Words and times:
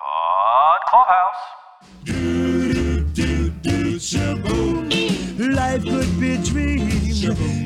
Pod 0.00 0.80
Clubhouse. 0.88 1.36
Life 5.38 5.84
could 5.84 6.20
be 6.20 6.32
a 6.32 6.38
dream 6.38 6.88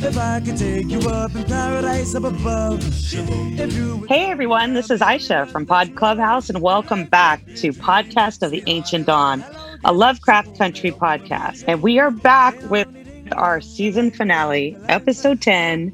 if 0.03 0.19
I 0.19 0.41
could 0.45 0.57
take 0.57 0.89
you 0.89 0.99
up 1.09 1.33
in 1.37 1.45
paradise 1.45 2.17
up 2.17 2.25
above. 2.25 2.81
If 2.83 3.73
you 3.75 4.05
Hey 4.09 4.33
everyone, 4.33 4.75
this 4.75 4.91
is 4.91 5.01
Aisha 5.01 5.47
from 5.49 5.65
Pod 5.65 5.95
Clubhouse, 5.95 6.51
and 6.51 6.61
welcome 6.61 7.05
back 7.05 7.47
to 7.57 7.73
Podcast 7.73 8.43
of 8.43 8.51
the 8.51 8.65
Ancient 8.67 9.07
Dawn, 9.07 9.45
a 9.85 9.93
Lovecraft 9.93 10.59
Country 10.59 10.91
podcast. 10.91 11.63
And 11.69 11.83
we 11.83 12.01
are 12.01 12.11
back 12.11 12.61
with 12.69 12.89
our 13.31 13.61
season 13.61 14.11
finale, 14.11 14.77
episode 14.89 15.41
10, 15.41 15.93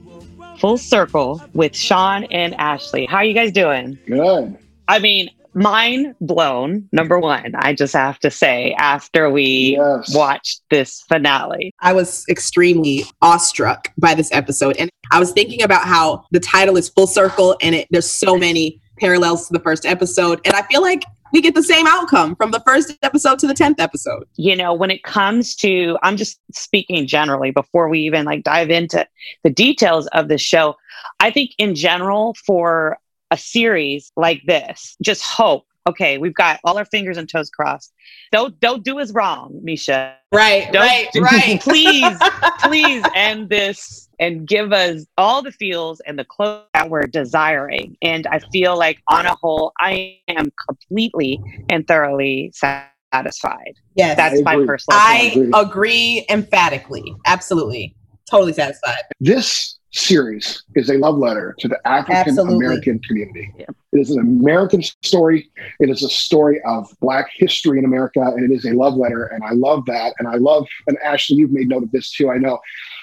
Full 0.58 0.78
Circle, 0.78 1.42
with 1.52 1.76
Sean 1.76 2.24
and 2.30 2.54
Ashley. 2.54 3.04
How 3.04 3.18
are 3.18 3.24
you 3.24 3.34
guys 3.34 3.52
doing? 3.52 3.98
Good. 4.06 4.56
I 4.88 4.98
mean, 4.98 5.28
mind 5.54 6.14
blown, 6.20 6.88
number 6.92 7.18
one, 7.18 7.54
I 7.56 7.72
just 7.74 7.92
have 7.94 8.18
to 8.20 8.30
say, 8.30 8.72
after 8.78 9.28
we 9.30 9.76
Yes. 9.78 10.14
watched 10.14 10.62
this 10.70 11.02
finale. 11.08 11.72
I 11.80 11.92
was 11.92 12.24
extremely 12.28 13.04
awestruck 13.22 13.88
by 13.98 14.14
this 14.14 14.30
episode. 14.32 14.76
And 14.78 14.90
I 15.12 15.18
was 15.18 15.32
thinking 15.32 15.62
about 15.62 15.84
how 15.86 16.24
the 16.30 16.40
title 16.40 16.76
is 16.76 16.88
full 16.88 17.06
circle 17.06 17.56
and 17.60 17.74
it, 17.74 17.88
there's 17.90 18.10
so 18.10 18.36
many 18.36 18.80
parallels 18.98 19.46
to 19.48 19.52
the 19.52 19.60
first 19.60 19.84
episode. 19.86 20.40
And 20.44 20.54
I 20.54 20.62
feel 20.62 20.82
like 20.82 21.02
we 21.32 21.40
get 21.40 21.54
the 21.54 21.62
same 21.62 21.86
outcome 21.86 22.34
from 22.36 22.50
the 22.50 22.60
first 22.66 22.92
episode 23.02 23.38
to 23.38 23.46
the 23.46 23.54
10th 23.54 23.78
episode. 23.78 24.24
you 24.36 24.56
know 24.56 24.74
when 24.74 24.90
it 24.90 25.04
comes 25.04 25.54
to 25.54 25.96
i'm 26.02 26.16
just 26.16 26.40
speaking 26.52 27.06
generally 27.06 27.52
before 27.52 27.88
we 27.88 28.00
even 28.00 28.24
like 28.26 28.42
dive 28.42 28.68
into 28.68 29.06
the 29.44 29.50
details 29.50 30.08
of 30.08 30.26
the 30.26 30.36
show 30.36 30.74
i 31.20 31.30
think 31.30 31.52
in 31.56 31.72
general 31.76 32.34
for 32.44 32.98
a 33.30 33.36
series 33.36 34.12
like 34.16 34.42
this 34.46 34.96
just 35.02 35.22
hope 35.22 35.64
okay 35.88 36.18
we've 36.18 36.34
got 36.34 36.60
all 36.64 36.76
our 36.76 36.84
fingers 36.84 37.16
and 37.16 37.28
toes 37.28 37.48
crossed 37.50 37.92
don't 38.32 38.58
don't 38.60 38.84
do 38.84 38.98
us 38.98 39.12
wrong 39.12 39.58
misha 39.62 40.16
Right, 40.32 40.70
Don't- 40.72 40.82
right, 40.82 41.08
right. 41.20 41.60
please 41.62 42.16
please 42.60 43.04
end 43.16 43.48
this 43.48 44.08
and 44.20 44.46
give 44.46 44.72
us 44.72 45.04
all 45.18 45.42
the 45.42 45.50
feels 45.50 45.98
and 46.00 46.16
the 46.18 46.24
clothes 46.24 46.66
that 46.74 46.88
we're 46.90 47.06
desiring 47.06 47.96
and 48.02 48.26
i 48.28 48.38
feel 48.52 48.78
like 48.78 48.98
on 49.08 49.26
a 49.26 49.34
whole 49.40 49.72
i 49.80 50.18
am 50.28 50.52
completely 50.68 51.40
and 51.68 51.88
thoroughly 51.88 52.52
satisfied 52.54 53.74
Yes. 53.96 54.16
that's 54.16 54.40
my 54.42 54.54
personal 54.64 54.98
I 55.00 55.30
opinion. 55.32 55.52
agree 55.54 56.24
emphatically. 56.30 57.02
Absolutely. 57.26 57.94
Totally 58.30 58.52
satisfied. 58.52 59.02
This 59.18 59.79
series 59.92 60.62
is 60.76 60.88
a 60.90 60.94
love 60.94 61.18
letter 61.18 61.54
to 61.58 61.68
the 61.68 61.78
African 61.86 62.38
American 62.38 62.98
community. 63.00 63.52
Yeah. 63.58 63.66
It 63.92 63.98
is 63.98 64.10
an 64.12 64.20
American 64.20 64.82
story. 64.82 65.50
It 65.80 65.90
is 65.90 66.04
a 66.04 66.08
story 66.08 66.60
of 66.64 66.88
Black 67.00 67.26
history 67.34 67.78
in 67.78 67.84
America, 67.84 68.20
and 68.20 68.48
it 68.50 68.54
is 68.54 68.64
a 68.64 68.70
love 68.72 68.94
letter. 68.94 69.24
And 69.24 69.42
I 69.42 69.50
love 69.50 69.84
that. 69.86 70.14
And 70.20 70.28
I 70.28 70.36
love, 70.36 70.66
and 70.86 70.96
Ashley, 70.98 71.38
you've 71.38 71.50
made 71.50 71.68
note 71.68 71.82
of 71.82 71.90
this 71.90 72.12
too. 72.12 72.30
I 72.30 72.38
know 72.38 72.60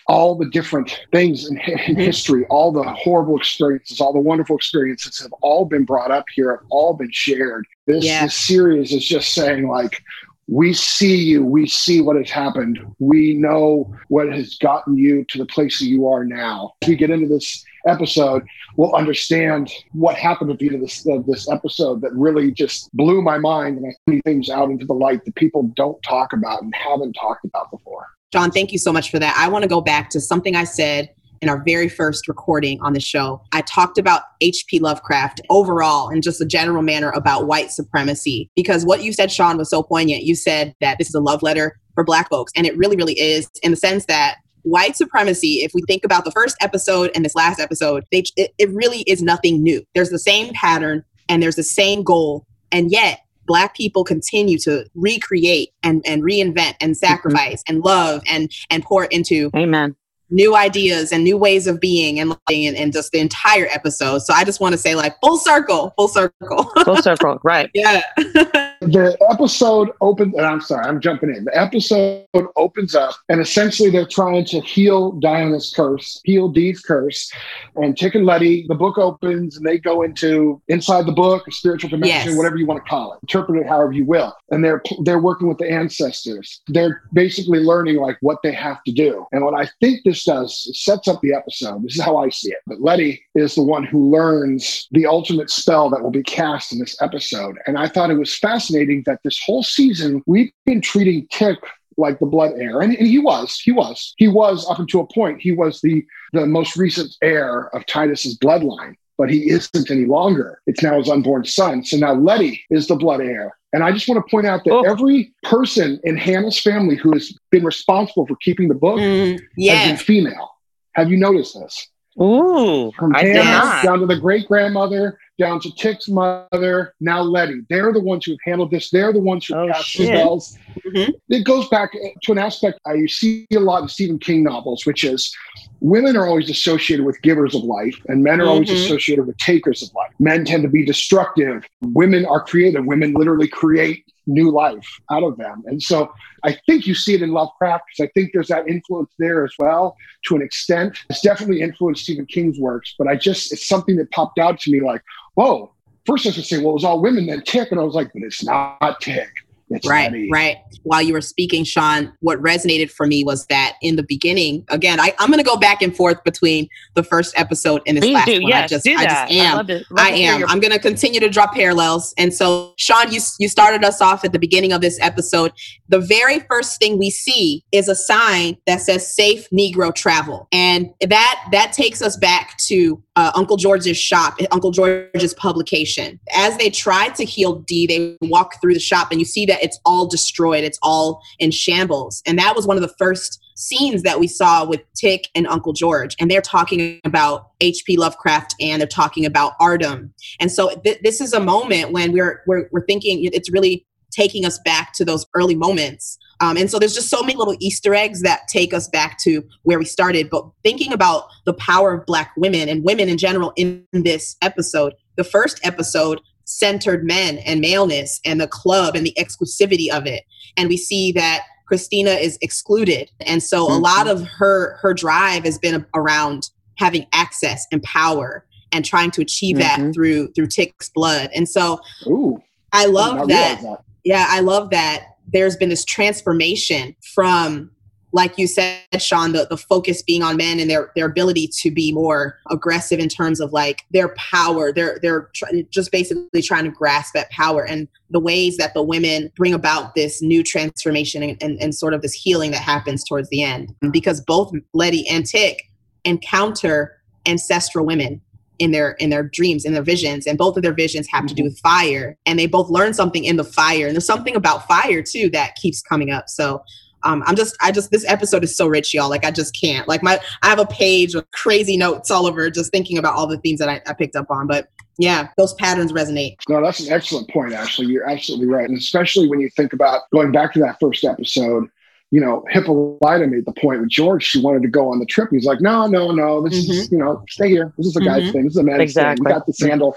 all 0.07 0.35
the 0.35 0.49
different 0.49 1.01
things 1.11 1.49
in, 1.49 1.57
in 1.57 1.95
Mhm. 1.95 1.97
history, 1.97 2.45
all 2.49 2.71
the 2.71 2.83
horrible 2.83 3.35
experiences, 3.37 3.99
all 3.99 4.13
the 4.13 4.19
wonderful 4.19 4.55
experiences 4.55 5.19
have 5.19 5.33
all 5.41 5.65
been 5.65 5.83
brought 5.83 6.11
up 6.11 6.25
here, 6.33 6.51
have 6.51 6.65
all 6.69 6.93
been 6.93 7.11
shared. 7.11 7.67
This, 7.85 8.05
Yeah. 8.05 8.23
this 8.23 8.35
series 8.35 8.93
is 8.93 9.05
just 9.05 9.33
saying, 9.33 9.67
like, 9.67 10.01
we 10.47 10.73
see 10.73 11.15
you. 11.15 11.45
We 11.45 11.67
see 11.67 12.01
what 12.01 12.15
has 12.15 12.29
happened. 12.29 12.79
We 12.99 13.33
know 13.33 13.93
what 14.07 14.31
has 14.31 14.55
gotten 14.55 14.97
you 14.97 15.25
to 15.29 15.37
the 15.37 15.45
place 15.45 15.79
that 15.79 15.85
you 15.85 16.07
are 16.07 16.23
now. 16.23 16.73
As 16.81 16.89
we 16.89 16.95
get 16.95 17.09
into 17.09 17.27
this 17.27 17.63
episode, 17.85 18.43
we'll 18.77 18.95
understand 18.95 19.71
what 19.91 20.15
happened 20.15 20.51
at 20.51 20.59
the 20.59 20.67
end 20.67 20.75
of 20.75 20.81
this, 20.81 21.05
of 21.05 21.25
this 21.25 21.49
episode 21.49 22.01
that 22.01 22.13
really 22.13 22.51
just 22.51 22.89
blew 22.95 23.21
my 23.21 23.37
mind. 23.37 23.77
And 23.77 23.87
I 23.87 24.11
see 24.11 24.21
things 24.21 24.49
out 24.49 24.69
into 24.69 24.85
the 24.85 24.93
light 24.93 25.25
that 25.25 25.35
people 25.35 25.63
don't 25.75 26.01
talk 26.03 26.31
about 26.33 26.61
and 26.61 26.73
haven't 26.75 27.13
talked 27.13 27.43
about 27.43 27.69
before. 27.69 28.07
John, 28.31 28.51
thank 28.51 28.71
you 28.71 28.77
so 28.77 28.91
much 28.91 29.09
for 29.11 29.19
that. 29.19 29.35
I 29.37 29.47
want 29.49 29.63
to 29.63 29.69
go 29.69 29.81
back 29.81 30.09
to 30.11 30.21
something 30.21 30.55
I 30.55 30.65
said 30.65 31.09
in 31.41 31.49
our 31.49 31.63
very 31.65 31.89
first 31.89 32.27
recording 32.27 32.79
on 32.81 32.93
the 32.93 32.99
show. 32.99 33.41
I 33.51 33.61
talked 33.61 33.97
about 33.97 34.23
H.P. 34.41 34.79
Lovecraft 34.79 35.41
overall 35.49 36.09
in 36.09 36.21
just 36.21 36.41
a 36.41 36.45
general 36.45 36.81
manner 36.81 37.11
about 37.11 37.47
white 37.47 37.71
supremacy 37.71 38.49
because 38.55 38.85
what 38.85 39.03
you 39.03 39.13
said, 39.13 39.31
Sean, 39.31 39.57
was 39.57 39.69
so 39.69 39.83
poignant. 39.83 40.23
You 40.23 40.35
said 40.35 40.75
that 40.81 40.97
this 40.97 41.09
is 41.09 41.15
a 41.15 41.19
love 41.19 41.43
letter 41.43 41.79
for 41.95 42.03
Black 42.03 42.29
folks, 42.29 42.51
and 42.55 42.65
it 42.65 42.77
really, 42.77 42.95
really 42.95 43.19
is 43.19 43.49
in 43.63 43.71
the 43.71 43.77
sense 43.77 44.05
that 44.05 44.37
white 44.63 44.95
supremacy 44.97 45.61
if 45.63 45.71
we 45.73 45.81
think 45.87 46.03
about 46.03 46.25
the 46.25 46.31
first 46.31 46.57
episode 46.61 47.09
and 47.15 47.23
this 47.23 47.35
last 47.35 47.57
episode 47.57 48.03
they, 48.11 48.23
it, 48.35 48.53
it 48.57 48.69
really 48.71 48.99
is 49.03 49.21
nothing 49.21 49.63
new 49.63 49.81
there's 49.95 50.09
the 50.09 50.19
same 50.19 50.53
pattern 50.53 51.01
and 51.29 51.41
there's 51.41 51.55
the 51.55 51.63
same 51.63 52.03
goal 52.03 52.45
and 52.69 52.91
yet 52.91 53.21
black 53.45 53.75
people 53.75 54.03
continue 54.03 54.57
to 54.59 54.85
recreate 54.93 55.69
and, 55.81 56.03
and 56.05 56.21
reinvent 56.21 56.75
and 56.81 56.91
mm-hmm. 56.91 56.93
sacrifice 56.93 57.63
and 57.67 57.83
love 57.83 58.21
and 58.27 58.51
and 58.69 58.83
pour 58.83 59.05
into 59.05 59.49
Amen. 59.55 59.95
New 60.29 60.55
ideas 60.55 61.11
and 61.11 61.23
new 61.23 61.37
ways 61.37 61.67
of 61.67 61.79
being 61.79 62.19
and 62.19 62.35
and, 62.51 62.75
and 62.75 62.93
just 62.93 63.11
the 63.11 63.19
entire 63.19 63.67
episode 63.71 64.19
so 64.19 64.33
i 64.33 64.43
just 64.43 64.59
want 64.59 64.73
to 64.73 64.77
say 64.77 64.93
like 64.95 65.15
full 65.21 65.37
circle 65.37 65.93
full 65.95 66.07
circle 66.07 66.63
Full 66.83 66.97
circle. 66.97 67.39
Right. 67.43 67.69
yeah 67.73 68.01
the 68.91 69.17
episode 69.29 69.89
opens, 70.01 70.35
and 70.35 70.45
I'm 70.45 70.61
sorry, 70.61 70.85
I'm 70.85 70.99
jumping 71.01 71.33
in. 71.35 71.45
The 71.45 71.57
episode 71.57 72.25
opens 72.55 72.95
up, 72.95 73.15
and 73.29 73.41
essentially 73.41 73.89
they're 73.89 74.07
trying 74.07 74.45
to 74.45 74.61
heal 74.61 75.11
Diana's 75.13 75.73
curse, 75.75 76.21
heal 76.23 76.47
Dee's 76.49 76.81
curse. 76.81 77.31
And 77.75 77.97
Tick 77.97 78.15
and 78.15 78.25
Letty, 78.25 78.65
the 78.67 78.75
book 78.75 78.97
opens, 78.97 79.57
and 79.57 79.65
they 79.65 79.77
go 79.77 80.01
into 80.03 80.61
inside 80.67 81.05
the 81.05 81.11
book, 81.11 81.47
a 81.47 81.51
spiritual 81.51 81.89
dimension, 81.89 82.29
Yes. 82.29 82.37
whatever 82.37 82.57
you 82.57 82.65
want 82.65 82.83
to 82.83 82.89
call 82.89 83.13
it. 83.13 83.19
Interpret 83.23 83.59
it 83.61 83.67
however 83.67 83.91
you 83.91 84.05
will. 84.05 84.33
And 84.51 84.63
they're 84.63 84.81
they're 85.03 85.19
working 85.21 85.47
with 85.47 85.57
the 85.57 85.69
ancestors. 85.69 86.61
They're 86.67 87.03
basically 87.13 87.59
learning 87.59 87.97
like 87.97 88.17
what 88.21 88.39
they 88.43 88.53
have 88.53 88.83
to 88.85 88.91
do. 88.91 89.25
And 89.31 89.43
what 89.43 89.53
I 89.59 89.69
think 89.81 90.01
this 90.05 90.23
does 90.23 90.51
is 90.69 90.83
sets 90.83 91.07
up 91.07 91.19
the 91.21 91.33
episode. 91.33 91.83
This 91.83 91.95
is 91.95 92.01
how 92.01 92.17
I 92.17 92.29
see 92.29 92.51
it. 92.51 92.59
But 92.67 92.81
Letty 92.81 93.21
is 93.35 93.55
the 93.55 93.63
one 93.63 93.83
who 93.83 94.09
learns 94.11 94.87
the 94.91 95.05
ultimate 95.05 95.49
spell 95.49 95.89
that 95.89 96.01
will 96.01 96.11
be 96.11 96.23
cast 96.23 96.71
in 96.71 96.79
this 96.79 96.99
episode. 97.01 97.57
And 97.67 97.77
I 97.77 97.87
thought 97.87 98.09
it 98.11 98.15
was 98.17 98.37
fascinating 98.37 98.76
that 98.85 99.19
this 99.23 99.41
whole 99.45 99.63
season 99.63 100.21
we've 100.25 100.51
been 100.65 100.81
treating 100.81 101.27
Tick 101.31 101.57
like 101.99 102.19
the 102.19 102.25
blood 102.27 102.53
heir. 102.57 102.81
And, 102.81 102.95
and 102.95 103.07
he 103.07 103.17
was, 103.17 103.59
he 103.59 103.71
was, 103.71 104.13
he 104.17 104.27
was 104.27 104.69
up 104.69 104.77
until 104.79 105.01
a 105.01 105.07
point. 105.07 105.41
He 105.41 105.51
was 105.51 105.81
the 105.81 106.05
the 106.33 106.45
most 106.45 106.77
recent 106.77 107.15
heir 107.23 107.73
of 107.75 107.85
Titus's 107.87 108.37
bloodline. 108.37 108.95
But 109.17 109.31
he 109.31 109.49
isn't 109.49 109.89
any 109.89 110.05
longer. 110.05 110.61
It's 110.67 110.83
now 110.83 110.97
his 110.99 111.09
unborn 111.09 111.43
son. 111.45 111.83
So 111.83 111.97
now 111.97 112.13
Letty 112.13 112.63
is 112.69 112.85
the 112.85 112.95
blood 112.95 113.19
heir. 113.21 113.57
And 113.73 113.83
I 113.83 113.91
just 113.91 114.07
want 114.07 114.23
to 114.23 114.29
point 114.29 114.45
out 114.45 114.63
that 114.65 114.71
Oh. 114.71 114.81
every 114.81 115.33
person 115.41 115.99
in 116.03 116.17
Hannah's 116.17 116.59
family 116.59 116.95
who 116.95 117.11
has 117.13 117.35
been 117.49 117.65
responsible 117.65 118.27
for 118.27 118.35
keeping 118.37 118.67
the 118.67 118.75
book 118.75 118.99
Mm, 118.99 119.39
has 119.69 119.87
been 119.87 119.97
female. 119.97 120.51
Have 120.93 121.09
you 121.09 121.17
noticed 121.17 121.55
this? 121.59 121.87
Ooh, 122.19 122.91
From 122.97 123.15
I 123.15 123.23
Hannah 123.23 123.81
down 123.83 123.99
to 123.99 124.05
the 124.07 124.19
great 124.19 124.47
grandmother, 124.47 125.19
down 125.37 125.59
to 125.59 125.71
Tick's 125.75 126.09
mother, 126.09 126.93
now 126.99 127.21
Letty. 127.21 127.61
They're 127.69 127.93
the 127.93 127.99
ones 127.99 128.25
who've 128.25 128.39
handled 128.43 128.71
this. 128.71 128.89
They're 128.89 129.13
the 129.13 129.19
ones 129.19 129.45
who 129.45 129.53
Oh, 129.55 129.67
cast 129.67 129.95
the 129.97 130.05
spells. 130.05 130.57
Mhm. 130.87 131.13
It 131.29 131.43
goes 131.43 131.67
back 131.69 131.91
to 132.23 132.31
an 132.31 132.39
aspect 132.39 132.79
I 132.87 133.05
see 133.05 133.45
a 133.53 133.59
lot 133.59 133.83
in 133.83 133.87
Stephen 133.87 134.17
King 134.17 134.43
novels, 134.43 134.85
which 134.85 135.03
is 135.03 135.31
women 135.79 136.17
are 136.17 136.25
always 136.27 136.49
associated 136.49 137.05
with 137.05 137.21
givers 137.21 137.53
of 137.53 137.63
life, 137.63 137.95
and 138.07 138.23
men 138.23 138.41
are 138.41 138.47
always 138.47 138.69
Mhm. 138.69 138.85
associated 138.85 139.27
with 139.27 139.37
takers 139.37 139.83
of 139.83 139.93
life. 139.93 140.11
Men 140.19 140.43
tend 140.43 140.63
to 140.63 140.69
be 140.69 140.83
destructive. 140.83 141.63
Women 141.81 142.25
are 142.25 142.41
creative. 142.41 142.83
Women 142.85 143.13
literally 143.13 143.47
create 143.47 144.03
new 144.27 144.51
life 144.51 144.87
out 145.09 145.23
of 145.23 145.37
them. 145.37 145.63
And 145.65 145.81
so 145.81 146.11
I 146.43 146.57
think 146.65 146.85
you 146.85 146.93
see 146.93 147.15
it 147.15 147.21
in 147.21 147.31
Lovecraft 147.31 147.85
because 147.87 148.07
I 148.07 148.11
think 148.13 148.31
there's 148.33 148.49
that 148.49 148.67
influence 148.67 149.11
there 149.17 149.43
as 149.43 149.53
well 149.57 149.95
to 150.25 150.35
an 150.35 150.41
extent. 150.41 150.99
It's 151.09 151.21
definitely 151.21 151.61
influenced 151.61 152.03
Stephen 152.03 152.25
King's 152.25 152.59
works, 152.59 152.93
but 152.97 153.07
I 153.07 153.15
just, 153.15 153.51
it's 153.51 153.67
something 153.67 153.95
that 153.95 154.11
popped 154.11 154.37
out 154.37 154.59
to 154.61 154.71
me 154.71 154.81
like, 154.81 155.01
whoa. 155.35 155.71
First, 156.05 156.25
I 156.25 156.29
was 156.29 156.35
to 156.35 156.43
say, 156.43 156.57
well, 156.59 156.69
it 156.69 156.75
was 156.75 156.83
all 156.85 157.01
women, 157.01 157.25
then 157.25 157.41
Tick. 157.41 157.69
And 157.71 157.79
I 157.79 157.83
was 157.83 157.95
like, 157.95 158.11
but 158.13 158.23
it's 158.23 158.43
not 158.43 159.01
Tick. 159.01 159.29
It's 159.69 159.87
Right, 159.87 160.11
Letty. 160.11 160.29
right. 160.31 160.57
While 160.83 161.01
you 161.01 161.11
were 161.11 161.19
speaking, 161.21 161.65
Sean, 161.65 162.13
what 162.21 162.39
resonated 162.41 162.89
for 162.89 163.05
me 163.05 163.23
was 163.25 163.45
that 163.47 163.73
in 163.81 163.97
the 163.97 164.03
beginning, 164.03 164.63
again, 164.69 164.99
I, 164.99 165.13
I'm 165.19 165.27
going 165.29 165.43
to 165.43 165.45
go 165.45 165.57
back 165.57 165.81
and 165.81 165.93
forth 165.95 166.23
between 166.23 166.69
the 166.93 167.03
first 167.03 167.37
episode 167.37 167.81
and 167.85 167.97
this 167.97 168.05
Please 168.05 168.13
last 168.13 168.25
do. 168.27 168.41
one. 168.41 168.49
Yes, 168.49 168.63
I 168.63 168.67
just, 168.67 168.85
do 168.85 168.91
I 168.95 169.03
that. 169.03 169.27
just 169.29 169.33
am. 169.33 169.51
I'd 169.51 169.57
love 169.57 169.67
to, 169.67 169.73
love 169.89 170.05
I 170.05 170.09
am. 170.11 170.39
your- 170.39 170.47
I'm 170.49 170.61
going 170.61 170.71
to 170.71 170.79
continue 170.79 171.19
to 171.19 171.27
draw 171.29 171.47
parallels. 171.47 172.13
And 172.17 172.33
so, 172.33 172.73
Sean, 172.77 173.11
you 173.11 173.19
you 173.39 173.49
started 173.49 173.83
us 173.83 173.99
off 174.01 174.23
at 174.23 174.31
the 174.31 174.39
beginning 174.39 174.71
of 174.71 174.79
this 174.79 174.97
episode. 175.01 175.51
The 175.89 175.99
very 175.99 176.39
first 176.49 176.79
thing 176.79 176.97
we 176.97 177.09
see 177.09 177.65
is 177.73 177.89
a 177.89 177.95
sign 177.95 178.57
that 178.67 178.79
says 178.81 179.13
"Safe 179.13 179.49
Negro 179.49 179.93
Travel," 179.93 180.47
and 180.53 180.89
that 181.01 181.43
that 181.51 181.73
takes 181.73 182.01
us 182.01 182.15
back 182.17 182.57
to 182.67 183.03
uh, 183.17 183.31
Uncle 183.35 183.57
George's 183.57 183.97
shop, 183.97 184.37
Uncle 184.51 184.71
George's 184.71 185.33
publication. 185.33 186.19
As 186.33 186.55
they 186.57 186.69
try 186.69 187.09
to 187.09 187.25
heal 187.25 187.55
D, 187.67 187.87
they 187.87 188.27
walk 188.27 188.61
through 188.61 188.73
the 188.73 188.79
shop, 188.79 189.09
and 189.11 189.19
you 189.19 189.25
see 189.25 189.45
the 189.45 189.56
it's 189.61 189.79
all 189.85 190.07
destroyed, 190.07 190.63
it's 190.63 190.79
all 190.81 191.21
in 191.39 191.51
shambles. 191.51 192.21
And 192.25 192.37
that 192.39 192.55
was 192.55 192.65
one 192.67 192.77
of 192.77 192.81
the 192.81 192.93
first 192.97 193.43
scenes 193.55 194.03
that 194.03 194.19
we 194.19 194.27
saw 194.27 194.65
with 194.65 194.81
Tick 194.93 195.27
and 195.33 195.47
Uncle 195.47 195.73
George. 195.73 196.15
And 196.19 196.29
they're 196.29 196.41
talking 196.41 196.99
about 197.03 197.51
H.P. 197.59 197.97
Lovecraft 197.97 198.55
and 198.61 198.79
they're 198.79 198.87
talking 198.87 199.25
about 199.25 199.57
Ardham. 199.59 200.11
And 200.39 200.51
so 200.51 200.69
th- 200.83 200.99
this 201.01 201.19
is 201.19 201.33
a 201.33 201.39
moment 201.39 201.91
when 201.91 202.11
we're, 202.11 202.43
we're, 202.45 202.69
we're 202.71 202.85
thinking 202.85 203.23
it's 203.23 203.51
really 203.51 203.85
taking 204.11 204.45
us 204.45 204.59
back 204.63 204.93
to 204.93 205.05
those 205.05 205.25
early 205.33 205.55
moments. 205.55 206.17
Um, 206.39 206.55
and 206.55 206.69
so 206.69 206.79
there's 206.79 206.93
just 206.93 207.09
so 207.09 207.21
many 207.21 207.35
little 207.35 207.55
Easter 207.59 207.95
eggs 207.95 208.21
that 208.21 208.47
take 208.47 208.73
us 208.73 208.87
back 208.87 209.17
to 209.19 209.43
where 209.63 209.79
we 209.79 209.85
started. 209.85 210.29
But 210.29 210.47
thinking 210.63 210.93
about 210.93 211.27
the 211.45 211.53
power 211.53 211.93
of 211.93 212.05
Black 212.05 212.31
women 212.37 212.69
and 212.69 212.83
women 212.83 213.09
in 213.09 213.17
general 213.17 213.53
in 213.55 213.85
this 213.91 214.35
episode, 214.41 214.93
the 215.15 215.23
first 215.23 215.59
episode 215.63 216.21
centered 216.47 217.03
men 217.03 217.37
and 217.39 217.61
maleness 217.61 218.19
and 218.25 218.41
the 218.41 218.47
club 218.47 218.95
and 218.95 219.05
the 219.05 219.13
exclusivity 219.17 219.91
of 219.91 220.05
it. 220.05 220.23
And 220.55 220.69
we 220.69 220.77
see 220.77 221.11
that 221.11 221.43
Christina 221.67 222.11
is 222.11 222.39
excluded. 222.41 223.11
And 223.21 223.43
so 223.43 223.67
mm-hmm. 223.67 223.75
a 223.75 223.77
lot 223.77 224.07
of 224.07 224.25
her 224.27 224.77
her 224.77 224.93
drive 224.93 225.43
has 225.43 225.57
been 225.59 225.85
around 225.93 226.49
having 226.75 227.05
access 227.13 227.67
and 227.71 227.83
power 227.83 228.45
and 228.71 228.85
trying 228.85 229.11
to 229.11 229.21
achieve 229.21 229.57
mm-hmm. 229.57 229.83
that 229.83 229.93
through 229.93 230.29
through 230.33 230.47
Tick's 230.47 230.89
blood. 230.89 231.29
And 231.35 231.47
so 231.47 231.79
Ooh, 232.07 232.41
I 232.71 232.85
love 232.85 233.27
that, 233.27 233.61
that. 233.61 233.83
Yeah, 234.03 234.25
I 234.29 234.39
love 234.39 234.69
that 234.71 235.17
there's 235.27 235.57
been 235.57 235.69
this 235.69 235.83
transformation 235.83 236.95
from 237.13 237.71
like 238.17 238.39
you 238.39 238.47
said, 238.47 238.81
Sean, 238.97 239.31
the, 239.31 239.45
the 239.47 239.55
focus 239.55 240.01
being 240.01 240.23
on 240.23 240.37
men 240.37 240.59
and 240.59 240.67
their, 240.67 240.91
their 240.95 241.05
ability 241.05 241.47
to 241.59 241.69
be 241.69 241.93
more 241.93 242.39
aggressive 242.49 242.99
in 242.99 243.09
terms 243.09 243.39
of 243.39 243.53
like 243.53 243.83
their 243.91 244.09
power. 244.15 244.73
They're, 244.73 244.97
they're 245.03 245.29
tr- 245.35 245.45
just 245.69 245.91
basically 245.91 246.41
trying 246.41 246.63
to 246.63 246.71
grasp 246.71 247.13
that 247.13 247.29
power 247.29 247.63
and 247.63 247.87
the 248.09 248.19
ways 248.19 248.57
that 248.57 248.73
the 248.73 248.81
women 248.81 249.31
bring 249.35 249.53
about 249.53 249.93
this 249.93 250.19
new 250.19 250.41
transformation 250.41 251.21
and, 251.21 251.37
and, 251.43 251.61
and 251.61 251.75
sort 251.75 251.93
of 251.93 252.01
this 252.01 252.13
healing 252.13 252.49
that 252.51 252.61
happens 252.61 253.03
towards 253.03 253.29
the 253.29 253.43
end. 253.43 253.75
Because 253.91 254.19
both 254.21 254.51
Letty 254.73 255.07
and 255.07 255.23
Tick 255.23 255.61
encounter 256.03 256.97
ancestral 257.27 257.85
women 257.85 258.19
in 258.57 258.71
their 258.71 258.93
in 258.93 259.11
their 259.11 259.21
dreams 259.21 259.63
in 259.63 259.73
their 259.73 259.83
visions 259.83 260.25
and 260.25 260.39
both 260.39 260.57
of 260.57 260.63
their 260.63 260.73
visions 260.73 261.07
have 261.11 261.27
to 261.27 261.35
do 261.35 261.43
with 261.43 261.59
fire 261.59 262.17
and 262.25 262.39
they 262.39 262.47
both 262.47 262.71
learn 262.71 262.91
something 262.91 263.23
in 263.23 263.35
the 263.35 263.43
fire 263.43 263.85
and 263.85 263.95
there's 263.95 264.07
something 264.07 264.35
about 264.35 264.67
fire 264.67 265.03
too 265.03 265.29
that 265.29 265.53
keeps 265.53 265.79
coming 265.83 266.09
up 266.09 266.27
so 266.27 266.63
um, 267.03 267.23
I'm 267.25 267.35
just, 267.35 267.55
I 267.61 267.71
just, 267.71 267.91
this 267.91 268.05
episode 268.07 268.43
is 268.43 268.55
so 268.55 268.67
rich, 268.67 268.93
y'all. 268.93 269.09
Like, 269.09 269.25
I 269.25 269.31
just 269.31 269.59
can't. 269.59 269.87
Like, 269.87 270.03
my, 270.03 270.19
I 270.41 270.47
have 270.47 270.59
a 270.59 270.65
page 270.65 271.15
of 271.15 271.29
crazy 271.31 271.77
notes 271.77 272.11
all 272.11 272.25
over 272.25 272.49
just 272.49 272.71
thinking 272.71 272.97
about 272.97 273.15
all 273.15 273.27
the 273.27 273.37
themes 273.37 273.59
that 273.59 273.69
I, 273.69 273.81
I 273.87 273.93
picked 273.93 274.15
up 274.15 274.29
on. 274.29 274.47
But 274.47 274.69
yeah, 274.97 275.29
those 275.37 275.53
patterns 275.55 275.91
resonate. 275.91 276.37
No, 276.49 276.61
that's 276.61 276.79
an 276.79 276.91
excellent 276.91 277.29
point, 277.29 277.53
Ashley, 277.53 277.85
You're 277.85 278.09
absolutely 278.09 278.47
right. 278.47 278.67
And 278.67 278.77
especially 278.77 279.29
when 279.29 279.39
you 279.39 279.49
think 279.55 279.73
about 279.73 280.01
going 280.11 280.31
back 280.31 280.53
to 280.53 280.59
that 280.59 280.79
first 280.79 281.03
episode, 281.03 281.69
you 282.09 282.21
know, 282.21 282.45
Hippolyta 282.49 283.27
made 283.27 283.45
the 283.45 283.53
point 283.53 283.81
with 283.81 283.89
George. 283.89 284.23
She 284.23 284.41
wanted 284.41 284.61
to 284.61 284.69
go 284.69 284.89
on 284.89 284.99
the 284.99 285.05
trip. 285.05 285.29
He's 285.29 285.45
like, 285.45 285.59
no, 285.61 285.87
no, 285.87 286.11
no. 286.11 286.41
This 286.41 286.63
mm-hmm. 286.63 286.71
is, 286.71 286.91
you 286.91 286.97
know, 286.97 287.23
stay 287.29 287.49
here. 287.49 287.73
This 287.77 287.87
is 287.87 287.95
a 287.97 288.01
guy's 288.01 288.23
mm-hmm. 288.23 288.31
thing. 288.31 288.43
This 288.45 288.53
is 288.53 288.57
a 288.57 288.63
man's 288.63 288.81
exactly. 288.81 289.17
thing. 289.17 289.25
We 289.25 289.31
got 289.31 289.45
the 289.45 289.53
sandal. 289.53 289.95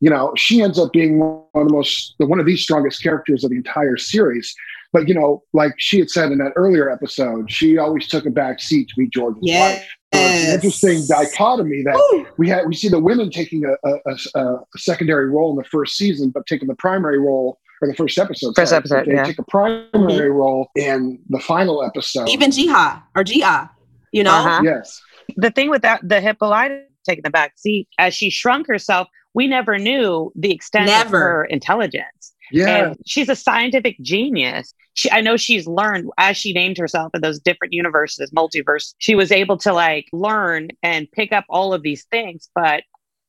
You 0.00 0.10
know, 0.10 0.34
she 0.36 0.60
ends 0.60 0.78
up 0.78 0.92
being 0.92 1.18
one 1.18 1.46
of 1.54 1.68
the 1.68 1.72
most, 1.72 2.14
one 2.18 2.38
of 2.38 2.44
the 2.44 2.56
strongest 2.56 3.02
characters 3.02 3.42
of 3.42 3.50
the 3.50 3.56
entire 3.56 3.96
series. 3.96 4.54
But 4.96 5.08
you 5.08 5.14
know, 5.14 5.42
like 5.52 5.74
she 5.76 5.98
had 5.98 6.08
said 6.08 6.32
in 6.32 6.38
that 6.38 6.54
earlier 6.56 6.88
episode, 6.90 7.52
she 7.52 7.76
always 7.76 8.08
took 8.08 8.24
a 8.24 8.30
back 8.30 8.62
seat 8.62 8.88
to 8.88 8.94
be 8.96 9.06
George's 9.06 9.40
yes. 9.42 9.78
wife. 9.78 9.88
So 10.14 10.20
it's 10.20 10.44
an 10.46 10.54
interesting 10.54 11.02
dichotomy 11.06 11.82
that 11.82 11.96
Ooh. 11.96 12.26
we 12.38 12.48
had. 12.48 12.66
We 12.66 12.74
see 12.74 12.88
the 12.88 12.98
women 12.98 13.28
taking 13.28 13.66
a, 13.66 13.74
a, 13.86 14.40
a, 14.40 14.58
secondary 14.78 15.28
role 15.28 15.50
in 15.50 15.56
the 15.56 15.64
first 15.64 15.98
season, 15.98 16.30
but 16.30 16.46
taking 16.46 16.66
the 16.66 16.74
primary 16.76 17.18
role 17.18 17.58
or 17.82 17.88
the 17.88 17.94
first 17.94 18.16
episode. 18.16 18.54
First 18.56 18.70
sorry, 18.70 18.78
episode, 18.78 19.04
they 19.04 19.16
yeah. 19.16 19.24
take 19.24 19.38
a 19.38 19.42
primary 19.42 19.90
mm-hmm. 19.92 20.32
role 20.32 20.70
in 20.76 21.18
the 21.28 21.40
final 21.40 21.84
episode. 21.84 22.30
Even 22.30 22.50
Jiha 22.50 23.02
or 23.14 23.22
Jia, 23.22 23.68
you 24.12 24.24
know. 24.24 24.32
Uh-huh. 24.32 24.62
Yes. 24.64 25.02
The 25.36 25.50
thing 25.50 25.68
with 25.68 25.82
that, 25.82 26.08
the 26.08 26.22
Hippolyta 26.22 26.84
taking 27.04 27.22
the 27.22 27.28
back 27.28 27.58
seat 27.58 27.86
as 27.98 28.14
she 28.14 28.30
shrunk 28.30 28.66
herself, 28.66 29.08
we 29.34 29.46
never 29.46 29.78
knew 29.78 30.32
the 30.34 30.52
extent 30.52 30.86
never. 30.86 31.04
of 31.04 31.10
her 31.10 31.44
intelligence. 31.44 32.32
Yeah. 32.50 32.88
And 32.88 32.96
she's 33.06 33.28
a 33.28 33.36
scientific 33.36 34.00
genius. 34.00 34.74
She, 34.94 35.10
I 35.10 35.20
know 35.20 35.36
she's 35.36 35.66
learned 35.66 36.10
as 36.18 36.36
she 36.36 36.52
named 36.52 36.78
herself 36.78 37.14
in 37.14 37.20
those 37.20 37.38
different 37.38 37.72
universes, 37.72 38.30
multiverse. 38.30 38.94
She 38.98 39.14
was 39.14 39.32
able 39.32 39.58
to 39.58 39.72
like 39.72 40.06
learn 40.12 40.68
and 40.82 41.10
pick 41.10 41.32
up 41.32 41.44
all 41.48 41.74
of 41.74 41.82
these 41.82 42.04
things, 42.04 42.48
but 42.54 42.82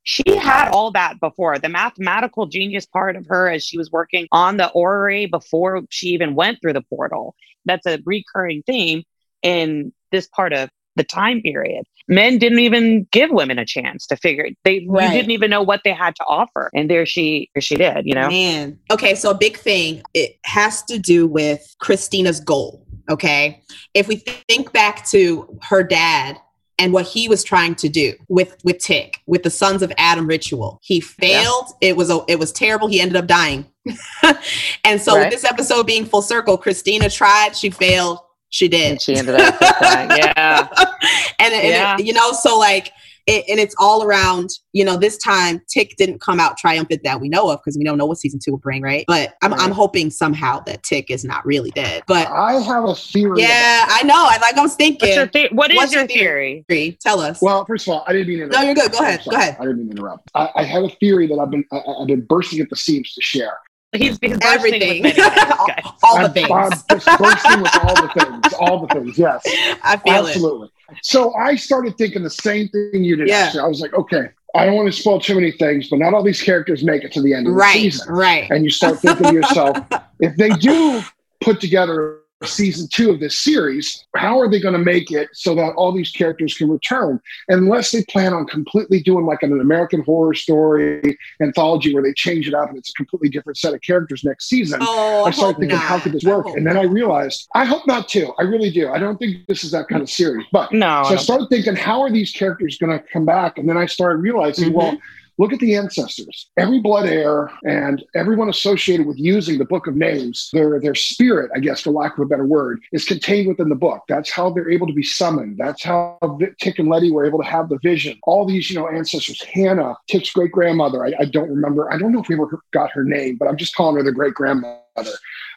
she 0.03 0.23
had 0.37 0.69
all 0.69 0.91
that 0.91 1.19
before. 1.19 1.59
The 1.59 1.67
mathematical 1.67 2.45
genius 2.45 2.85
part 2.85 3.17
of 3.17 3.25
her 3.27 3.49
as 3.49 3.65
she 3.65 3.77
was 3.77 3.91
working 3.91 4.27
on 4.31 4.55
the 4.55 4.69
orrery 4.69 5.25
before 5.25 5.81
she 5.89 6.07
even 6.09 6.33
went 6.33 6.61
through 6.61 6.73
the 6.73 6.81
portal. 6.81 7.35
That's 7.65 7.85
a 7.85 7.99
recurring 8.05 8.63
theme 8.65 9.03
in 9.43 9.91
this 10.11 10.27
part 10.29 10.53
of 10.53 10.69
the 10.97 11.03
time 11.03 11.41
period. 11.41 11.85
Men 12.07 12.37
didn't 12.37 12.59
even 12.59 13.07
give 13.11 13.31
women 13.31 13.59
a 13.59 13.65
chance 13.65 14.07
to 14.07 14.15
figure 14.15 14.45
it. 14.45 14.57
They 14.63 14.85
right. 14.87 15.11
didn't 15.11 15.31
even 15.31 15.49
know 15.49 15.61
what 15.61 15.81
they 15.83 15.93
had 15.93 16.15
to 16.15 16.23
offer. 16.25 16.69
And 16.73 16.89
there 16.89 17.05
she 17.05 17.49
there 17.53 17.61
she 17.61 17.75
did, 17.75 18.05
you 18.05 18.15
know. 18.15 18.29
Man. 18.29 18.79
Okay, 18.91 19.15
so 19.15 19.31
a 19.31 19.37
big 19.37 19.57
thing, 19.57 20.01
it 20.13 20.37
has 20.45 20.83
to 20.83 20.97
do 20.99 21.27
with 21.27 21.75
Christina's 21.79 22.39
goal. 22.39 22.85
Okay. 23.09 23.61
If 23.93 24.07
we 24.07 24.17
think 24.17 24.73
back 24.73 25.05
to 25.07 25.59
her 25.63 25.83
dad 25.83 26.37
and 26.79 26.93
what 26.93 27.05
he 27.05 27.27
was 27.27 27.43
trying 27.43 27.75
to 27.75 27.89
do 27.89 28.13
with 28.27 28.55
with 28.63 28.79
Tick, 28.79 29.21
with 29.25 29.43
the 29.43 29.49
Sons 29.49 29.81
of 29.81 29.91
Adam 29.97 30.27
ritual. 30.27 30.79
He 30.83 30.99
failed. 30.99 31.67
Yeah. 31.81 31.89
It 31.89 31.97
was 31.97 32.09
a, 32.09 32.23
it 32.27 32.39
was 32.39 32.51
terrible. 32.51 32.87
He 32.87 33.01
ended 33.01 33.15
up 33.15 33.27
dying. 33.27 33.65
and 34.83 35.01
so 35.01 35.15
right. 35.15 35.23
with 35.23 35.31
this 35.31 35.43
episode 35.43 35.87
being 35.87 36.05
full 36.05 36.21
circle, 36.21 36.57
Christina 36.57 37.09
tried, 37.09 37.55
she 37.55 37.69
failed, 37.69 38.19
she 38.49 38.67
did. 38.67 38.91
And 38.91 39.01
she 39.01 39.15
ended 39.15 39.35
up 39.35 39.55
yeah. 39.61 40.67
and, 41.39 41.53
and 41.53 41.67
yeah. 41.67 41.95
It, 41.97 42.05
you 42.05 42.13
know, 42.13 42.31
so 42.31 42.57
like, 42.57 42.91
it, 43.27 43.43
and 43.49 43.59
it's 43.59 43.75
all 43.77 44.03
around, 44.03 44.51
you 44.71 44.85
know, 44.85 44.95
this 44.95 45.17
time 45.17 45.61
Tick 45.67 45.95
didn't 45.97 46.21
come 46.21 46.39
out 46.39 46.57
triumphant 46.57 47.01
that 47.03 47.19
we 47.19 47.27
know 47.27 47.49
of 47.49 47.59
because 47.59 47.77
we 47.77 47.83
don't 47.83 47.97
know 47.97 48.05
what 48.05 48.17
season 48.17 48.39
two 48.41 48.51
will 48.51 48.57
bring, 48.57 48.81
right? 48.81 49.03
But 49.05 49.35
I'm, 49.43 49.51
right. 49.51 49.59
I'm 49.59 49.71
hoping 49.71 50.09
somehow 50.09 50.61
that 50.61 50.83
Tick 50.83 51.11
is 51.11 51.25
not 51.25 51.45
really 51.45 51.71
dead. 51.71 52.03
But 52.07 52.27
I 52.27 52.53
have 52.53 52.85
a 52.85 52.95
theory. 52.95 53.41
Yeah, 53.41 53.85
I 53.89 54.03
know. 54.03 54.15
I 54.15 54.37
like. 54.37 54.57
I 54.57 54.61
was 54.61 54.75
thinking. 54.75 55.09
What's 55.09 55.15
your, 55.17 55.49
the- 55.49 55.49
what 55.53 55.71
is 55.71 55.77
What's 55.77 55.93
your 55.93 56.07
theory? 56.07 56.63
theory? 56.69 56.97
Tell 57.01 57.19
us. 57.19 57.41
Well, 57.41 57.65
first 57.65 57.85
of 57.85 57.95
all, 57.95 58.05
I 58.07 58.13
didn't 58.13 58.29
mean 58.29 58.37
to. 58.37 58.43
Interrupt. 58.45 58.61
No, 58.61 58.65
you're 58.65 58.75
good. 58.75 58.91
Go 58.93 58.99
ahead. 58.99 59.21
Go 59.29 59.35
ahead. 59.35 59.57
I 59.59 59.63
didn't 59.63 59.77
mean 59.79 59.89
to 59.89 59.97
interrupt. 59.97 60.31
I, 60.33 60.49
I 60.55 60.63
have 60.63 60.83
a 60.83 60.89
theory 60.89 61.27
that 61.27 61.37
I've 61.37 61.51
been 61.51 61.65
I, 61.73 61.79
I've 61.79 62.07
been 62.07 62.21
bursting 62.21 62.61
at 62.61 62.69
the 62.69 62.77
seams 62.77 63.13
to 63.13 63.21
share. 63.21 63.59
He's, 63.93 64.17
he's 64.21 64.37
everything. 64.41 65.05
all 66.03 66.21
the 66.21 66.29
things. 66.33 66.51
I'm 66.51 66.71
just 66.71 67.19
bursting 67.19 67.61
with 67.61 67.75
all 67.81 67.95
the 67.95 68.11
things. 68.17 68.53
All 68.59 68.85
the 68.85 68.93
things. 68.93 69.17
Yes. 69.17 69.41
I 69.83 69.97
feel 69.97 70.27
Absolutely. 70.27 70.67
It. 70.89 70.97
So 71.03 71.33
I 71.35 71.55
started 71.55 71.97
thinking 71.97 72.23
the 72.23 72.29
same 72.29 72.67
thing 72.69 73.03
you 73.03 73.15
did. 73.15 73.29
Yeah. 73.29 73.53
I 73.61 73.67
was 73.67 73.79
like, 73.79 73.93
okay, 73.93 74.29
I 74.55 74.65
don't 74.65 74.75
want 74.75 74.87
to 74.87 74.91
spoil 74.91 75.21
too 75.21 75.35
many 75.35 75.51
things, 75.51 75.89
but 75.89 75.99
not 75.99 76.13
all 76.13 76.23
these 76.23 76.41
characters 76.41 76.83
make 76.83 77.03
it 77.03 77.11
to 77.13 77.21
the 77.21 77.33
end 77.33 77.47
of 77.47 77.53
the 77.53 77.59
right, 77.59 77.73
season. 77.75 78.13
Right. 78.13 78.49
And 78.51 78.63
you 78.63 78.69
start 78.69 78.99
thinking 78.99 79.27
to 79.27 79.33
yourself, 79.33 79.77
if 80.19 80.35
they 80.35 80.49
do 80.49 81.01
put 81.41 81.61
together 81.61 82.19
season 82.43 82.87
two 82.91 83.09
of 83.09 83.19
this 83.19 83.39
series, 83.39 84.05
how 84.15 84.39
are 84.39 84.49
they 84.49 84.59
going 84.59 84.73
to 84.73 84.79
make 84.79 85.11
it 85.11 85.29
so 85.33 85.55
that 85.55 85.73
all 85.75 85.91
these 85.91 86.11
characters 86.11 86.55
can 86.55 86.69
return? 86.69 87.19
Unless 87.49 87.91
they 87.91 88.03
plan 88.05 88.33
on 88.33 88.45
completely 88.45 89.01
doing 89.01 89.25
like 89.25 89.41
an 89.41 89.59
American 89.59 90.03
horror 90.03 90.33
story 90.33 91.17
anthology 91.41 91.93
where 91.93 92.03
they 92.03 92.13
change 92.13 92.47
it 92.47 92.53
up 92.53 92.69
and 92.69 92.77
it's 92.77 92.89
a 92.89 92.93
completely 92.93 93.29
different 93.29 93.57
set 93.57 93.73
of 93.73 93.81
characters 93.81 94.23
next 94.23 94.47
season. 94.47 94.79
Oh, 94.81 95.23
I, 95.23 95.29
I 95.29 95.31
started 95.31 95.57
thinking, 95.59 95.77
not. 95.77 95.85
how 95.85 95.99
could 95.99 96.11
this 96.11 96.23
work? 96.23 96.47
And 96.47 96.65
then 96.65 96.77
I 96.77 96.83
realized, 96.83 97.47
I 97.55 97.65
hope 97.65 97.87
not 97.87 98.07
too. 98.07 98.33
I 98.39 98.43
really 98.43 98.69
do. 98.69 98.89
I 98.89 98.99
don't 98.99 99.17
think 99.17 99.47
this 99.47 99.63
is 99.63 99.71
that 99.71 99.87
kind 99.87 100.01
of 100.01 100.09
series. 100.09 100.45
But 100.51 100.71
no, 100.71 101.03
so 101.07 101.13
I 101.13 101.17
started 101.17 101.47
thinking, 101.49 101.75
how 101.75 102.01
are 102.01 102.11
these 102.11 102.31
characters 102.31 102.77
going 102.77 102.97
to 102.97 103.03
come 103.11 103.25
back? 103.25 103.57
And 103.57 103.67
then 103.67 103.77
I 103.77 103.85
started 103.87 104.17
realizing, 104.17 104.69
mm-hmm. 104.69 104.77
well, 104.77 104.97
Look 105.39 105.53
at 105.53 105.59
the 105.59 105.75
ancestors. 105.75 106.49
Every 106.57 106.79
blood 106.79 107.05
heir 107.05 107.51
and 107.63 108.03
everyone 108.15 108.49
associated 108.49 109.05
with 109.05 109.19
using 109.19 109.59
the 109.59 109.65
book 109.65 109.85
of 109.85 109.95
names, 109.95 110.49
their, 110.51 110.79
their 110.79 110.95
spirit, 110.95 111.51
I 111.55 111.59
guess, 111.59 111.81
for 111.81 111.91
lack 111.91 112.17
of 112.17 112.23
a 112.23 112.25
better 112.25 112.45
word, 112.45 112.81
is 112.91 113.05
contained 113.05 113.47
within 113.47 113.69
the 113.69 113.75
book. 113.75 114.03
That's 114.07 114.31
how 114.31 114.49
they're 114.49 114.69
able 114.69 114.87
to 114.87 114.93
be 114.93 115.03
summoned. 115.03 115.57
That's 115.57 115.83
how 115.83 116.17
Tick 116.59 116.79
and 116.79 116.89
Letty 116.89 117.11
were 117.11 117.25
able 117.25 117.41
to 117.41 117.47
have 117.47 117.69
the 117.69 117.77
vision. 117.79 118.17
All 118.23 118.45
these, 118.45 118.69
you 118.69 118.79
know, 118.79 118.87
ancestors, 118.87 119.41
Hannah, 119.43 119.95
Tick's 120.09 120.31
great 120.31 120.51
grandmother, 120.51 121.05
I, 121.05 121.13
I, 121.19 121.25
don't 121.25 121.49
remember. 121.49 121.91
I 121.93 121.97
don't 121.97 122.11
know 122.11 122.21
if 122.21 122.29
we 122.29 122.35
ever 122.35 122.63
got 122.71 122.91
her 122.91 123.03
name, 123.03 123.35
but 123.37 123.47
I'm 123.47 123.57
just 123.57 123.75
calling 123.75 123.95
her 123.97 124.03
the 124.03 124.11
great 124.11 124.33
grandmother. 124.33 124.81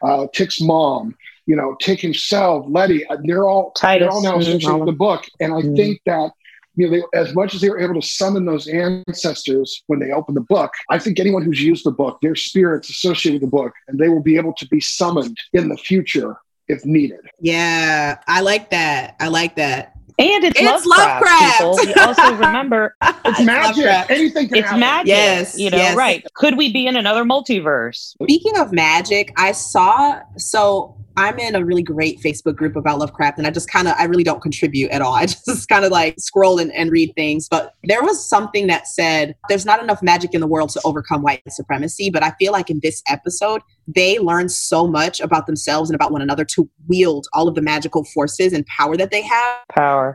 Uh, 0.03 0.27
Tick's 0.35 0.61
mom, 0.61 1.17
you 1.47 1.57
know, 1.57 1.77
Tick 1.81 2.01
himself, 2.01 2.67
Letty, 2.69 3.07
uh, 3.07 3.17
they're 3.25 3.49
all 3.49 3.73
Titus. 3.73 4.07
they're 4.07 4.13
all 4.13 4.23
now 4.23 4.39
associated 4.39 4.77
with 4.77 4.87
the 4.87 4.93
book. 4.93 5.25
And 5.41 5.53
I 5.53 5.63
mm-hmm. 5.63 5.75
think 5.75 6.01
that 6.07 6.33
you 6.81 6.89
know, 6.89 6.97
they, 6.97 7.19
as 7.19 7.35
much 7.35 7.55
as 7.55 7.61
they 7.61 7.69
were 7.69 7.79
able 7.79 7.95
to 7.95 8.07
summon 8.07 8.47
those 8.47 8.67
ancestors 8.67 9.83
when 9.87 9.99
they 9.99 10.13
opened 10.13 10.37
the 10.37 10.43
book, 10.43 10.73
I 10.89 10.99
think 10.99 11.21
anyone 11.21 11.43
who's 11.43 11.63
used 11.63 11.85
the 11.85 11.91
book, 11.91 12.19
their 12.23 12.35
spirits 12.35 12.89
associated 12.89 13.41
with 13.41 13.51
the 13.51 13.57
book, 13.57 13.73
and 13.89 13.99
they 13.99 14.09
will 14.09 14.23
be 14.23 14.37
able 14.37 14.55
to 14.55 14.67
be 14.69 14.81
summoned 14.81 15.37
in 15.53 15.69
the 15.69 15.77
future 15.77 16.37
if 16.69 16.85
needed. 16.85 17.21
Yeah, 17.41 18.19
I 18.27 18.41
like 18.41 18.71
that. 18.71 19.17
I 19.21 19.29
like 19.29 19.57
that. 19.57 19.97
And 20.21 20.45
it's, 20.45 20.61
It's 20.61 20.87
Lovecraft. 20.87 21.63
Lovecraft. 21.63 21.87
people. 21.87 21.87
We 21.87 21.95
also 21.95 22.35
remember 22.47 22.97
It's 23.25 23.41
magic. 23.43 23.77
Lovecraft. 23.85 24.11
Anything 24.11 24.49
can 24.49 24.57
it's 24.59 24.67
happen. 24.67 24.81
magic. 24.81 25.09
Yes, 25.09 25.59
You 25.59 25.71
know, 25.71 25.77
yes. 25.79 25.97
right. 25.97 26.25
Could 26.35 26.57
we 26.57 26.73
be 26.73 26.87
in 26.87 26.97
another 26.97 27.25
multiverse? 27.25 28.15
Speaking 28.23 28.59
of 28.59 28.73
magic, 28.73 29.33
I 29.37 29.53
saw 29.53 30.21
so 30.37 30.97
I'm 31.17 31.39
in 31.39 31.55
a 31.55 31.65
really 31.65 31.83
great 31.83 32.21
Facebook 32.21 32.57
group 32.57 32.77
about 32.77 32.99
Lovecraft, 32.99 33.37
and 33.37 33.47
I 33.47 33.51
just 33.51 33.69
kind 33.69 33.89
of 33.89 33.95
I 33.99 34.05
really 34.05 34.23
don't 34.23 34.41
contribute 34.41 34.91
at 34.91 35.03
all. 35.03 35.13
I 35.15 35.27
just 35.47 35.69
kind 35.69 35.85
of 35.85 35.91
like 35.91 36.15
scroll 36.19 36.59
and, 36.59 36.73
and 36.73 36.91
read 36.91 37.13
things. 37.15 37.49
But 37.51 37.75
there 37.85 38.03
was 38.03 38.25
something 38.27 38.69
that 38.69 38.87
said 38.87 39.35
there's 39.49 39.67
not 39.67 39.83
enough 39.83 40.03
magic 40.03 40.35
in 40.35 40.41
the 40.41 40.47
world 40.47 40.71
to 40.71 40.81
overcome 40.85 41.23
white 41.23 41.43
supremacy. 41.51 42.11
But 42.11 42.23
I 42.23 42.31
feel 42.39 42.53
like 42.53 42.71
in 42.71 42.81
this 42.83 43.03
episode, 43.09 43.61
they 43.87 44.19
learn 44.19 44.49
so 44.49 44.87
much 44.87 45.21
about 45.21 45.47
themselves 45.47 45.91
and 45.91 45.95
about 45.95 46.13
one 46.13 46.23
another 46.23 46.45
to 46.45 46.71
wield 46.87 47.27
all 47.33 47.49
of 47.49 47.55
the 47.55 47.63
magical 47.63 48.05
forces 48.05 48.53
and 48.53 48.65
power 48.67 48.97
that 48.97 49.11
they 49.11 49.23
have 49.23 49.59
Power. 49.75 50.10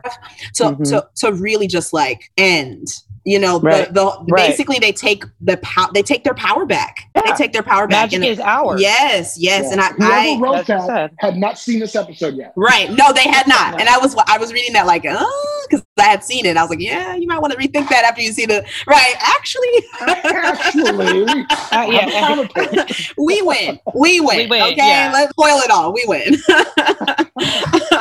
To 0.54 0.64
Mhm. 0.64 0.88
to, 0.90 1.08
to 1.16 1.32
really 1.32 1.66
just 1.66 1.92
like 1.92 2.30
end 2.36 2.88
you 3.24 3.40
know 3.40 3.58
Right. 3.58 3.92
the, 3.92 4.00
the 4.02 4.24
Right. 4.32 4.48
basically 4.50 4.78
they 4.78 4.92
take 4.92 5.24
the 5.40 5.56
power 5.56 5.88
they 5.92 6.02
take 6.02 6.22
their 6.22 6.34
power 6.34 6.64
back 6.64 7.10
they 7.14 7.32
take 7.32 7.52
their 7.52 7.62
power 7.64 7.88
back 7.88 8.12
Magic 8.12 8.16
and- 8.20 8.24
is 8.24 8.38
ours. 8.38 8.80
yes 8.80 9.36
yes 9.38 9.64
Yeah. 9.66 9.72
and 9.72 9.80
i, 9.80 9.88
Whoever 9.90 10.12
I 10.12 10.38
wrote 10.40 10.52
That's 10.54 10.68
what 10.68 10.78
I 10.78 10.86
that 10.86 11.10
said. 11.10 11.16
had 11.18 11.36
not 11.36 11.58
seen 11.58 11.80
this 11.80 11.96
episode 11.96 12.36
yet. 12.36 12.52
right 12.56 12.88
no 12.92 13.12
they 13.12 13.22
had 13.28 13.48
not 13.48 13.80
and 13.80 13.88
i 13.88 13.98
was 13.98 14.14
i 14.28 14.38
was 14.38 14.52
reading 14.52 14.74
that 14.74 14.86
like 14.86 15.04
oh 15.08 15.66
because 15.68 15.84
i 15.98 16.04
had 16.04 16.22
seen 16.22 16.46
it 16.46 16.56
i 16.56 16.62
was 16.62 16.70
like 16.70 16.80
yeah 16.80 17.16
you 17.16 17.26
might 17.26 17.40
want 17.40 17.52
to 17.52 17.58
rethink 17.58 17.88
that 17.88 18.04
after 18.04 18.22
you 18.22 18.30
see 18.32 18.46
the 18.46 18.64
right 18.86 19.14
actually 19.20 19.66
Actually, 20.00 21.44
Uh, 21.72 21.86
yeah. 21.90 22.08
I'm 22.28 22.38
a 22.38 22.48
counterpoint. 22.48 23.10
we 23.18 23.42
win 23.42 23.80
we 23.94 24.20
win, 24.20 24.36
We 24.38 24.46
win, 24.46 24.62
okay 24.62 24.74
yeah. 24.76 25.10
let's 25.12 25.32
boil 25.34 25.58
it 25.58 25.70
all 25.70 25.92
we 25.92 26.04
win 26.06 26.36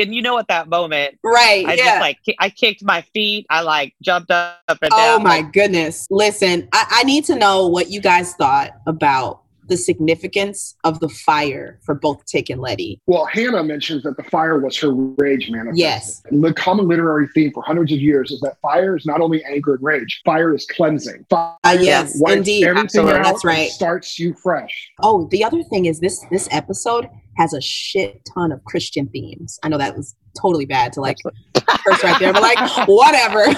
And 0.00 0.14
you 0.14 0.22
know 0.22 0.34
what 0.34 0.48
that 0.48 0.68
moment 0.68 1.18
right 1.22 1.66
I 1.66 1.74
yeah 1.74 1.84
just 1.84 2.00
like 2.00 2.18
I 2.38 2.50
kicked 2.50 2.82
my 2.82 3.02
feet. 3.14 3.46
I 3.50 3.60
like 3.62 3.94
jumped 4.02 4.30
up 4.30 4.60
and 4.68 4.90
down 4.90 4.90
Oh 4.92 5.18
my 5.18 5.40
like, 5.40 5.52
goodness. 5.52 6.06
Listen, 6.10 6.68
I, 6.72 6.86
I 6.90 7.04
need 7.04 7.24
to 7.26 7.36
know 7.36 7.66
what 7.68 7.90
you 7.90 8.00
guys 8.00 8.34
thought 8.34 8.70
about 8.86 9.42
the 9.70 9.76
significance 9.76 10.74
of 10.84 10.98
the 10.98 11.08
fire 11.08 11.78
for 11.84 11.94
both 11.94 12.24
Tick 12.26 12.50
and 12.50 12.60
Letty. 12.60 13.00
Well, 13.06 13.24
Hannah 13.24 13.62
mentions 13.62 14.02
that 14.02 14.16
the 14.16 14.24
fire 14.24 14.58
was 14.58 14.76
her 14.78 14.90
rage 14.92 15.48
manifested. 15.48 15.78
Yes. 15.78 16.22
The 16.30 16.52
common 16.52 16.88
literary 16.88 17.28
theme 17.34 17.52
for 17.52 17.62
hundreds 17.62 17.92
of 17.92 18.00
years 18.00 18.32
is 18.32 18.40
that 18.40 18.60
fire 18.60 18.96
is 18.96 19.06
not 19.06 19.20
only 19.20 19.44
anger 19.44 19.74
and 19.74 19.82
rage, 19.84 20.20
fire 20.24 20.52
is 20.54 20.66
cleansing. 20.66 21.24
Fire 21.30 21.54
Uh, 21.62 21.76
yes, 21.80 22.14
wipes 22.20 22.36
indeed. 22.38 22.64
everything 22.64 22.84
Absolutely. 22.84 23.12
out 23.14 23.24
That's 23.24 23.44
and 23.44 23.48
right. 23.48 23.70
starts 23.70 24.18
you 24.18 24.34
fresh. 24.34 24.90
Oh, 25.02 25.28
the 25.30 25.44
other 25.44 25.62
thing 25.62 25.86
is 25.86 26.00
this 26.00 26.24
this 26.32 26.48
episode 26.50 27.08
has 27.36 27.52
a 27.54 27.60
shit 27.60 28.20
ton 28.34 28.52
of 28.52 28.62
Christian 28.64 29.08
themes. 29.08 29.58
I 29.62 29.68
know 29.68 29.78
that 29.78 29.96
was 29.96 30.14
totally 30.40 30.66
bad 30.66 30.92
to 30.94 31.00
like 31.00 31.16
curse 31.54 32.04
right 32.04 32.18
there, 32.20 32.32
but 32.32 32.42
like 32.42 32.88
whatever. 32.88 33.44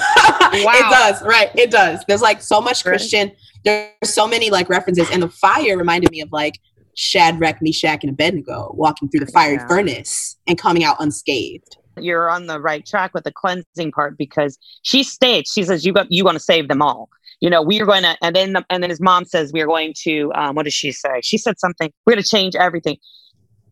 Wow. 0.54 0.72
it 0.74 0.90
does, 0.90 1.22
right? 1.22 1.50
It 1.54 1.70
does. 1.70 2.04
There's 2.06 2.20
like 2.20 2.42
so 2.42 2.60
much 2.60 2.84
Christian. 2.84 3.32
There's 3.64 3.88
so 4.04 4.28
many 4.28 4.50
like 4.50 4.68
references, 4.68 5.08
and 5.10 5.22
the 5.22 5.30
fire 5.30 5.78
reminded 5.78 6.10
me 6.10 6.20
of 6.20 6.30
like 6.30 6.58
Shadrach, 6.94 7.62
Meshach, 7.62 8.00
and 8.04 8.10
Abednego 8.12 8.70
walking 8.76 9.08
through 9.08 9.20
the 9.24 9.32
fiery 9.32 9.54
Yeah. 9.54 9.66
furnace 9.66 10.36
and 10.46 10.58
coming 10.58 10.84
out 10.84 10.96
unscathed. 11.00 11.78
You're 11.96 12.28
on 12.28 12.48
the 12.48 12.60
right 12.60 12.84
track 12.84 13.14
with 13.14 13.24
the 13.24 13.32
cleansing 13.32 13.92
part 13.92 14.18
because 14.18 14.58
she 14.82 15.02
states 15.02 15.52
she 15.52 15.64
says 15.64 15.86
you 15.86 15.94
got 15.94 16.06
you 16.10 16.22
want 16.22 16.36
to 16.36 16.40
save 16.40 16.68
them 16.68 16.82
all. 16.82 17.08
You 17.40 17.48
know 17.48 17.62
we 17.62 17.80
are 17.80 17.86
going 17.86 18.02
to 18.02 18.14
and 18.22 18.36
then 18.36 18.52
the, 18.52 18.64
and 18.68 18.82
then 18.82 18.90
his 18.90 19.00
mom 19.00 19.24
says 19.24 19.52
we 19.54 19.62
are 19.62 19.66
going 19.66 19.94
to 20.02 20.30
um, 20.34 20.54
what 20.54 20.64
does 20.64 20.74
she 20.74 20.92
say? 20.92 21.20
She 21.22 21.38
said 21.38 21.58
something. 21.58 21.90
We're 22.06 22.12
going 22.12 22.22
to 22.22 22.28
change 22.28 22.54
everything. 22.56 22.98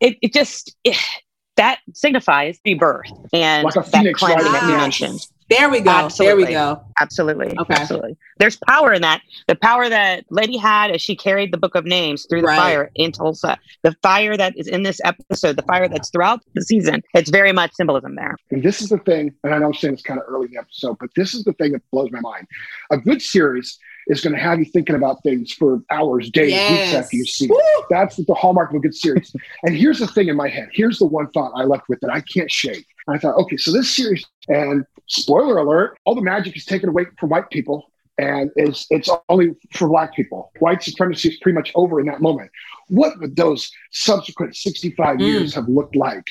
It 0.00 0.16
it 0.22 0.32
just 0.32 0.76
eh, 0.84 0.94
that 1.56 1.78
signifies 1.94 2.58
rebirth 2.64 3.10
and 3.32 3.64
Like 3.64 3.74
that 3.74 3.86
phoenix 3.88 4.18
cleansing 4.20 4.38
rising. 4.46 4.52
that 4.68 4.70
you 4.72 4.76
mentioned. 4.78 5.20
There 5.50 5.68
we 5.68 5.80
go. 5.80 5.90
Absolutely. 5.90 6.44
There 6.44 6.46
we 6.48 6.52
go. 6.54 6.80
Absolutely. 7.00 7.58
Okay. 7.58 7.74
Absolutely. 7.74 8.16
There's 8.38 8.56
power 8.68 8.92
in 8.92 9.02
that. 9.02 9.20
The 9.48 9.56
power 9.56 9.88
that 9.88 10.24
Lady 10.30 10.56
had 10.56 10.92
as 10.92 11.02
she 11.02 11.16
carried 11.16 11.52
the 11.52 11.58
book 11.58 11.74
of 11.74 11.84
names 11.84 12.24
through 12.30 12.42
the 12.42 12.46
Right. 12.46 12.56
fire 12.56 12.90
in 12.94 13.10
Tulsa. 13.10 13.58
The 13.82 13.96
fire 14.00 14.36
that 14.36 14.56
is 14.56 14.68
in 14.68 14.84
this 14.84 15.00
episode, 15.04 15.56
the 15.56 15.62
fire 15.62 15.88
that's 15.88 16.08
throughout 16.10 16.40
the 16.54 16.62
season. 16.62 17.02
It's 17.14 17.30
very 17.30 17.50
much 17.50 17.72
symbolism 17.72 18.14
there. 18.14 18.36
And 18.52 18.62
this 18.62 18.80
is 18.80 18.90
the 18.90 18.98
thing, 18.98 19.34
and 19.42 19.52
I 19.52 19.58
know 19.58 19.66
I'm 19.66 19.74
saying 19.74 19.94
it's 19.94 20.02
kind 20.04 20.20
of 20.20 20.26
early 20.28 20.46
in 20.46 20.52
the 20.52 20.60
episode, 20.60 20.98
but 21.00 21.10
this 21.16 21.34
is 21.34 21.42
the 21.42 21.52
thing 21.54 21.72
that 21.72 21.82
blows 21.90 22.12
my 22.12 22.20
mind. 22.20 22.46
A 22.92 22.96
good 22.96 23.20
series 23.20 23.76
is 24.10 24.20
going 24.20 24.34
to 24.34 24.40
have 24.40 24.58
you 24.58 24.64
thinking 24.66 24.94
about 24.96 25.22
things 25.22 25.52
for 25.52 25.80
hours, 25.90 26.28
days, 26.30 26.50
weeks 26.68 26.92
Yes. 26.92 27.04
after 27.04 27.16
you 27.16 27.24
see 27.24 27.46
it. 27.46 27.84
That's 27.88 28.16
the 28.16 28.34
hallmark 28.34 28.70
of 28.70 28.76
a 28.76 28.80
good 28.80 28.94
series. 28.94 29.34
and 29.62 29.74
here's 29.74 29.98
the 30.00 30.06
thing 30.08 30.28
in 30.28 30.36
my 30.36 30.48
head. 30.48 30.68
Here's 30.72 30.98
the 30.98 31.06
one 31.06 31.30
thought 31.30 31.52
I 31.56 31.64
left 31.64 31.88
with 31.88 32.00
that 32.00 32.10
I 32.10 32.20
can't 32.20 32.50
shake. 32.50 32.84
And 33.06 33.16
I 33.16 33.18
thought, 33.18 33.36
okay, 33.36 33.56
so 33.56 33.72
this 33.72 33.94
series, 33.94 34.24
and 34.48 34.84
spoiler 35.06 35.56
alert, 35.58 35.96
all 36.04 36.14
the 36.14 36.20
magic 36.22 36.56
is 36.56 36.64
taken 36.64 36.88
away 36.88 37.06
from 37.18 37.30
white 37.30 37.48
people. 37.50 37.90
And 38.18 38.50
it's, 38.56 38.86
it's 38.90 39.08
only 39.30 39.52
for 39.72 39.88
black 39.88 40.14
people. 40.14 40.52
White 40.58 40.82
supremacy 40.82 41.30
is 41.30 41.36
pretty 41.40 41.54
much 41.56 41.72
over 41.74 42.00
in 42.00 42.06
that 42.06 42.20
moment. 42.20 42.50
What 42.88 43.18
would 43.20 43.34
those 43.36 43.70
subsequent 43.92 44.54
65 44.56 45.16
Mm. 45.18 45.26
years 45.26 45.54
have 45.54 45.68
looked 45.68 45.96
like 45.96 46.28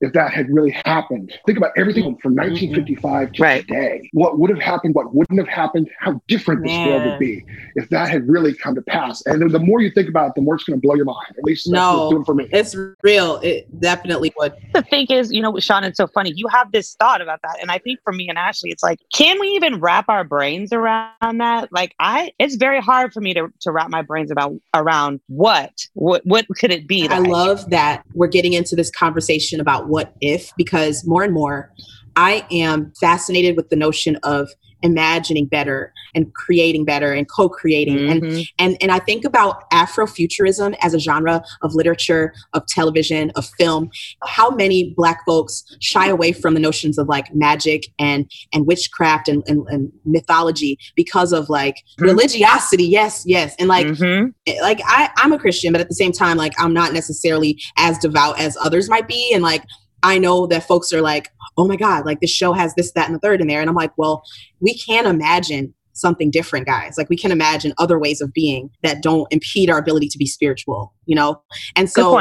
if 0.00 0.12
that 0.12 0.32
had 0.32 0.48
really 0.50 0.70
happened? 0.84 1.32
Think 1.46 1.58
about 1.58 1.72
everything 1.76 2.02
from 2.22 2.34
mm-hmm. 2.34 2.50
1955 2.50 3.32
to 3.32 3.42
Right. 3.42 3.66
today. 3.66 4.08
What 4.12 4.38
would 4.38 4.50
have 4.50 4.60
happened? 4.60 4.94
What 4.94 5.14
wouldn't 5.14 5.38
have 5.38 5.48
happened? 5.48 5.88
How 5.98 6.20
different 6.28 6.64
this 6.64 6.76
world 6.86 7.04
would 7.04 7.18
be 7.18 7.44
if 7.76 7.88
that 7.90 8.08
had 8.08 8.28
really 8.28 8.54
come 8.54 8.74
to 8.74 8.82
pass. 8.82 9.22
And 9.26 9.42
the, 9.42 9.48
the 9.48 9.58
more 9.58 9.80
you 9.80 9.90
think 9.90 10.08
about 10.08 10.28
it, 10.28 10.32
the 10.36 10.42
more 10.42 10.54
it's 10.54 10.64
going 10.64 10.80
to 10.80 10.86
blow 10.86 10.94
your 10.94 11.04
mind. 11.04 11.34
At 11.36 11.44
least 11.44 11.68
No. 11.68 12.04
it's 12.04 12.10
doing 12.12 12.24
for 12.24 12.34
me. 12.34 12.48
It's 12.52 12.76
real. 13.02 13.36
It 13.42 13.80
definitely 13.80 14.32
would. 14.38 14.54
The 14.74 14.82
thing 14.82 15.06
is, 15.10 15.32
you 15.32 15.42
know, 15.42 15.58
Sean, 15.58 15.84
it's 15.84 15.96
so 15.96 16.06
funny. 16.06 16.32
You 16.34 16.48
have 16.48 16.72
this 16.72 16.94
thought 16.94 17.20
about 17.20 17.40
that. 17.42 17.58
And 17.60 17.70
I 17.70 17.78
think 17.78 18.00
for 18.02 18.12
me 18.12 18.28
and 18.28 18.38
Ashley, 18.38 18.70
it's 18.70 18.82
like, 18.82 19.00
can 19.12 19.38
we 19.40 19.48
even 19.48 19.80
wrap 19.80 20.08
our 20.08 20.24
brains 20.24 20.72
around 20.72 21.38
that? 21.38 21.70
Like 21.72 21.94
I 21.98 22.32
it's 22.38 22.56
very 22.56 22.80
hard 22.80 23.12
for 23.12 23.20
me 23.20 23.34
to, 23.34 23.48
to 23.60 23.70
wrap 23.70 23.90
my 23.90 24.02
brains 24.02 24.30
about 24.30 24.54
around 24.74 25.20
what? 25.28 25.86
What 25.94 26.22
what 26.24 26.46
could 26.56 26.70
it 26.70 26.86
be? 26.86 27.08
I 27.08 27.18
like? 27.18 27.28
love 27.28 27.70
that 27.70 28.04
we're 28.14 28.28
getting 28.28 28.54
into 28.54 28.74
this 28.76 28.90
conversation 28.90 29.60
about 29.60 29.88
what 29.90 30.14
if 30.20 30.52
because 30.56 31.04
more 31.06 31.22
and 31.22 31.34
more 31.34 31.72
I 32.16 32.44
am 32.50 32.92
fascinated 33.00 33.56
with 33.56 33.68
the 33.70 33.76
notion 33.76 34.16
of 34.24 34.48
imagining 34.82 35.44
better 35.46 35.92
and 36.14 36.32
creating 36.34 36.84
better 36.86 37.12
and 37.12 37.28
co-creating 37.30 38.10
and 38.10 38.22
Mhm. 38.22 38.46
and 38.58 38.76
and 38.80 38.90
I 38.90 38.98
think 38.98 39.24
about 39.26 39.70
Afrofuturism 39.70 40.74
as 40.82 40.94
a 40.94 40.98
genre 40.98 41.42
of 41.62 41.74
literature, 41.74 42.32
of 42.54 42.66
television, 42.66 43.30
of 43.36 43.46
film. 43.58 43.90
How 44.24 44.50
many 44.50 44.94
Black 44.96 45.18
folks 45.26 45.64
shy 45.80 46.08
away 46.08 46.32
from 46.32 46.54
the 46.54 46.60
notions 46.60 46.96
of 46.98 47.08
like 47.08 47.34
magic 47.34 47.84
and 47.98 48.30
and 48.54 48.66
witchcraft 48.66 49.28
and 49.28 49.42
and, 49.46 49.66
and 49.68 49.92
mythology 50.06 50.78
because 50.96 51.32
of 51.32 51.50
like 51.50 51.76
Mhm. 51.98 52.06
religiosity? 52.06 52.84
Yes, 52.84 53.22
yes, 53.26 53.54
and 53.58 53.68
like 53.68 53.86
Mhm. 53.86 54.32
like 54.62 54.80
I, 54.86 55.10
I'm 55.18 55.32
a 55.32 55.38
Christian, 55.38 55.72
but 55.72 55.80
at 55.82 55.88
the 55.88 55.94
same 55.94 56.12
time, 56.12 56.38
like 56.38 56.54
I'm 56.58 56.72
not 56.72 56.92
necessarily 56.94 57.60
as 57.76 57.98
devout 57.98 58.40
as 58.40 58.56
others 58.62 58.88
might 58.88 59.06
be. 59.06 59.30
And 59.34 59.42
like 59.42 59.62
I 60.02 60.18
know 60.18 60.46
that 60.46 60.66
folks 60.66 60.92
are 60.92 61.02
like, 61.02 61.30
oh 61.56 61.66
my 61.66 61.76
God, 61.76 62.06
like 62.06 62.20
this 62.20 62.30
show 62.30 62.52
has 62.52 62.74
this, 62.74 62.92
that, 62.92 63.06
and 63.06 63.14
the 63.14 63.20
third 63.20 63.40
in 63.40 63.46
there. 63.46 63.60
And 63.60 63.68
I'm 63.68 63.76
like, 63.76 63.92
well, 63.96 64.22
we 64.60 64.76
can 64.76 65.06
imagine 65.06 65.74
something 65.92 66.30
different, 66.30 66.66
guys. 66.66 66.94
Like 66.96 67.08
we 67.08 67.16
can 67.16 67.32
imagine 67.32 67.74
other 67.78 67.98
ways 67.98 68.20
of 68.20 68.32
being 68.32 68.70
that 68.82 69.02
don't 69.02 69.26
impede 69.30 69.68
our 69.70 69.78
ability 69.78 70.08
to 70.08 70.18
be 70.18 70.26
spiritual, 70.26 70.94
you 71.06 71.14
know? 71.14 71.42
And 71.76 71.90
so. 71.90 72.12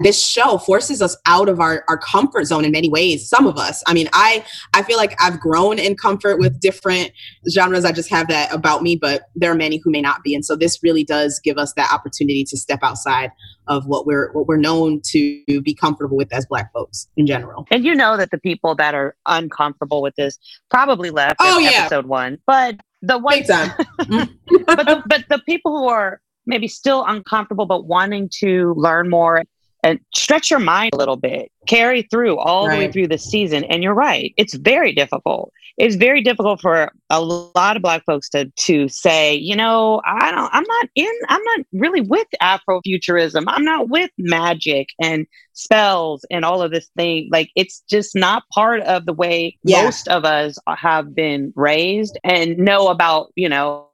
This 0.00 0.22
show 0.26 0.58
forces 0.58 1.00
us 1.00 1.16
out 1.26 1.48
of 1.48 1.58
our, 1.60 1.84
our 1.88 1.96
comfort 1.98 2.44
zone 2.44 2.64
in 2.64 2.72
many 2.72 2.88
ways 2.88 3.28
some 3.28 3.46
of 3.46 3.56
us 3.56 3.82
i 3.86 3.94
mean 3.94 4.08
i 4.12 4.44
i 4.74 4.82
feel 4.82 4.96
like 4.96 5.14
i've 5.22 5.40
grown 5.40 5.78
in 5.78 5.96
comfort 5.96 6.38
with 6.38 6.60
different 6.60 7.10
genres 7.50 7.84
i 7.84 7.92
just 7.92 8.10
have 8.10 8.28
that 8.28 8.52
about 8.52 8.82
me 8.82 8.96
but 8.96 9.22
there 9.34 9.50
are 9.50 9.54
many 9.56 9.78
who 9.82 9.90
may 9.90 10.00
not 10.00 10.22
be 10.22 10.34
and 10.34 10.44
so 10.44 10.54
this 10.56 10.82
really 10.82 11.04
does 11.04 11.40
give 11.42 11.56
us 11.58 11.72
that 11.74 11.90
opportunity 11.92 12.44
to 12.44 12.56
step 12.56 12.78
outside 12.82 13.30
of 13.68 13.86
what 13.86 14.06
we're 14.06 14.30
what 14.32 14.46
we're 14.46 14.56
known 14.56 15.00
to 15.04 15.42
be 15.62 15.74
comfortable 15.74 16.16
with 16.16 16.32
as 16.32 16.46
black 16.46 16.72
folks 16.72 17.08
in 17.16 17.26
general 17.26 17.66
And 17.70 17.84
you 17.84 17.94
know 17.94 18.16
that 18.16 18.30
the 18.30 18.38
people 18.38 18.74
that 18.76 18.94
are 18.94 19.16
uncomfortable 19.26 20.02
with 20.02 20.14
this 20.16 20.38
probably 20.70 21.10
left 21.10 21.36
Oh, 21.40 21.58
in 21.58 21.64
yeah. 21.64 21.70
episode 21.80 22.06
one. 22.06 22.38
But 22.46 22.76
the 23.02 23.18
ones 23.18 23.46
but 23.48 23.76
the, 23.98 25.02
but 25.06 25.24
the 25.28 25.40
people 25.46 25.76
who 25.76 25.88
are 25.88 26.20
maybe 26.46 26.68
still 26.68 27.04
uncomfortable 27.06 27.66
but 27.66 27.86
wanting 27.86 28.28
to 28.40 28.72
learn 28.76 29.10
more 29.10 29.42
and 29.86 30.00
stretch 30.14 30.50
your 30.50 30.60
mind 30.60 30.90
a 30.94 30.96
little 30.96 31.16
bit 31.16 31.50
carry 31.66 32.02
through 32.02 32.36
all 32.38 32.64
the 32.68 32.76
way 32.76 32.90
through 32.90 33.08
the 33.08 33.18
season 33.18 33.64
and 33.64 33.82
you're 33.82 33.94
right 33.94 34.34
it's 34.36 34.54
very 34.54 34.92
difficult 34.92 35.52
it's 35.78 35.96
very 35.96 36.22
difficult 36.22 36.60
for 36.60 36.90
a 37.10 37.20
lot 37.20 37.76
of 37.76 37.82
black 37.82 38.02
folks 38.04 38.28
to 38.28 38.50
to 38.56 38.88
say 38.88 39.34
you 39.34 39.54
know 39.54 40.00
i 40.04 40.30
don't 40.30 40.50
i'm 40.52 40.64
not 40.66 40.88
in 40.94 41.12
i'm 41.28 41.42
not 41.44 41.60
really 41.72 42.00
with 42.00 42.26
afrofuturism 42.42 43.44
i'm 43.48 43.64
not 43.64 43.88
with 43.88 44.10
magic 44.18 44.88
and 45.02 45.26
spells 45.52 46.24
and 46.30 46.44
all 46.44 46.62
of 46.62 46.70
this 46.70 46.88
thing 46.96 47.28
like 47.32 47.50
it's 47.56 47.82
just 47.88 48.14
not 48.14 48.42
part 48.54 48.80
of 48.82 49.06
the 49.06 49.12
way 49.12 49.56
Yeah. 49.64 49.84
most 49.84 50.08
of 50.08 50.24
us 50.24 50.58
have 50.68 51.14
been 51.14 51.52
raised 51.56 52.18
and 52.24 52.56
know 52.58 52.88
about 52.88 53.32
you 53.36 53.48
know 53.48 53.88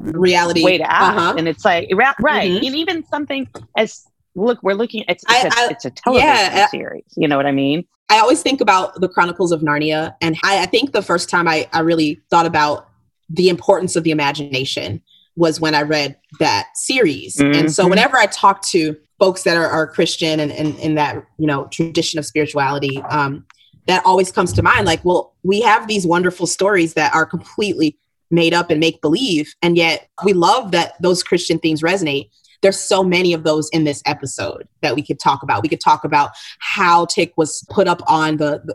reality 0.00 0.64
way 0.64 0.78
to 0.78 0.90
act. 0.90 1.16
Uh-huh. 1.16 1.34
And 1.38 1.46
it's 1.46 1.64
like, 1.64 1.88
right. 1.94 2.50
Mhm. 2.50 2.66
And 2.66 2.74
even 2.76 3.04
something 3.06 3.48
as 3.76 4.04
look, 4.36 4.62
we're 4.62 4.74
looking. 4.74 5.04
It's 5.08 5.24
it's, 5.28 5.56
I- 5.56 5.62
a 5.62 5.66
I- 5.66 5.68
it's 5.70 5.84
a 5.84 5.90
television 5.90 6.28
yeah, 6.28 6.66
series. 6.68 7.04
You 7.16 7.26
know 7.28 7.36
what 7.36 7.46
I 7.46 7.52
mean? 7.52 7.84
I 8.08 8.18
always 8.20 8.40
think 8.42 8.60
about 8.60 9.00
the 9.00 9.08
Chronicles 9.08 9.50
of 9.50 9.62
Narnia, 9.62 10.14
and 10.20 10.36
I, 10.44 10.62
I 10.62 10.66
think 10.66 10.92
the 10.92 11.02
first 11.02 11.28
time 11.28 11.48
I, 11.48 11.68
I 11.72 11.80
really 11.80 12.20
thought 12.30 12.46
about 12.46 12.88
the 13.28 13.48
importance 13.48 13.96
of 13.96 14.04
the 14.04 14.12
imagination 14.12 15.02
was 15.34 15.60
when 15.60 15.74
I 15.74 15.82
read 15.82 16.16
that 16.38 16.68
series. 16.76 17.40
And 17.40 17.70
so 17.74 17.84
Mhm. 17.84 17.90
whenever 17.90 18.16
I 18.16 18.26
talk 18.26 18.62
to 18.68 18.96
folks 19.18 19.42
that 19.42 19.56
are, 19.56 19.66
are 19.66 19.86
Christian 19.88 20.38
and 20.40 20.52
in 20.52 20.76
in 20.78 20.94
that 20.94 21.24
you 21.38 21.46
know 21.46 21.66
tradition 21.72 22.18
of 22.20 22.24
spirituality, 22.26 23.02
um, 23.10 23.44
that 23.86 24.02
always 24.04 24.30
comes 24.30 24.52
to 24.54 24.62
mind. 24.62 24.86
Like, 24.86 25.04
well, 25.04 25.34
we 25.42 25.60
have 25.62 25.88
these 25.88 26.06
wonderful 26.06 26.46
stories 26.46 26.94
that 26.94 27.14
are 27.14 27.26
completely 27.26 27.98
made 28.30 28.54
up 28.54 28.70
and 28.70 28.78
make 28.80 29.00
believe, 29.02 29.52
and 29.62 29.76
yet 29.76 30.08
we 30.24 30.32
love 30.32 30.70
that 30.72 31.00
those 31.02 31.22
Christian 31.24 31.58
themes 31.58 31.82
resonate. 31.82 32.30
There's 32.62 32.78
so 32.78 33.02
many 33.04 33.32
of 33.32 33.44
those 33.44 33.68
in 33.70 33.84
this 33.84 34.02
episode 34.06 34.66
that 34.82 34.94
we 34.94 35.02
could 35.02 35.18
talk 35.20 35.42
about. 35.42 35.62
We 35.62 35.68
could 35.68 35.80
talk 35.80 36.04
about 36.04 36.30
how 36.58 37.06
Tick 37.06 37.32
was 37.36 37.64
put 37.70 37.86
up 37.88 38.02
on 38.08 38.36
the 38.38 38.62
the, 38.64 38.74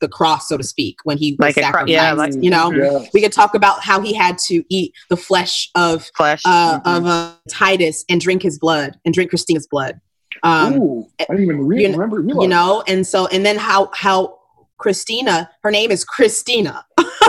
the 0.00 0.08
cross, 0.08 0.48
so 0.48 0.56
to 0.56 0.64
speak, 0.64 0.96
when 1.04 1.18
he 1.18 1.32
was 1.38 1.38
Like 1.40 1.56
a 1.56 1.60
cro- 1.60 1.86
sacrificed. 1.86 1.90
yeah, 1.90 2.12
like- 2.12 2.34
you 2.42 2.50
know, 2.50 2.72
Yeah. 2.72 3.04
we 3.14 3.20
could 3.20 3.32
talk 3.32 3.54
about 3.54 3.80
how 3.84 4.00
he 4.00 4.12
had 4.12 4.36
to 4.46 4.64
eat 4.68 4.92
the 5.08 5.16
flesh 5.16 5.70
of 5.76 6.10
Flesh. 6.16 6.42
uh, 6.44 6.80
Mhm. 6.80 6.96
of 6.98 7.06
uh, 7.06 7.32
Titus 7.48 8.04
and 8.08 8.20
drink 8.20 8.42
his 8.42 8.58
blood 8.58 8.96
and 9.04 9.14
drink 9.14 9.30
Christina's 9.30 9.68
blood. 9.70 10.00
Um, 10.42 10.74
Ooh, 10.74 11.06
I 11.20 11.24
didn't 11.30 11.42
even 11.44 11.66
re- 11.66 11.82
you 11.84 11.92
remember. 11.92 12.20
Realize. 12.20 12.42
you 12.42 12.48
know, 12.48 12.82
and 12.88 13.06
so 13.06 13.26
and 13.28 13.44
then 13.46 13.56
how 13.56 13.90
how 13.94 14.38
Christina, 14.78 15.50
her 15.62 15.70
name 15.70 15.90
is 15.90 16.04
Christina. 16.04 16.84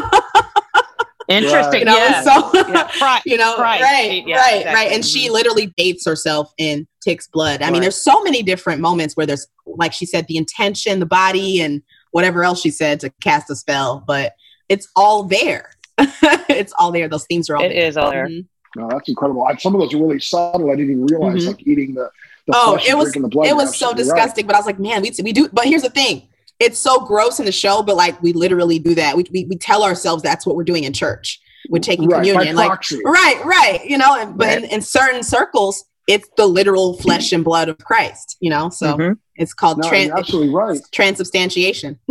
Interesting. 1.30 1.80
You 1.82 1.86
know, 1.86 1.96
yeah. 1.98 2.22
so 2.22 2.52
yeah. 2.68 2.88
Fri- 2.88 3.32
you 3.32 3.38
know, 3.38 3.56
Christ. 3.56 3.84
right, 3.84 4.24
Yeah, 4.28 4.38
right, 4.38 4.56
exactly. 4.58 4.74
right. 4.74 4.92
And 4.92 5.06
she 5.06 5.28
Mhm. 5.30 5.32
literally 5.32 5.74
bathes 5.78 6.06
herself 6.06 6.52
in 6.58 6.88
Tick's 7.02 7.28
blood. 7.28 7.62
I 7.62 7.70
mean, 7.72 7.82
there's 7.82 7.96
so 8.02 8.22
many 8.24 8.42
different 8.44 8.82
moments 8.82 9.16
where 9.16 9.26
there's, 9.26 9.48
like 9.66 9.94
she 9.94 10.06
said, 10.06 10.26
the 10.28 10.38
intention, 10.38 11.00
the 11.00 11.06
body, 11.06 11.62
and 11.62 11.82
whatever 12.12 12.44
else 12.44 12.62
she 12.62 12.72
said 12.72 13.00
to 13.02 13.10
cast 13.22 13.50
a 13.52 13.56
spell, 13.56 14.04
but 14.08 14.34
it's 14.70 14.88
all 14.96 15.24
there. 15.24 15.72
it's 16.50 16.74
all 16.80 16.92
there. 16.92 17.08
Those 17.08 17.26
themes 17.26 17.50
are 17.50 17.58
all 17.58 17.64
It 17.64 17.70
there. 17.70 17.86
is 17.88 17.96
all 17.98 18.10
there. 18.12 18.28
Mhm. 18.28 18.46
No, 18.76 18.88
that's 18.90 19.08
incredible. 19.10 19.46
I, 19.46 19.56
some 19.58 19.76
of 19.76 19.82
those 19.82 19.94
are 19.94 19.98
really 19.98 20.20
subtle. 20.20 20.70
I 20.72 20.76
didn't 20.76 20.92
even 20.92 21.06
realize, 21.08 21.44
Mhm. 21.44 21.48
like 21.48 21.68
eating 21.68 21.94
the, 21.94 22.10
the 22.48 22.54
Oh, 22.56 22.72
flesh 22.74 22.90
it 22.90 22.98
was 22.98 23.12
the 23.14 23.28
blood. 23.28 23.48
it 23.48 23.56
was 23.56 23.70
so 23.78 23.90
absolutely 23.90 24.04
right. 24.12 24.16
disgusting, 24.18 24.46
but 24.48 24.56
I 24.56 24.60
was 24.60 24.66
like, 24.66 24.80
man, 24.80 25.02
we, 25.04 25.12
we 25.24 25.32
do. 25.34 25.50
But 25.54 25.66
here's 25.66 25.82
the 25.84 25.90
thing: 25.90 26.28
it's 26.60 26.78
so 26.80 27.00
gross 27.06 27.40
in 27.40 27.46
the 27.46 27.52
show, 27.52 27.82
but 27.84 27.96
like 27.96 28.22
we 28.22 28.34
literally 28.34 28.80
do 28.80 28.96
that. 28.96 29.16
We 29.18 29.26
we, 29.32 29.46
we 29.46 29.56
tell 29.58 29.84
ourselves 29.84 30.24
that's 30.24 30.46
what 30.46 30.56
we're 30.56 30.64
doing 30.64 30.84
in 30.84 30.94
church. 30.94 31.40
We're 31.70 31.80
taking 31.80 32.08
Right, 32.08 32.24
communion, 32.26 32.56
like 32.56 32.68
proxy. 32.68 33.00
right, 33.06 33.42
right. 33.46 33.80
You 33.86 33.98
know, 33.98 34.16
and, 34.20 34.38
but 34.38 34.48
in, 34.58 34.64
Right. 34.64 34.72
in 34.72 34.82
certain 34.82 35.24
circles, 35.24 35.84
it's 36.08 36.28
the 36.38 36.48
literal 36.48 36.98
flesh 36.98 37.32
and 37.32 37.44
blood 37.44 37.70
of 37.70 37.78
Christ. 37.80 38.38
You 38.40 38.50
know, 38.50 38.70
so 38.70 38.98
Mhm. 38.98 39.18
it's 39.36 39.54
called 39.54 39.78
No, 39.80 39.90
tran- 39.90 40.12
absolutely 40.16 40.54
right. 40.54 40.80
transubstantiation. 40.92 42.00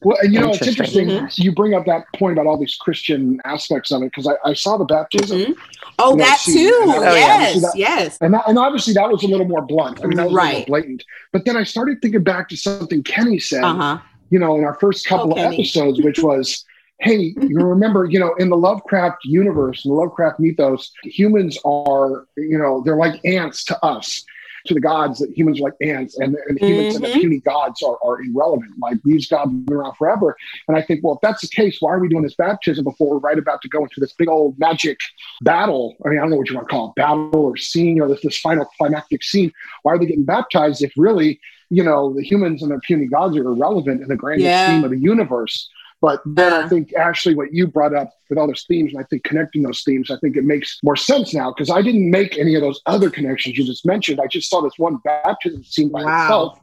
Well, 0.00 0.16
and 0.22 0.32
you 0.32 0.40
know, 0.40 0.50
it's 0.50 0.66
Interesting. 0.66 1.10
interesting. 1.10 1.44
You 1.44 1.52
bring 1.54 1.74
up 1.74 1.84
that 1.86 2.04
point 2.16 2.34
about 2.38 2.46
all 2.46 2.56
these 2.56 2.76
Christian 2.76 3.40
aspects 3.44 3.90
of 3.90 4.00
it 4.02 4.06
because 4.06 4.28
I, 4.28 4.48
I 4.48 4.54
saw 4.54 4.78
the 4.78 4.84
baptism, 4.84 5.38
Mhm. 5.40 5.54
Oh, 5.98 6.10
You 6.12 6.16
know, 6.18 6.24
that 6.24 6.38
see- 6.38 6.52
too. 6.68 6.80
Oh, 6.86 7.02
yeah. 7.02 7.10
yes, 7.14 7.62
that- 7.62 7.72
yes. 7.76 8.18
and 8.20 8.34
that, 8.34 8.44
and 8.48 8.58
obviously 8.58 8.94
that 8.94 9.10
was 9.10 9.22
a 9.24 9.26
little 9.26 9.46
more 9.48 9.62
blunt. 9.62 10.00
I 10.02 10.06
mean, 10.06 10.16
that 10.16 10.24
was 10.26 10.32
a 10.32 10.34
little 10.34 10.48
more 10.50 10.54
Right. 10.58 10.66
blatant. 10.66 11.04
But 11.32 11.44
then 11.44 11.56
I 11.56 11.64
started 11.64 12.00
thinking 12.00 12.22
back 12.22 12.48
to 12.50 12.56
something 12.56 13.02
Kenny 13.02 13.38
said. 13.38 13.64
Uh 13.64 13.74
huh. 13.74 13.98
you 14.30 14.38
know, 14.38 14.56
in 14.58 14.64
our 14.64 14.74
first 14.74 15.06
couple 15.06 15.28
Oh, 15.28 15.30
of 15.32 15.36
Kenny. 15.38 15.56
episodes, 15.56 16.02
which 16.02 16.18
was, 16.18 16.62
hey, 17.00 17.34
you 17.40 17.58
remember, 17.60 18.04
you 18.04 18.18
know, 18.20 18.34
in 18.34 18.50
the 18.50 18.56
Lovecraft 18.56 19.24
universe, 19.24 19.84
in 19.84 19.90
the 19.90 19.94
Lovecraft 19.96 20.38
mythos, 20.38 20.92
humans 21.04 21.56
are, 21.64 22.26
you 22.36 22.58
know, 22.58 22.82
they're 22.84 22.96
like 22.96 23.18
ants 23.24 23.64
to 23.64 23.84
us, 23.84 24.24
to 24.68 24.74
the 24.74 24.80
gods, 24.80 25.18
that 25.18 25.30
humans 25.36 25.60
are 25.60 25.64
like 25.64 25.74
ants, 25.82 26.18
and, 26.18 26.36
and 26.48 26.58
humans 26.60 26.94
and 26.94 27.04
the 27.04 27.08
Mhm. 27.08 27.20
puny 27.20 27.40
gods 27.40 27.82
are, 27.82 27.98
are 28.04 28.22
irrelevant. 28.22 28.70
Like 28.80 28.98
these 29.04 29.26
gods 29.28 29.50
have 29.50 29.66
been 29.66 29.76
around 29.76 29.94
forever. 29.96 30.36
And 30.68 30.76
I 30.76 30.82
think, 30.82 31.02
well, 31.02 31.14
if 31.14 31.20
that's 31.20 31.42
the 31.42 31.48
case, 31.48 31.78
why 31.80 31.92
are 31.92 31.98
we 31.98 32.08
doing 32.08 32.22
this 32.22 32.34
baptism 32.36 32.84
before 32.84 33.10
we're 33.10 33.18
right 33.18 33.38
about 33.38 33.60
to 33.62 33.68
go 33.68 33.82
into 33.82 34.00
this 34.00 34.12
big 34.12 34.28
old 34.28 34.58
magic 34.58 34.98
battle? 35.42 35.96
I 36.04 36.08
mean, 36.10 36.18
I 36.18 36.22
don't 36.22 36.30
know 36.30 36.36
what 36.36 36.48
you 36.50 36.56
want 36.56 36.68
to 36.68 36.74
call 36.74 36.88
it, 36.90 36.94
battle 36.96 37.30
or 37.34 37.56
scene, 37.56 38.00
or 38.00 38.08
this, 38.08 38.20
this 38.22 38.38
final 38.38 38.66
climactic 38.78 39.22
scene. 39.22 39.52
Why 39.82 39.92
are 39.94 39.98
they 39.98 40.06
getting 40.06 40.24
baptized 40.24 40.82
if 40.82 40.92
really 40.96 41.40
you 41.70 41.84
know, 41.84 42.14
the 42.14 42.22
humans 42.22 42.62
and 42.62 42.70
the 42.70 42.78
puny 42.78 43.04
gods 43.06 43.36
are 43.36 43.44
irrelevant 43.44 44.00
in 44.00 44.08
the 44.08 44.16
grand 44.16 44.40
Yeah. 44.40 44.64
scheme 44.64 44.84
of 44.84 44.90
the 44.90 44.98
universe. 44.98 45.68
But 46.00 46.20
then 46.24 46.52
I 46.52 46.68
think, 46.68 46.94
actually 46.94 47.34
what 47.34 47.52
you 47.52 47.66
brought 47.66 47.92
up 47.92 48.12
with 48.30 48.38
all 48.38 48.46
those 48.46 48.64
themes, 48.68 48.92
and 48.92 49.00
I 49.02 49.04
think 49.10 49.24
connecting 49.24 49.62
those 49.62 49.82
themes, 49.82 50.10
I 50.10 50.16
think 50.18 50.36
it 50.36 50.44
makes 50.44 50.78
more 50.84 50.94
sense 50.96 51.34
now 51.34 51.50
because 51.52 51.70
I 51.70 51.82
didn't 51.82 52.08
make 52.10 52.38
any 52.38 52.54
of 52.54 52.60
those 52.60 52.80
other 52.86 53.10
connections 53.10 53.58
you 53.58 53.64
just 53.64 53.84
mentioned. 53.84 54.20
I 54.20 54.28
just 54.28 54.48
saw 54.48 54.60
this 54.60 54.74
one 54.78 54.98
baptism 55.04 55.64
scene 55.64 55.88
by 55.88 56.04
Wow. 56.04 56.22
itself. 56.22 56.60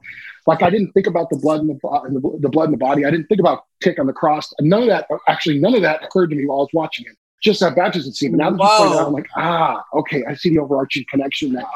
Like 0.48 0.62
I 0.64 0.70
didn't 0.70 0.92
think 0.94 1.08
about 1.08 1.30
the 1.32 1.38
blood 1.38 1.62
in 1.62 1.68
the, 1.68 1.74
the 1.82 2.38
the 2.44 2.50
blood 2.50 2.66
in 2.66 2.72
the 2.72 2.78
body. 2.78 3.04
I 3.04 3.10
didn't 3.12 3.28
think 3.28 3.40
about 3.42 3.64
tick 3.82 4.00
on 4.00 4.06
the 4.08 4.14
cross. 4.14 4.54
None 4.62 4.84
of 4.84 4.88
that, 4.90 5.08
actually, 5.28 5.60
none 5.60 5.74
of 5.76 5.82
that 5.82 6.04
occurred 6.04 6.30
to 6.30 6.36
me 6.36 6.46
while 6.46 6.60
I 6.60 6.62
was 6.62 6.70
watching 6.74 7.06
it. 7.08 7.18
Just 7.44 7.60
that 7.60 7.76
baptism 7.76 8.14
scene. 8.14 8.32
But 8.32 8.38
now 8.38 8.52
that 8.52 8.62
you 8.62 8.70
point 8.78 8.94
out, 8.94 9.08
I'm 9.08 9.14
like, 9.14 9.28
ah, 9.36 9.84
okay, 9.96 10.24
I 10.26 10.36
see 10.36 10.50
the 10.52 10.60
overarching 10.60 11.04
connection 11.10 11.52
now. 11.52 11.68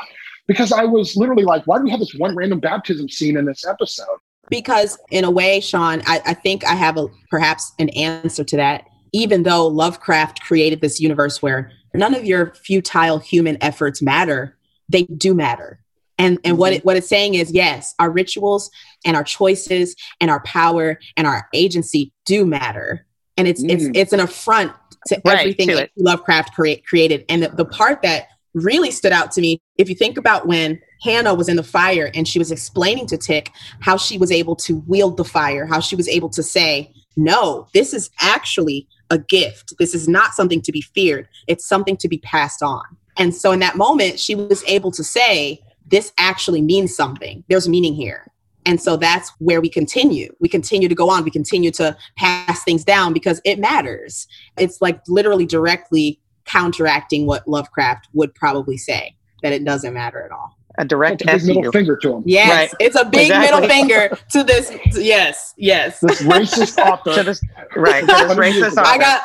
Because 0.48 0.72
I 0.72 0.84
was 0.86 1.16
literally 1.18 1.44
like, 1.44 1.66
why 1.68 1.78
do 1.78 1.84
we 1.84 1.92
have 1.92 2.00
this 2.00 2.14
one 2.16 2.36
random 2.36 2.60
baptism 2.60 3.10
scene 3.10 3.38
in 3.38 3.46
this 3.46 3.66
episode? 3.68 4.06
Because 4.50 4.98
in 5.12 5.24
a 5.24 5.32
way 5.32 5.60
sean 5.60 6.02
I, 6.06 6.22
I 6.26 6.34
think 6.34 6.66
i 6.66 6.74
have 6.74 6.98
a 6.98 7.08
perhaps 7.30 7.74
an 7.80 7.90
answer 7.90 8.44
to 8.44 8.58
that. 8.58 8.86
Even 9.12 9.44
though 9.44 9.66
lovecraft 9.68 10.42
created 10.42 10.82
this 10.82 11.00
universe 11.00 11.42
where 11.42 11.72
none 11.96 12.14
of 12.14 12.26
your 12.26 12.54
futile 12.54 13.18
human 13.20 13.58
efforts 13.62 14.02
matter 14.02 14.56
they 14.88 15.04
do 15.04 15.34
matter. 15.34 15.80
And 16.18 16.38
and 16.44 16.58
what 16.58 16.74
it, 16.74 16.86
what 16.86 16.98
it's 16.98 17.08
saying 17.08 17.36
is 17.36 17.52
yes 17.52 17.96
our 18.00 18.12
rituals 18.12 18.70
and 19.06 19.16
our 19.16 19.24
choices 19.24 19.96
and 20.20 20.30
our 20.30 20.42
power 20.44 21.00
and 21.16 21.26
our 21.26 21.48
agency 21.54 22.12
do 22.26 22.46
matter. 22.46 23.06
And 23.38 23.48
it's 23.48 23.64
it's 23.64 23.86
Mm. 23.86 23.92
it's 23.96 24.14
an 24.14 24.20
affront 24.20 24.74
to 25.08 25.22
Right, 25.24 25.40
everything 25.40 25.70
to 25.70 25.76
that 25.76 25.92
lovecraft 25.98 26.54
create, 26.54 26.86
created. 26.86 27.24
And 27.30 27.44
the, 27.44 27.50
the 27.50 27.66
part 27.66 28.02
that 28.02 28.28
really 28.54 28.92
stood 28.92 29.12
out 29.12 29.32
to 29.32 29.42
me 29.42 29.62
if 29.78 29.90
you 29.90 29.96
think 29.96 30.18
about 30.18 30.48
when 30.48 30.80
hannah 31.02 31.34
was 31.34 31.48
in 31.48 31.56
the 31.56 31.64
fire 31.64 32.12
and 32.14 32.28
she 32.28 32.40
was 32.40 32.52
explaining 32.52 33.06
to 33.06 33.18
tick 33.18 33.52
how 33.80 33.96
she 33.96 34.18
was 34.18 34.32
able 34.32 34.56
to 34.56 34.84
wield 34.88 35.18
the 35.18 35.24
fire, 35.24 35.66
how 35.66 35.80
she 35.80 35.96
was 35.96 36.08
able 36.08 36.30
to 36.30 36.44
say, 36.44 36.92
no, 37.16 37.68
this 37.74 37.94
is 37.94 38.10
actually 38.22 38.88
a 39.10 39.18
gift. 39.18 39.74
This 39.80 39.94
is 39.94 40.08
not 40.08 40.34
something 40.34 40.62
to 40.62 40.72
be 40.72 40.82
feared. 40.82 41.28
It's 41.48 41.68
something 41.68 41.98
to 41.98 42.08
be 42.08 42.20
passed 42.20 42.62
on. 42.62 42.84
And 43.18 43.36
so 43.36 43.52
in 43.52 43.60
that 43.60 43.76
moment, 43.76 44.20
she 44.20 44.36
was 44.36 44.64
able 44.66 44.92
to 44.92 45.04
say, 45.04 45.62
this 45.88 46.14
actually 46.18 46.62
means 46.62 46.96
something. 46.96 47.44
There's 47.50 47.68
meaning 47.68 47.94
here. 47.94 48.28
And 48.66 48.80
so 48.80 48.98
that's 48.98 49.32
where 49.40 49.62
we 49.62 49.70
continue. 49.70 50.34
We 50.40 50.48
continue 50.48 50.88
to 50.88 50.96
go 50.96 51.10
on. 51.10 51.24
We 51.24 51.32
continue 51.32 51.72
to 51.72 51.98
pass 52.18 52.64
things 52.64 52.84
down 52.84 53.14
because 53.14 53.42
it 53.44 53.58
matters. 53.58 54.28
It's 54.58 54.82
like 54.82 55.02
literally 55.08 55.46
directly 55.46 56.20
counteracting 56.50 57.26
what 57.26 57.48
Lovecraft 57.48 58.08
would 58.14 58.34
probably 58.36 58.78
say 58.78 59.16
that 59.44 59.54
it 59.54 59.64
doesn't 59.64 59.94
matter 59.94 60.22
at 60.24 60.32
all. 60.32 60.56
A 60.78 60.86
direct 60.86 61.22
a 61.24 61.26
middle 61.46 61.72
finger 61.72 61.98
to 61.98 62.16
him. 62.16 62.24
Yes, 62.26 62.50
Right. 62.50 62.74
it's 62.80 62.96
a 62.96 63.04
big 63.06 63.24
Exactly. 63.28 63.46
middle 63.62 63.70
finger 63.70 64.18
to 64.32 64.44
this. 64.44 64.72
Yes, 64.96 65.54
yes. 65.58 66.00
This 66.00 66.22
racist 66.22 66.78
author. 66.86 67.14
To 67.16 67.24
this, 67.24 67.42
right. 67.76 68.00
To 68.02 68.06
this 68.06 68.38
racist 68.38 68.72
ago. 68.74 68.84
I 68.86 68.98
got. 68.98 69.22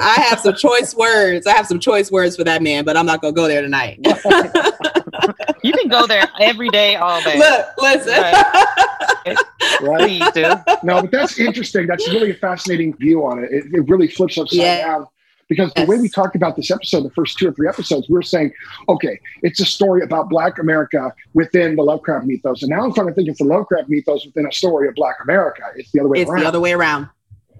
I 0.00 0.14
have 0.28 0.38
some 0.38 0.54
choice 0.54 0.94
words. 0.94 1.46
I 1.48 1.56
have 1.56 1.66
some 1.66 1.80
choice 1.80 2.12
words 2.12 2.36
for 2.36 2.44
that 2.44 2.62
man, 2.62 2.84
but 2.84 2.96
I'm 2.96 3.06
not 3.06 3.20
gonna 3.20 3.32
go 3.32 3.48
there 3.48 3.62
tonight. 3.62 3.98
You 5.64 5.72
can 5.72 5.88
go 5.88 6.06
there 6.06 6.28
every 6.40 6.68
day, 6.68 6.94
all 6.94 7.20
day. 7.22 7.36
Look, 7.36 7.66
listen. 7.78 8.12
right? 8.12 9.36
Please 9.98 10.24
do. 10.32 10.42
No, 10.84 11.02
but 11.02 11.10
that's 11.10 11.38
interesting. 11.38 11.86
That's 11.88 12.08
really 12.08 12.30
a 12.30 12.34
fascinating 12.34 12.94
view 12.96 13.24
on 13.26 13.42
it. 13.42 13.50
It, 13.50 13.64
it 13.72 13.88
really 13.88 14.06
flips 14.08 14.38
upside 14.38 14.56
Yeah. 14.58 14.86
down. 14.86 15.06
Because 15.48 15.72
the 15.74 15.86
way 15.86 15.98
we 15.98 16.08
talked 16.08 16.36
about 16.36 16.56
this 16.56 16.70
episode, 16.70 17.04
the 17.04 17.10
first 17.10 17.38
two 17.38 17.48
or 17.48 17.52
three 17.52 17.68
episodes, 17.68 18.08
we 18.08 18.14
were 18.14 18.22
saying, 18.22 18.52
okay, 18.88 19.18
it's 19.42 19.60
a 19.60 19.64
story 19.64 20.02
about 20.02 20.28
Black 20.28 20.58
America 20.58 21.12
within 21.32 21.74
the 21.74 21.82
Lovecraft 21.82 22.26
mythos. 22.26 22.62
And 22.62 22.70
now 22.70 22.84
I'm 22.84 22.92
starting 22.92 23.12
to 23.12 23.16
think 23.16 23.28
it's 23.28 23.38
the 23.38 23.44
Lovecraft 23.46 23.88
mythos 23.88 24.26
within 24.26 24.46
a 24.46 24.52
story 24.52 24.88
of 24.88 24.94
Black 24.94 25.16
America. 25.22 25.62
It's 25.76 25.90
the 25.92 26.00
other 26.00 26.08
way 26.10 26.20
it's 26.20 26.30
around. 26.30 26.42
the 26.42 26.48
other 26.48 26.60
way 26.60 26.72
around. 26.72 27.08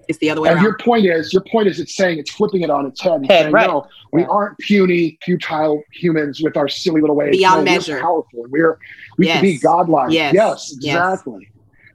It's 0.07 0.17
the 0.19 0.29
other 0.31 0.41
way 0.41 0.49
and 0.49 0.55
around. 0.55 0.63
your 0.63 0.77
point 0.77 1.05
is, 1.05 1.31
your 1.33 1.43
point 1.43 1.67
is, 1.67 1.79
it's 1.79 1.95
saying 1.95 2.17
it's 2.19 2.31
flipping 2.31 2.61
it 2.61 2.69
on 2.71 2.85
its 2.87 2.99
head. 3.01 3.13
and 3.13 3.25
Head, 3.27 3.41
saying, 3.43 3.53
right. 3.53 3.67
No, 3.67 3.87
we 4.11 4.21
Yeah. 4.21 4.27
aren't 4.27 4.57
puny, 4.59 5.17
futile 5.23 5.83
humans 5.93 6.41
with 6.41 6.57
our 6.57 6.67
silly 6.67 7.01
little 7.01 7.15
ways. 7.15 7.31
Beyond 7.31 7.65
no, 7.65 7.71
measure. 7.71 7.95
We're 7.95 8.01
powerful. 8.01 8.45
We're 8.49 8.79
we 9.17 9.27
can 9.27 9.41
be 9.41 9.57
godlike. 9.59 10.11
Yes. 10.11 10.33
yes, 10.33 10.75
Yes. 10.79 11.13
exactly. 11.13 11.49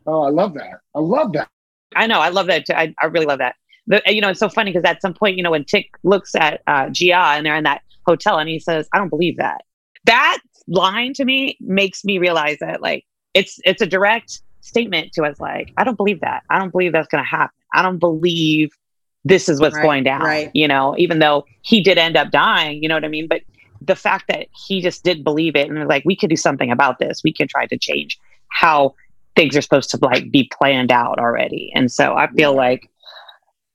Oh, 0.06 0.22
I 0.22 0.30
love 0.30 0.54
that. 0.54 0.80
I 0.94 1.00
love 1.00 1.32
that. 1.32 1.48
I 1.96 2.06
know. 2.06 2.20
I 2.20 2.28
love 2.28 2.46
that. 2.46 2.66
Too. 2.66 2.74
I, 2.74 2.94
I 3.00 3.06
really 3.06 3.26
love 3.26 3.38
that. 3.38 3.56
The, 3.86 4.02
you 4.06 4.20
know, 4.20 4.30
it's 4.30 4.40
so 4.40 4.48
funny 4.48 4.72
because 4.72 4.88
at 4.88 5.02
some 5.02 5.14
point, 5.14 5.36
you 5.36 5.42
know, 5.42 5.50
when 5.50 5.64
Tick 5.64 5.90
looks 6.02 6.34
at 6.34 6.62
uh, 6.66 6.88
Ji-Ah 6.90 7.34
and 7.36 7.44
they're 7.44 7.56
in 7.56 7.64
that 7.64 7.82
hotel 8.06 8.38
and 8.38 8.48
he 8.48 8.58
says, 8.58 8.88
I 8.92 8.98
don't 8.98 9.10
believe 9.10 9.36
that. 9.36 9.64
That 10.04 10.38
line 10.66 11.12
to 11.14 11.24
me 11.24 11.56
makes 11.60 12.04
me 12.04 12.18
realize 12.18 12.58
that 12.60 12.80
like 12.80 13.04
it's 13.34 13.58
it's 13.64 13.82
a 13.82 13.86
direct 13.86 14.40
statement 14.60 15.12
to 15.12 15.24
us 15.24 15.38
like, 15.38 15.72
I 15.76 15.84
don't 15.84 15.96
believe 15.96 16.20
that. 16.20 16.42
I 16.48 16.58
don't 16.58 16.70
believe 16.70 16.92
that's 16.92 17.08
gonna 17.08 17.24
happen. 17.24 17.54
I 17.74 17.82
don't 17.82 17.98
believe 17.98 18.70
this 19.24 19.48
is 19.48 19.60
what's 19.60 19.74
Right, 19.76 19.82
going 19.82 20.04
down. 20.04 20.22
right. 20.22 20.50
You 20.54 20.68
know, 20.68 20.94
even 20.98 21.18
though 21.18 21.44
he 21.62 21.82
did 21.82 21.98
end 21.98 22.16
up 22.16 22.30
dying, 22.30 22.82
you 22.82 22.88
know 22.88 22.94
what 22.94 23.04
I 23.04 23.08
mean? 23.08 23.26
But 23.28 23.42
the 23.80 23.96
fact 23.96 24.26
that 24.28 24.46
he 24.66 24.80
just 24.80 25.04
didn't 25.04 25.24
believe 25.24 25.56
it 25.56 25.68
and 25.68 25.86
like, 25.88 26.04
we 26.06 26.16
could 26.16 26.30
do 26.30 26.36
something 26.36 26.70
about 26.70 26.98
this. 26.98 27.22
We 27.22 27.32
can 27.32 27.48
try 27.48 27.66
to 27.66 27.76
change 27.78 28.18
how 28.48 28.94
things 29.36 29.56
are 29.56 29.62
supposed 29.62 29.90
to 29.90 29.98
like 30.00 30.30
be 30.30 30.50
planned 30.58 30.92
out 30.92 31.18
already. 31.18 31.72
And 31.74 31.90
so 31.90 32.14
I 32.14 32.28
feel 32.28 32.54
like 32.54 32.88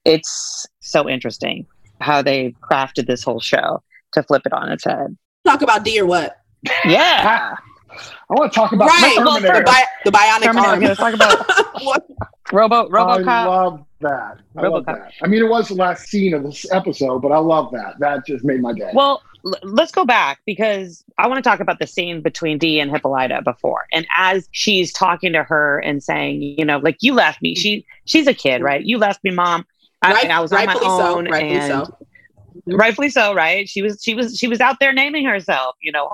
it's 0.06 0.66
so 0.80 1.08
interesting 1.10 1.66
how 2.02 2.22
they 2.22 2.56
crafted 2.62 3.06
this 3.08 3.24
whole 3.24 3.40
show 3.40 3.82
to 4.14 4.24
flip 4.24 4.44
it 4.46 4.54
on 4.54 4.70
its 4.70 4.84
head. 4.86 5.18
Talk 5.46 5.62
about 5.62 5.84
D 5.84 6.00
or 6.00 6.06
what? 6.06 6.42
Yeah. 6.86 7.56
I 7.92 8.34
want 8.34 8.54
to 8.54 8.56
talk 8.60 8.72
about 8.72 8.88
right. 8.88 9.16
the 9.18 9.24
Well, 9.24 9.42
the, 9.42 9.64
bi- 9.66 9.84
the 10.06 10.12
bionic 10.12 10.44
Terminator. 10.44 10.70
arm. 10.70 10.80
Let's 10.82 11.00
talk 11.00 11.14
about 11.14 11.46
What? 11.84 12.06
Robo 12.52 12.88
I 12.90 13.46
love 13.46 13.86
that. 14.02 14.38
I 14.58 14.68
love 14.68 14.86
that. 14.86 15.12
I 15.22 15.28
mean, 15.28 15.44
it 15.44 15.50
was 15.50 15.68
the 15.70 15.76
last 15.76 16.08
scene 16.08 16.34
of 16.34 16.44
this 16.44 16.70
episode, 16.72 17.20
but 17.22 17.32
I 17.32 17.38
love 17.38 17.72
that. 17.74 18.00
That 18.00 18.26
just 18.26 18.44
made 18.44 18.62
my 18.62 18.74
day. 18.74 18.92
Well, 18.94 19.22
l- 19.46 19.54
let's 19.64 19.92
go 19.92 20.04
back 20.06 20.40
because 20.46 21.04
I 21.18 21.28
want 21.28 21.44
to 21.44 21.48
talk 21.48 21.60
about 21.60 21.80
the 21.80 21.88
scene 21.88 22.22
between 22.22 22.58
Dee 22.58 22.80
and 22.80 22.90
Hippolyta 22.92 23.42
before. 23.44 23.86
And 23.92 24.08
as 24.16 24.48
she's 24.52 24.92
talking 24.92 25.34
to 25.34 25.44
her 25.44 25.80
and 25.80 26.04
saying, 26.04 26.42
you 26.42 26.66
know, 26.66 26.78
like 26.80 26.98
you 27.02 27.14
left 27.14 27.42
me. 27.42 27.56
She 27.56 27.86
she's 28.06 28.28
a 28.28 28.34
kid, 28.34 28.62
right? 28.64 28.84
You 28.84 28.98
left 28.98 29.24
me, 29.24 29.32
mom. 29.32 29.66
I, 30.02 30.14
Right- 30.14 30.30
I 30.30 30.40
was 30.40 30.52
on 30.54 30.60
my 30.66 30.74
rightfully 30.74 30.88
own, 30.90 31.26
so. 31.26 31.32
Rightfully 31.32 31.52
and 31.56 31.88
so. 31.88 31.98
rightfully 32.68 33.10
so, 33.10 33.34
right? 33.34 33.68
She 33.68 33.82
was 33.82 34.00
she 34.04 34.14
was 34.16 34.38
she 34.38 34.48
was 34.48 34.60
out 34.62 34.78
there 34.80 34.94
naming 34.94 35.26
herself. 35.26 35.76
You 35.82 35.92
know, 35.92 36.10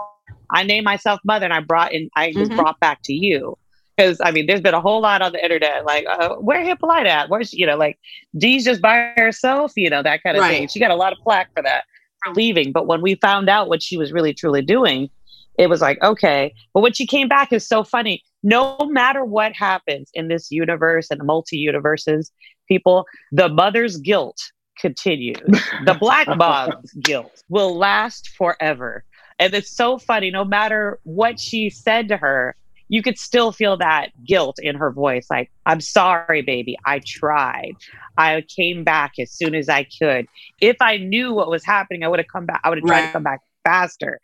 I 0.52 0.64
named 0.64 0.86
myself 0.86 1.20
mother, 1.24 1.46
and 1.46 1.54
I 1.54 1.60
brought 1.60 1.92
in 1.94 2.10
I 2.16 2.34
was 2.36 2.50
Mhm. 2.50 2.56
brought 2.56 2.80
back 2.80 3.00
to 3.04 3.14
you. 3.14 3.58
Because 3.98 4.20
I 4.22 4.32
mean, 4.32 4.46
there's 4.48 4.60
been 4.62 4.74
a 4.74 4.82
whole 4.82 5.00
lot 5.02 5.22
on 5.22 5.32
the 5.32 5.42
internet, 5.42 5.86
like 5.86 6.06
uh, 6.10 6.36
where 6.36 6.62
Hippolyta 6.64 7.10
at? 7.10 7.30
Where's 7.30 7.54
you 7.54 7.66
know, 7.66 7.78
like 7.78 7.98
Dee's 8.38 8.66
just 8.66 8.82
by 8.82 9.14
herself, 9.16 9.72
you 9.78 9.90
know, 9.90 10.04
that 10.04 10.22
kind 10.24 10.36
of 10.36 10.42
thing. 10.50 10.68
She 10.68 10.80
got 10.80 10.92
a 10.92 10.96
lot 10.96 11.14
of 11.14 11.20
flack 11.24 11.50
for 11.56 11.64
that 11.64 11.86
for 12.24 12.34
leaving. 12.34 12.72
But 12.74 12.88
when 12.88 13.02
we 13.02 13.16
found 13.16 13.50
out 13.50 13.70
what 13.70 13.82
she 13.82 13.96
was 13.98 14.12
really 14.12 14.34
truly 14.34 14.62
doing, 14.62 15.10
it 15.58 15.70
was 15.70 15.80
like 15.80 16.02
okay. 16.04 16.54
But 16.74 16.82
when 16.82 16.92
she 16.94 17.06
came 17.08 17.28
back, 17.30 17.54
is 17.54 17.66
so 17.68 17.84
funny. 17.84 18.22
No 18.46 18.78
matter 18.92 19.26
what 19.26 19.54
happens 19.54 20.12
in 20.14 20.28
this 20.28 20.52
universe 20.52 21.10
and 21.10 21.20
the 21.20 21.24
multi 21.24 21.58
universes, 21.58 22.32
people, 22.68 23.08
the 23.32 23.50
mother's 23.50 23.98
guilt 23.98 24.38
continues. 24.80 25.42
the 25.86 25.96
black 26.00 26.28
mom's 26.28 26.94
guilt 26.94 27.44
will 27.50 27.76
last 27.76 28.30
forever. 28.38 29.04
And 29.40 29.52
it's 29.56 29.72
so 29.72 29.98
funny. 29.98 30.30
No 30.30 30.46
matter 30.46 31.00
what 31.04 31.40
she 31.40 31.72
said 31.72 32.08
to 32.10 32.18
her, 32.18 32.56
you 32.88 33.02
could 33.02 33.18
still 33.18 33.52
feel 33.52 33.78
that 33.78 34.10
guilt 34.24 34.60
in 34.60 34.76
her 34.76 34.92
voice. 34.92 35.26
Like, 35.28 35.52
I'm 35.66 35.82
sorry, 35.82 36.44
baby. 36.44 36.78
I 36.86 37.00
tried. 37.04 37.74
I 38.16 38.44
came 38.48 38.84
back 38.84 39.14
as 39.20 39.32
soon 39.32 39.56
as 39.56 39.70
I 39.70 39.88
could. 39.98 40.28
If 40.62 40.78
I 40.82 40.98
knew 40.98 41.34
what 41.34 41.50
was 41.50 41.66
happening, 41.66 42.04
I 42.04 42.10
would 42.10 42.20
have 42.20 42.28
come 42.28 42.46
back. 42.46 42.62
I 42.64 42.70
would 42.70 42.78
have 42.78 42.86
tried 42.86 43.08
to 43.08 43.12
come 43.12 43.24
back 43.24 43.42
faster. 43.64 44.22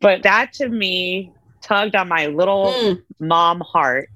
But 0.00 0.22
that 0.22 0.54
to 0.54 0.68
me 0.68 1.34
tugged 1.62 1.94
on 1.96 2.08
my 2.08 2.26
little 2.26 2.72
Mm. 2.74 3.02
mom 3.20 3.60
heart 3.60 4.08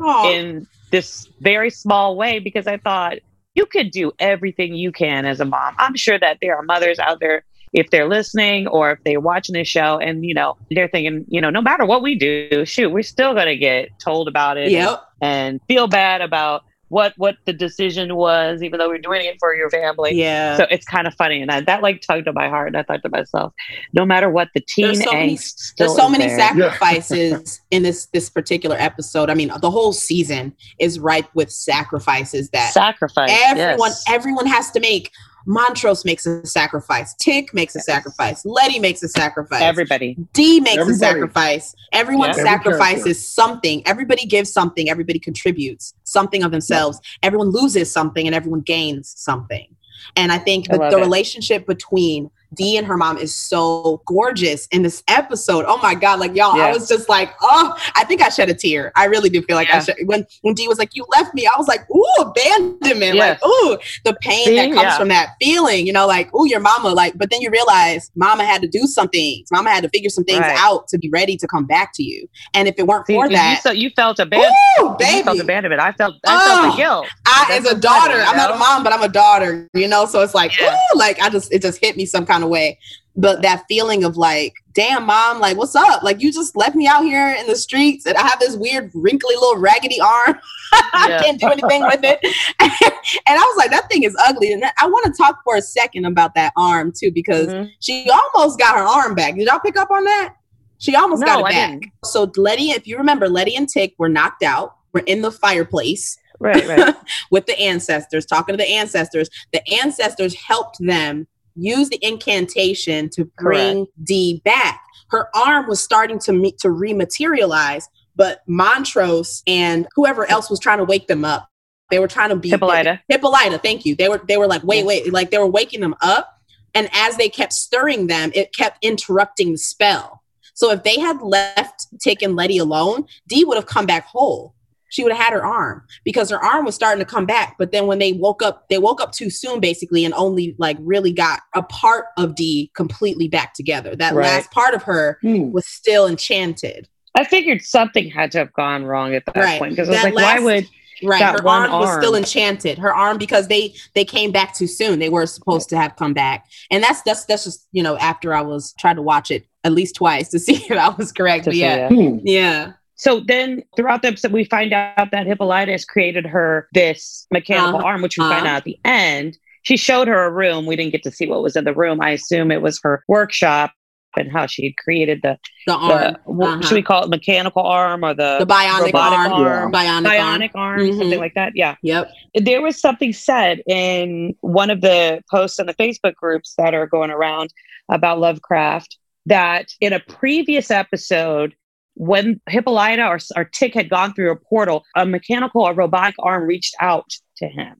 Aw. 0.00 0.32
in 0.32 0.66
this 0.92 1.26
very 1.40 1.70
small 1.70 2.16
way 2.16 2.38
because 2.38 2.66
I 2.66 2.76
thought 2.78 3.14
you 3.54 3.66
could 3.66 3.90
do 3.90 4.12
everything 4.18 4.74
you 4.74 4.92
can 4.92 5.24
as 5.24 5.40
a 5.40 5.44
mom. 5.44 5.74
I'm 5.78 5.96
sure 5.96 6.18
that 6.18 6.38
there 6.42 6.56
are 6.56 6.62
mothers 6.62 6.98
out 6.98 7.20
there 7.20 7.44
if 7.72 7.90
they're 7.90 8.08
listening 8.08 8.66
or 8.68 8.92
if 8.92 8.98
they're 9.04 9.20
watching 9.20 9.54
this 9.54 9.68
show 9.68 9.98
and 9.98 10.24
you 10.24 10.34
know 10.34 10.56
they're 10.70 10.88
thinking 10.88 11.24
you 11.28 11.40
know 11.40 11.50
no 11.50 11.60
matter 11.60 11.84
what 11.84 12.02
we 12.02 12.14
do 12.14 12.64
shoot 12.64 12.90
we're 12.90 13.02
still 13.02 13.34
going 13.34 13.46
to 13.46 13.56
get 13.56 13.88
told 14.02 14.28
about 14.28 14.56
it 14.56 14.70
Yep. 14.70 15.02
and 15.20 15.60
feel 15.66 15.86
bad 15.88 16.20
about 16.20 16.62
what 16.88 17.12
what 17.16 17.36
the 17.46 17.52
decision 17.52 18.14
was 18.14 18.62
even 18.62 18.78
though 18.78 18.88
we're 18.88 18.98
doing 18.98 19.24
it 19.24 19.36
for 19.40 19.54
your 19.54 19.68
family 19.70 20.14
Yeah. 20.14 20.56
so 20.56 20.66
it's 20.70 20.84
kind 20.86 21.06
of 21.06 21.14
funny 21.14 21.42
and 21.42 21.50
I, 21.50 21.60
that 21.62 21.82
like 21.82 22.00
tugged 22.00 22.28
at 22.28 22.34
my 22.34 22.48
heart 22.48 22.68
and 22.68 22.76
i 22.76 22.82
thought 22.82 23.02
to 23.02 23.08
myself 23.08 23.52
no 23.92 24.04
matter 24.06 24.30
what 24.30 24.48
the 24.54 24.60
teen 24.60 24.84
There's 24.86 25.02
so 25.02 25.12
many- 25.12 25.34
angst 25.34 25.58
still 25.58 25.86
There's 25.88 25.96
so 25.96 26.08
many 26.08 26.26
there. 26.26 26.38
sacrifices 26.38 27.60
in 27.70 27.82
this 27.82 28.06
this 28.06 28.30
particular 28.30 28.76
episode. 28.78 29.30
I 29.30 29.34
mean, 29.34 29.50
the 29.60 29.70
whole 29.70 29.92
season 29.92 30.54
is 30.78 30.98
ripe 31.00 31.28
with 31.34 31.50
sacrifices 31.50 32.50
that 32.50 32.72
sacrifice 32.72 33.30
everyone 33.32 33.90
yes. 33.90 34.04
everyone 34.08 34.46
has 34.46 34.70
to 34.72 34.80
make. 34.80 35.10
Montrose 35.46 36.04
makes 36.04 36.26
a 36.26 36.44
sacrifice. 36.44 37.14
Tick 37.14 37.54
makes 37.54 37.74
a 37.76 37.80
sacrifice. 37.80 38.44
Letty 38.44 38.78
makes 38.80 39.02
a 39.02 39.08
sacrifice. 39.08 39.62
everybody 39.62 40.16
D 40.32 40.60
makes 40.60 40.78
Everybody. 40.78 40.96
a 40.96 40.98
sacrifice. 40.98 41.74
Everyone 41.92 42.28
Yeah. 42.28 42.34
Every 42.36 42.44
sacrifices 42.44 43.28
something. 43.28 43.86
Everybody 43.86 44.26
gives 44.26 44.52
something. 44.52 44.90
Everybody 44.90 45.18
contributes 45.20 45.94
something 46.04 46.42
of 46.42 46.50
themselves. 46.50 47.00
Everyone 47.22 47.50
loses 47.50 47.90
something 47.92 48.26
and 48.26 48.34
everyone 48.34 48.60
gains 48.60 49.14
something. 49.16 49.68
And 50.16 50.32
I 50.32 50.38
think 50.38 50.66
I 50.70 50.76
the, 50.76 50.90
the 50.90 50.98
it. 50.98 51.00
relationship 51.00 51.66
between 51.66 52.30
Dee 52.56 52.76
and 52.76 52.86
her 52.86 52.96
mom 52.96 53.18
is 53.18 53.34
so 53.34 54.02
gorgeous 54.06 54.66
in 54.68 54.82
this 54.82 55.02
episode. 55.08 55.64
Oh 55.68 55.78
my 55.78 55.94
God. 55.94 56.18
Like, 56.20 56.34
y'all, 56.34 56.60
I 56.60 56.72
was 56.72 56.88
just 56.88 57.08
like, 57.08 57.32
oh, 57.42 57.76
I 57.94 58.04
think 58.04 58.22
I 58.22 58.28
shed 58.28 58.48
a 58.48 58.54
tear. 58.54 58.92
I 58.96 59.04
really 59.04 59.28
do 59.28 59.42
feel 59.42 59.56
like 59.56 59.70
I 59.70 59.74
Yeah. 59.74 59.80
shed. 59.84 59.96
When, 60.06 60.26
when 60.42 60.54
Dee 60.54 60.68
was 60.68 60.78
like, 60.78 60.90
you 60.94 61.04
left 61.16 61.34
me, 61.34 61.46
I 61.46 61.52
was 61.58 61.68
like, 61.68 61.80
ooh, 61.90 62.22
abandonment. 62.22 63.14
Yes. 63.16 63.40
Like, 63.42 63.50
ooh, 63.50 63.78
the 64.04 64.16
pain 64.20 64.46
See? 64.46 64.56
that 64.56 64.68
comes 64.70 64.82
Yeah. 64.82 64.98
from 64.98 65.08
that 65.08 65.30
feeling, 65.40 65.86
you 65.86 65.92
know, 65.92 66.06
like, 66.06 66.34
ooh, 66.34 66.46
your 66.48 66.60
mama. 66.60 66.88
Like, 66.90 67.16
but 67.16 67.30
then 67.30 67.40
you 67.40 67.50
realize 67.50 68.10
mama 68.16 68.44
had 68.44 68.62
to 68.62 68.68
do 68.68 68.80
some 68.86 69.08
things. 69.08 69.48
Mama 69.50 69.70
had 69.70 69.82
to 69.82 69.88
figure 69.90 70.10
some 70.10 70.24
things 70.24 70.40
Right. 70.40 70.56
out 70.58 70.88
to 70.88 70.98
be 70.98 71.08
ready 71.10 71.36
to 71.36 71.46
come 71.46 71.66
back 71.66 71.92
to 71.94 72.02
you. 72.02 72.28
And 72.54 72.68
if 72.68 72.74
it 72.78 72.86
weren't 72.86 73.06
See, 73.06 73.14
for 73.14 73.24
you, 73.26 73.30
that, 73.32 73.62
felt, 73.62 73.76
you 73.76 73.90
felt 73.90 74.18
abandoned 74.18 74.52
ooh, 74.80 74.82
you 74.82 74.86
felt 74.86 74.98
baby. 75.26 75.38
abandonment 75.40 75.80
i 75.80 75.92
felt 75.92 76.14
i 76.26 76.44
felt 76.44 76.64
Oh. 76.64 76.70
the 76.70 76.76
guilt 76.76 77.08
I, 77.26 77.44
That's 77.48 77.66
as 77.66 77.72
a 77.72 77.80
daughter, 77.80 78.12
funny, 78.12 78.22
I'm 78.24 78.30
you 78.30 78.36
not 78.36 78.54
a 78.54 78.58
mom, 78.58 78.82
but 78.84 78.92
I'm 78.92 79.02
a 79.02 79.08
daughter, 79.08 79.68
you 79.74 79.88
know? 79.88 80.06
So 80.06 80.20
it's 80.22 80.34
like, 80.34 80.58
Yeah. 80.58 80.72
ooh, 80.74 80.98
like 80.98 81.20
I 81.20 81.28
just, 81.28 81.52
it 81.52 81.60
just 81.60 81.80
hit 81.80 81.96
me 81.96 82.06
some 82.06 82.24
kind 82.24 82.42
of 82.44 82.45
way. 82.48 82.78
But 83.18 83.40
that 83.42 83.64
feeling 83.66 84.04
of 84.04 84.18
like, 84.18 84.52
damn, 84.74 85.06
mom, 85.06 85.40
like, 85.40 85.56
what's 85.56 85.74
up? 85.74 86.02
Like, 86.02 86.20
you 86.20 86.30
just 86.30 86.54
left 86.54 86.76
me 86.76 86.86
out 86.86 87.02
here 87.02 87.30
in 87.30 87.46
the 87.46 87.56
streets 87.56 88.04
and 88.04 88.14
I 88.14 88.20
have 88.26 88.38
this 88.40 88.56
weird, 88.56 88.90
wrinkly 88.94 89.34
little 89.34 89.56
raggedy 89.56 89.98
arm. 90.00 90.38
I 90.72 91.18
can't 91.22 91.40
do 91.40 91.46
anything 91.48 91.82
with 91.82 92.00
it. 92.02 92.18
and 92.60 93.38
I 93.38 93.42
was 93.42 93.56
like, 93.56 93.70
that 93.70 93.88
thing 93.88 94.02
is 94.02 94.14
ugly. 94.26 94.52
And 94.52 94.62
I 94.80 94.86
want 94.86 95.06
to 95.06 95.12
talk 95.16 95.38
for 95.44 95.56
a 95.56 95.62
second 95.62 96.04
about 96.04 96.34
that 96.34 96.52
arm 96.58 96.92
too, 96.94 97.10
because 97.10 97.46
Mhm. 97.48 97.70
she 97.80 98.10
almost 98.10 98.58
got 98.58 98.76
her 98.76 98.84
arm 98.84 99.14
back. 99.14 99.34
Did 99.36 99.46
y'all 99.46 99.60
pick 99.60 99.78
up 99.78 99.90
on 99.90 100.04
that? 100.04 100.34
She 100.78 100.94
almost 100.94 101.20
No, 101.20 101.26
got 101.26 101.40
it 101.40 101.44
I 101.46 101.52
back. 101.52 101.70
didn't. 101.70 101.92
So 102.04 102.30
Letty, 102.36 102.70
if 102.72 102.86
you 102.86 102.98
remember, 102.98 103.30
Letty 103.30 103.56
and 103.56 103.66
Tick 103.66 103.94
were 103.98 104.10
knocked 104.10 104.42
out. 104.42 104.74
We're 104.92 105.00
in 105.00 105.22
the 105.22 105.32
fireplace 105.32 106.18
right 106.38 106.68
right 106.68 106.94
with 107.30 107.46
the 107.46 107.58
ancestors, 107.58 108.26
talking 108.26 108.52
to 108.52 108.56
the 108.58 108.68
ancestors. 108.70 109.30
The 109.54 109.66
ancestors 109.82 110.34
helped 110.34 110.76
them 110.80 111.26
use 111.56 111.88
the 111.88 111.98
incantation 112.02 113.08
to 113.10 113.24
bring 113.38 113.86
Dee 114.02 114.40
back. 114.44 114.82
Her 115.08 115.28
arm 115.34 115.68
was 115.68 115.80
starting 115.80 116.18
to 116.20 116.32
meet, 116.32 116.58
to 116.58 116.68
rematerialize, 116.68 117.84
but 118.14 118.42
Montrose 118.46 119.42
and 119.46 119.86
whoever 119.94 120.26
else 120.26 120.50
was 120.50 120.60
trying 120.60 120.78
to 120.78 120.84
wake 120.84 121.06
them 121.06 121.24
up. 121.24 121.48
They 121.90 121.98
were 121.98 122.08
trying 122.08 122.30
to 122.30 122.36
be 122.36 122.50
Hippolyta. 122.50 123.00
Hippolyta, 123.08 123.58
thank 123.58 123.84
you. 123.84 123.94
They 123.94 124.08
were 124.08 124.20
they 124.26 124.36
were 124.36 124.48
like, 124.48 124.64
wait, 124.64 124.84
wait, 124.84 125.12
like 125.12 125.30
they 125.30 125.38
were 125.38 125.46
waking 125.46 125.80
them 125.80 125.94
up. 126.00 126.40
And 126.74 126.88
as 126.92 127.16
they 127.16 127.28
kept 127.28 127.52
stirring 127.52 128.08
them, 128.08 128.32
it 128.34 128.54
kept 128.54 128.84
interrupting 128.84 129.52
the 129.52 129.58
spell. 129.58 130.22
So 130.54 130.70
if 130.72 130.82
they 130.82 130.98
had 130.98 131.22
left 131.22 131.86
taken 132.00 132.34
Letty 132.34 132.58
alone, 132.58 133.06
Dee 133.28 133.44
would 133.44 133.56
have 133.56 133.66
come 133.66 133.86
back 133.86 134.06
whole. 134.06 134.54
She 134.96 135.02
would 135.02 135.12
have 135.12 135.22
had 135.22 135.34
her 135.34 135.44
arm 135.44 135.82
because 136.04 136.30
her 136.30 136.42
arm 136.42 136.64
was 136.64 136.74
starting 136.74 136.98
to 137.04 137.04
come 137.10 137.26
back. 137.26 137.56
But 137.58 137.70
then 137.70 137.86
when 137.86 137.98
they 137.98 138.14
woke 138.14 138.42
up, 138.42 138.66
they 138.70 138.78
woke 138.78 138.98
up 139.02 139.12
too 139.12 139.28
soon, 139.28 139.60
basically, 139.60 140.06
and 140.06 140.14
only 140.14 140.56
like 140.58 140.78
really 140.80 141.12
got 141.12 141.40
a 141.54 141.62
part 141.62 142.06
of 142.16 142.34
D 142.34 142.70
completely 142.74 143.28
back 143.28 143.52
together. 143.52 143.94
That 143.94 144.14
Right. 144.14 144.24
last 144.24 144.50
part 144.52 144.72
of 144.74 144.82
her 144.84 145.18
Hmm. 145.20 145.52
was 145.52 145.66
still 145.66 146.06
enchanted. 146.06 146.88
i 147.14 147.24
figured 147.24 147.62
something 147.62 148.10
had 148.10 148.30
to 148.32 148.38
have 148.38 148.52
gone 148.52 148.84
wrong 148.84 149.14
at 149.14 149.24
that 149.26 149.36
Right. 149.36 149.58
point 149.58 149.72
because 149.72 149.88
i 149.88 149.92
was 149.92 150.04
like 150.04 150.14
why 150.14 150.38
would 150.38 150.66
Right. 151.02 151.18
That 151.18 151.40
her 151.40 151.44
one 151.44 151.68
arm, 151.68 151.80
was 151.80 151.96
still 151.98 152.14
enchanted. 152.14 152.78
Her 152.78 152.94
arm 152.94 153.18
because 153.18 153.48
they 153.48 153.74
they 153.94 154.04
came 154.06 154.32
back 154.32 154.54
too 154.54 154.66
soon. 154.66 154.98
They 154.98 155.10
were 155.10 155.26
supposed 155.26 155.68
to 155.68 155.76
have 155.76 155.94
come 155.96 156.14
back. 156.14 156.46
And 156.70 156.82
that's 156.82 157.02
that's 157.02 157.26
that's 157.26 157.44
just, 157.44 157.66
you 157.72 157.82
know, 157.82 157.98
after 157.98 158.32
I 158.32 158.40
was 158.40 158.74
trying 158.78 158.96
to 158.96 159.02
watch 159.02 159.30
it 159.30 159.44
at 159.62 159.72
least 159.72 159.96
twice 159.96 160.30
to 160.30 160.38
see 160.46 160.54
if 160.54 160.70
I 160.72 160.88
was 160.88 161.12
correct. 161.12 161.44
to 161.44 161.50
But 161.50 161.56
yeah. 161.56 161.88
Hmm. 161.90 162.18
Yeah. 162.24 162.72
So 162.96 163.20
then 163.20 163.62
throughout 163.76 164.02
the 164.02 164.08
episode, 164.08 164.32
we 164.32 164.44
find 164.44 164.72
out 164.72 165.10
that 165.12 165.26
Hippolytus 165.26 165.84
created 165.84 166.26
her 166.26 166.68
this 166.72 167.26
mechanical 167.30 167.78
Uh-huh. 167.78 167.86
arm, 167.88 168.02
which 168.02 168.16
we 168.18 168.24
find 168.24 168.46
Uh-huh. 168.46 168.54
out 168.54 168.56
at 168.58 168.64
the 168.64 168.78
end. 168.84 169.36
She 169.62 169.76
showed 169.76 170.08
her 170.08 170.24
a 170.24 170.30
room. 170.30 170.64
We 170.66 170.76
didn't 170.76 170.92
get 170.92 171.02
to 171.04 171.10
see 171.10 171.26
what 171.26 171.42
was 171.42 171.56
in 171.56 171.64
the 171.64 171.74
room. 171.74 172.00
I 172.00 172.10
assume 172.10 172.50
it 172.50 172.62
was 172.62 172.80
her 172.82 173.04
workshop 173.08 173.72
and 174.18 174.32
how 174.32 174.46
she 174.46 174.64
had 174.64 174.76
created 174.78 175.20
the, 175.22 175.36
The 175.66 175.72
the 175.72 175.78
arm. 175.78 176.16
what 176.24 176.48
Uh-huh. 176.48 176.62
should 176.62 176.74
we 176.74 176.82
call 176.82 177.02
it 177.04 177.10
mechanical 177.10 177.62
arm 177.62 178.02
or 178.02 178.14
the, 178.14 178.38
The 178.38 178.46
bionic 178.46 178.86
robotic 178.86 179.18
arm. 179.18 179.32
arm. 179.32 179.72
Bionic, 179.72 180.06
bionic 180.06 180.50
arm. 180.54 180.80
arm, 180.80 180.88
Mhm. 180.88 180.98
something 180.98 181.18
like 181.18 181.34
that. 181.34 181.52
Yeah. 181.54 181.74
Yep. 181.82 182.10
There 182.36 182.62
was 182.62 182.80
something 182.80 183.12
said 183.12 183.60
in 183.66 184.34
one 184.40 184.70
of 184.70 184.80
the 184.80 185.22
posts 185.30 185.58
in 185.58 185.66
the 185.66 185.74
Facebook 185.74 186.14
groups 186.14 186.54
that 186.56 186.72
are 186.72 186.86
going 186.86 187.10
around 187.10 187.50
about 187.90 188.18
Lovecraft 188.20 188.96
that 189.26 189.66
in 189.82 189.92
a 189.92 190.00
previous 190.00 190.70
episode, 190.70 191.54
when 191.96 192.40
Hippolyta 192.48 193.06
or, 193.06 193.18
or 193.36 193.44
Tick 193.44 193.74
had 193.74 193.88
gone 193.90 194.14
through 194.14 194.30
a 194.30 194.36
portal, 194.36 194.84
a 194.94 195.04
mechanical 195.06 195.62
or 195.62 195.74
robotic 195.74 196.14
arm 196.18 196.44
reached 196.44 196.74
out 196.80 197.10
to 197.38 197.48
him. 197.48 197.74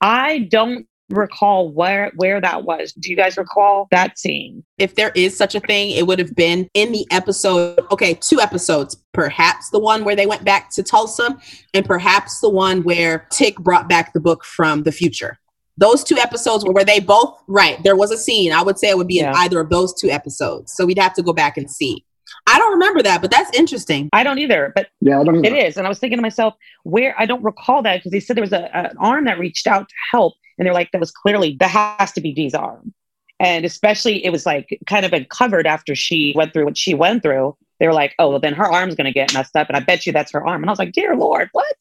I 0.00 0.40
don't 0.50 0.86
recall 1.10 1.70
where 1.70 2.12
where 2.16 2.40
that 2.40 2.64
was. 2.64 2.92
Do 2.92 3.10
you 3.10 3.16
guys 3.16 3.36
recall 3.36 3.88
that 3.90 4.18
scene? 4.18 4.64
If 4.78 4.94
there 4.94 5.10
is 5.14 5.36
such 5.36 5.54
a 5.54 5.60
thing, 5.60 5.90
it 5.90 6.06
would 6.06 6.18
have 6.18 6.34
been 6.34 6.68
in 6.74 6.92
the 6.92 7.06
episode. 7.10 7.80
Okay, 7.92 8.14
two 8.14 8.40
episodes. 8.40 8.96
Perhaps 9.12 9.70
the 9.70 9.78
one 9.78 10.04
where 10.04 10.16
they 10.16 10.26
went 10.26 10.44
back 10.44 10.70
to 10.72 10.82
Tulsa, 10.82 11.36
and 11.74 11.84
perhaps 11.86 12.40
the 12.40 12.50
one 12.50 12.82
where 12.84 13.26
Tick 13.30 13.56
brought 13.58 13.88
back 13.88 14.12
the 14.12 14.20
book 14.20 14.44
from 14.44 14.82
the 14.82 14.92
future. 14.92 15.38
Those 15.76 16.02
two 16.02 16.18
episodes 16.18 16.64
were 16.64 16.72
where 16.72 16.84
they 16.84 17.00
both 17.00 17.38
right. 17.46 17.82
There 17.84 17.96
was 17.96 18.10
a 18.10 18.18
scene. 18.18 18.52
I 18.52 18.62
would 18.62 18.78
say 18.78 18.90
it 18.90 18.96
would 18.98 19.06
be 19.06 19.16
Yeah. 19.16 19.30
in 19.30 19.36
either 19.36 19.60
of 19.60 19.70
those 19.70 19.94
two 19.94 20.10
episodes. 20.10 20.72
So 20.74 20.84
we'd 20.84 20.98
have 20.98 21.14
to 21.14 21.22
go 21.22 21.32
back 21.32 21.56
and 21.56 21.70
see. 21.70 22.04
I 22.46 22.58
don't 22.58 22.72
remember 22.72 23.02
that, 23.02 23.20
but 23.20 23.30
that's 23.30 23.56
interesting. 23.56 24.08
I 24.12 24.22
don't 24.22 24.38
either, 24.38 24.72
but 24.74 24.88
Yeah, 25.00 25.20
I 25.20 25.24
don't 25.24 25.44
it 25.44 25.50
know. 25.50 25.72
And 25.76 25.86
I 25.86 25.88
was 25.88 25.98
thinking 25.98 26.18
to 26.18 26.22
myself, 26.22 26.54
where 26.84 27.14
I 27.18 27.26
don't 27.26 27.42
recall 27.42 27.82
that 27.82 27.98
because 27.98 28.12
they 28.12 28.20
said 28.20 28.36
there 28.36 28.42
was 28.42 28.52
a, 28.52 28.74
an 28.76 28.96
arm 28.98 29.24
that 29.24 29.38
reached 29.38 29.66
out 29.66 29.88
to 29.88 29.94
help, 30.10 30.34
and 30.58 30.66
they're 30.66 30.74
like, 30.74 30.90
that 30.92 31.00
was 31.00 31.10
clearly 31.10 31.56
that 31.60 31.70
has 31.70 32.12
to 32.12 32.20
be 32.20 32.32
Dee's 32.32 32.54
arm. 32.54 32.92
And 33.40 33.64
especially 33.64 34.24
it 34.24 34.30
was 34.30 34.46
like 34.46 34.78
kind 34.86 35.04
of 35.04 35.10
been 35.10 35.26
covered 35.26 35.66
after 35.66 35.94
she 35.94 36.32
went 36.36 36.52
through 36.52 36.64
what 36.64 36.76
she 36.76 36.94
went 36.94 37.22
through. 37.22 37.56
They 37.78 37.86
were 37.86 37.92
like, 37.92 38.14
oh, 38.18 38.30
well, 38.30 38.40
then 38.40 38.54
her 38.54 38.70
arm's 38.70 38.96
going 38.96 39.04
to 39.04 39.12
get 39.12 39.32
messed 39.32 39.54
up. 39.54 39.68
And 39.68 39.76
I 39.76 39.80
bet 39.80 40.06
you 40.06 40.12
that's 40.12 40.32
her 40.32 40.44
arm. 40.44 40.62
And 40.62 40.68
I 40.68 40.72
was 40.72 40.80
like, 40.80 40.92
dear 40.92 41.14
Lord, 41.14 41.48
what? 41.52 41.76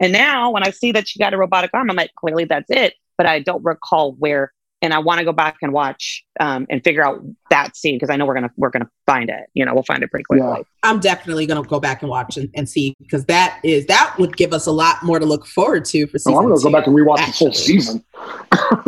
And 0.00 0.12
now 0.12 0.50
when 0.50 0.62
I 0.62 0.70
see 0.70 0.92
that 0.92 1.06
she 1.06 1.18
got 1.18 1.34
a 1.34 1.36
robotic 1.36 1.70
arm, 1.74 1.90
I'm 1.90 1.96
like, 1.96 2.14
clearly 2.14 2.44
that's 2.46 2.70
it. 2.70 2.94
But 3.18 3.26
I 3.26 3.40
don't 3.40 3.64
recall 3.64 4.12
where. 4.12 4.52
And 4.82 4.92
I 4.92 4.98
want 4.98 5.20
to 5.20 5.24
go 5.24 5.32
back 5.32 5.58
and 5.62 5.72
watch 5.72 6.24
um, 6.40 6.66
and 6.68 6.82
figure 6.82 7.04
out 7.06 7.22
that 7.50 7.76
scene 7.76 7.94
because 7.94 8.10
I 8.10 8.16
know 8.16 8.26
we're 8.26 8.34
gonna 8.34 8.50
we're 8.56 8.70
gonna 8.70 8.90
find 9.06 9.30
it. 9.30 9.44
You 9.54 9.64
know, 9.64 9.72
we'll 9.74 9.84
find 9.84 10.02
it 10.02 10.10
pretty 10.10 10.24
quickly. 10.24 10.44
Yeah. 10.46 10.62
I'm 10.82 10.98
definitely 10.98 11.46
gonna 11.46 11.62
go 11.62 11.78
back 11.78 12.02
and 12.02 12.10
watch 12.10 12.36
and, 12.36 12.50
and 12.56 12.68
see 12.68 12.94
because 12.98 13.24
that 13.26 13.60
is 13.62 13.86
that 13.86 14.16
would 14.18 14.36
give 14.36 14.52
us 14.52 14.66
a 14.66 14.72
lot 14.72 15.02
more 15.04 15.20
to 15.20 15.24
look 15.24 15.46
forward 15.46 15.84
to 15.86 16.06
for 16.08 16.18
season 16.18 16.34
Oh, 16.34 16.38
I'm 16.38 16.44
going 16.48 16.56
to 16.56 16.62
two. 16.62 16.68
go 16.68 16.72
back 16.78 16.86
and 16.88 16.96
rewatch 16.96 17.26
the 17.26 17.32
full 17.32 17.52
season. 17.52 18.04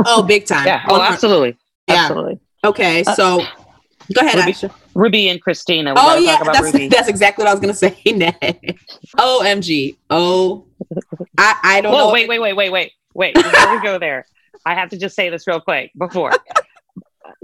Oh, 0.07 0.23
big 0.23 0.47
time. 0.47 0.67
Yeah. 0.67 0.83
Oh, 0.89 1.01
absolutely. 1.01 1.57
Yeah. 1.89 1.95
Absolutely. 1.95 2.41
Okay, 2.65 3.05
Uh, 3.07 3.15
so 3.15 3.41
go 4.15 4.21
ahead, 4.21 4.37
Ruby- 4.37 4.53
Aisha. 4.53 4.75
Ruby 4.95 5.29
and 5.29 5.41
Christina. 5.41 5.95
We 5.95 6.01
Oh 6.03 6.17
yeah, 6.19 6.33
talk 6.33 6.43
about 6.43 6.53
that's 6.55 6.73
Ruby. 6.73 6.89
that's 6.89 7.09
exactly 7.09 7.45
what 7.45 7.51
I 7.51 7.55
was 7.55 7.61
gonna 7.61 7.75
say 7.75 7.97
next. 8.07 8.99
OMG. 9.17 9.97
Oh, 10.11 10.67
I 11.39 11.57
I 11.63 11.81
don't 11.81 11.93
Whoa, 11.93 12.07
know. 12.09 12.13
wait, 12.13 12.29
wait, 12.29 12.39
wait, 12.41 12.53
wait, 12.55 12.71
wait, 12.71 12.93
wait. 13.15 13.35
Before 13.35 13.77
we 13.77 13.83
go 13.83 13.99
there, 13.99 14.27
I 14.65 14.75
have 14.75 14.91
to 14.91 14.99
just 14.99 15.15
say 15.15 15.31
this 15.31 15.47
real 15.47 15.61
quick 15.61 15.93
before. 15.97 16.33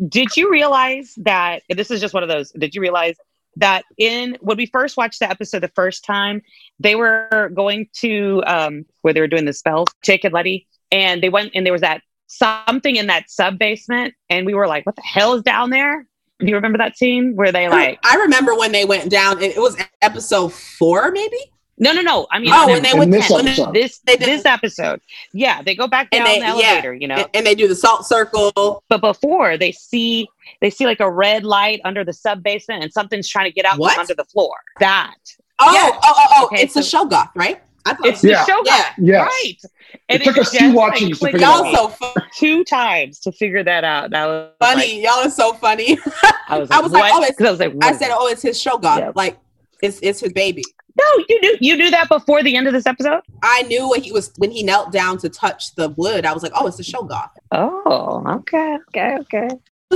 did 0.09 0.37
you 0.37 0.51
realize 0.51 1.15
that 1.19 1.63
this 1.69 1.91
is 1.91 2.01
just 2.01 2.15
one 2.15 2.23
of 2.23 2.29
those? 2.29 2.51
Did 2.53 2.75
you 2.75 2.81
realize 2.81 3.17
that 3.57 3.85
in 3.99 4.37
when 4.41 4.57
we 4.57 4.67
first 4.67 4.97
watched 4.97 5.21
the 5.21 5.29
episode 5.29 5.61
the 5.61 5.69
first 5.69 6.05
time, 6.05 6.43
they 6.79 6.95
were 6.95 7.51
going 7.55 7.89
to 7.95 8.43
um 8.47 8.85
where 9.03 9.13
they 9.13 9.21
were 9.21 9.29
doing 9.29 9.45
the 9.45 9.53
spells, 9.53 9.89
Jake 10.03 10.25
and 10.25 10.33
Letty, 10.33 10.67
and 10.93 11.23
they 11.23 11.29
went 11.29 11.53
and 11.55 11.67
there 11.67 11.73
was 11.73 11.83
that 11.83 12.03
something 12.27 12.97
in 12.97 13.09
that 13.09 13.29
sub 13.31 13.59
basement, 13.59 14.15
and 14.29 14.47
we 14.47 14.55
were 14.55 14.67
like, 14.67 14.87
"What 14.87 14.97
the 14.97 15.03
hell 15.03 15.35
is 15.35 15.43
down 15.43 15.71
there?" 15.71 16.07
Do 16.39 16.47
you 16.47 16.55
remember 16.55 16.79
that 16.79 16.97
scene 16.97 17.37
where 17.37 17.53
they 17.53 17.69
like? 17.69 17.99
I 18.03 18.17
remember 18.17 18.55
when 18.55 18.73
they 18.73 18.87
went 18.87 19.11
down. 19.11 19.43
It 19.43 19.59
was 19.59 19.77
episode 20.01 20.53
four, 20.53 21.11
maybe. 21.11 21.37
No, 21.83 21.93
no, 21.93 22.03
no. 22.03 22.27
I 22.31 22.39
mean, 22.39 22.51
Oh, 22.53 22.67
when 22.67 22.75
when 22.75 22.83
they 22.83 22.91
In 22.93 22.99
went 22.99 23.11
this 23.11 23.31
when 23.31 23.47
episode. 23.49 23.73
this 23.75 23.99
They 24.05 24.17
did- 24.17 24.29
this 24.29 24.45
episode, 24.45 25.01
yeah, 25.33 25.63
they 25.63 25.75
go 25.75 25.87
back 25.89 26.09
And 26.13 26.25
down 26.25 26.35
they- 26.35 26.41
the 26.41 26.47
yeah. 26.59 26.69
elevator, 26.69 26.95
you 26.95 27.09
know. 27.09 27.15
and, 27.17 27.29
and 27.35 27.47
they 27.47 27.55
do 27.55 27.67
the 27.67 27.75
salt 27.75 28.07
circle. 28.07 28.83
but 28.89 29.01
before 29.01 29.57
they 29.57 29.73
see 29.73 30.29
they 30.61 30.69
see 30.71 30.85
like 30.85 31.01
a 31.01 31.11
red 31.11 31.43
light 31.45 31.81
under 31.85 32.05
the 32.05 32.13
sub 32.13 32.43
basement 32.43 32.83
and 32.83 32.93
something's 32.93 33.29
trying 33.29 33.47
to 33.47 33.53
get 33.53 33.65
out 33.65 33.79
What? 33.79 33.95
from 33.95 34.03
under 34.03 34.15
the 34.15 34.25
floor. 34.25 34.55
That 34.79 35.15
Oh, 35.59 35.73
Yeah. 35.75 35.91
oh, 35.93 35.99
oh, 36.03 36.27
oh! 36.37 36.45
Okay, 36.47 36.63
it's 36.63 36.75
the 36.75 36.83
so- 36.83 37.05
Shoggoth, 37.07 37.31
right? 37.35 37.61
I 37.87 37.95
thought 37.95 38.07
it's 38.07 38.23
Yeah. 38.23 38.45
the 38.45 38.51
show 38.53 38.63
Yeah. 38.67 38.85
Yes. 38.99 39.27
right. 39.27 39.97
It 40.11 40.23
took 40.23 40.37
us 40.39 40.51
two 40.51 40.59
just, 40.59 40.75
watchings 40.77 41.19
to 41.19 41.25
figure 41.27 41.47
on 41.47 41.53
that 41.57 41.63
me 41.65 41.73
y'all 41.73 41.89
so 41.91 42.13
fu- 42.15 42.21
two 42.37 42.65
times 42.65 43.19
to 43.21 43.33
figure 43.33 43.63
that 43.65 43.85
out. 43.85 44.11
That 44.11 44.27
was 44.27 44.51
funny. 44.61 44.77
like- 44.77 45.03
y'all 45.03 45.27
are 45.27 45.31
so 45.31 45.55
funny. 45.55 45.99
I 46.49 46.59
was 46.59 46.71
I 46.71 46.77
like, 46.77 46.83
was 46.85 46.93
like, 46.93 47.13
oh, 47.15 47.23
it's- 47.23 47.37
'Cause 47.39 47.47
I 47.47 47.51
was 47.53 47.61
like, 47.61 47.75
I 47.83 47.93
said, 47.97 48.11
"Oh, 48.13 48.27
it's 48.27 48.43
his 48.43 48.63
Shoggoth. 48.63 48.99
Yeah. 48.99 49.13
Like, 49.15 49.39
it's 49.83 49.99
it's 50.03 50.21
his 50.21 50.33
baby." 50.35 50.63
No, 50.99 51.25
you 51.29 51.41
knew 51.41 51.57
you 51.61 51.77
knew 51.77 51.91
that 51.91 52.09
before 52.09 52.43
the 52.43 52.57
end 52.57 52.67
of 52.67 52.73
this 52.73 52.87
episode. 52.87 53.21
I 53.43 53.63
knew 53.63 53.89
when 53.89 54.03
he 54.03 54.13
was 54.13 54.33
when 54.39 54.51
he 54.51 54.63
knelt 54.63 54.93
down 54.93 55.19
to 55.19 55.29
touch 55.29 55.75
the 55.77 55.91
wood. 55.91 56.25
I 56.27 56.33
was 56.33 56.43
like, 56.43 56.53
"Oh, 56.55 56.67
it's 56.67 56.77
the 56.79 56.83
Shoggoth." 56.83 57.31
Oh, 57.53 58.23
okay, 58.41 58.79
okay, 58.89 59.17
okay. 59.21 59.49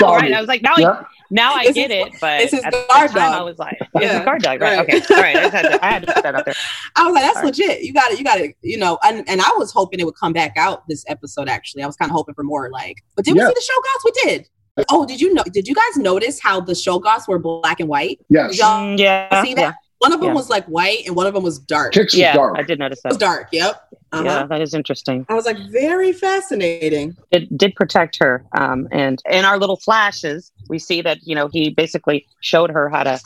All 0.02 0.16
right. 0.16 0.32
I 0.32 0.40
was 0.40 0.48
like, 0.48 0.60
now, 0.60 0.72
I, 0.76 1.04
now 1.30 1.54
I 1.54 1.62
It's 1.66 1.74
get 1.74 1.88
his- 1.92 2.14
it, 2.14 2.20
but 2.20 2.38
this 2.40 2.52
is 2.52 2.64
at 2.64 2.72
the 2.72 2.84
guard 2.90 3.10
time 3.12 3.30
dog. 3.30 3.34
I 3.40 3.42
was 3.42 3.58
like, 3.60 3.76
it's 3.80 3.88
Yeah, 4.04 4.22
a 4.22 4.24
guard 4.24 4.42
dog, 4.42 4.60
right? 4.60 4.78
right. 4.78 4.88
Okay, 5.04 5.14
all 5.14 5.22
right. 5.22 5.36
I, 5.36 5.42
just 5.42 5.52
had 5.54 5.62
to, 5.70 5.84
I 5.84 5.88
had 5.90 6.04
to 6.06 6.12
put 6.12 6.22
that 6.24 6.34
out 6.34 6.44
there. 6.44 6.54
I 6.96 7.04
was 7.04 7.14
like, 7.14 7.22
"That's 7.22 7.36
All 7.36 7.42
right. 7.44 7.56
legit. 7.58 7.82
You 7.82 7.92
got 7.92 8.10
it. 8.10 8.18
You 8.18 8.24
got 8.24 8.40
it. 8.40 8.56
You 8.62 8.76
know." 8.76 8.98
And 9.04 9.28
and 9.28 9.40
I 9.40 9.50
was 9.56 9.70
hoping 9.72 10.00
it 10.00 10.04
would 10.04 10.16
come 10.16 10.32
back 10.32 10.54
out 10.56 10.86
this 10.88 11.04
episode. 11.06 11.48
Actually, 11.48 11.84
I 11.84 11.86
was 11.86 11.94
kind 11.96 12.10
of 12.10 12.14
hoping 12.16 12.34
for 12.34 12.42
more. 12.42 12.70
Like, 12.70 13.04
but 13.14 13.24
did 13.24 13.36
Yeah. 13.36 13.46
we 13.48 13.54
see 13.54 13.54
the 13.54 13.72
Shoggoths? 13.72 14.04
We 14.04 14.30
did. 14.30 14.48
Oh, 14.90 15.06
did 15.06 15.20
you 15.20 15.32
know? 15.32 15.44
Did 15.52 15.68
you 15.68 15.74
guys 15.76 15.96
notice 15.96 16.40
how 16.40 16.60
the 16.60 16.72
Shoggoths 16.72 17.28
were 17.28 17.38
black 17.38 17.78
and 17.78 17.88
white? 17.88 18.18
Yes. 18.28 18.58
Y'all 18.58 18.80
Mm, 18.96 18.98
yeah, 18.98 19.44
see 19.44 19.54
that? 19.54 19.76
One 20.04 20.12
of 20.12 20.20
them 20.20 20.28
Yeah. 20.28 20.34
was 20.34 20.50
like 20.50 20.66
white, 20.66 21.06
and 21.06 21.16
one 21.16 21.26
of 21.26 21.32
them 21.32 21.42
was 21.42 21.58
dark. 21.58 21.94
Kicks 21.94 22.12
is 22.12 22.20
yeah, 22.20 22.34
dark. 22.34 22.58
I 22.58 22.62
did 22.62 22.78
notice 22.78 23.00
It 23.02 23.08
was 23.08 23.16
dark. 23.16 23.48
Yep. 23.52 23.88
Uh-huh. 24.12 24.22
Yeah, 24.22 24.46
that 24.46 24.60
is 24.60 24.74
interesting. 24.74 25.24
I 25.30 25.34
was 25.34 25.46
like, 25.46 25.56
very 25.70 26.12
fascinating. 26.12 27.16
it 27.30 27.56
did 27.56 27.74
protect 27.74 28.18
her. 28.18 28.44
Um, 28.52 28.86
and 28.92 29.22
in 29.30 29.46
our 29.46 29.58
little 29.58 29.78
flashes, 29.78 30.52
we 30.68 30.78
see 30.78 31.00
that 31.00 31.20
you 31.22 31.34
know 31.34 31.48
he 31.48 31.70
basically 31.70 32.26
showed 32.40 32.70
her 32.70 32.90
how 32.90 33.02
to 33.04 33.18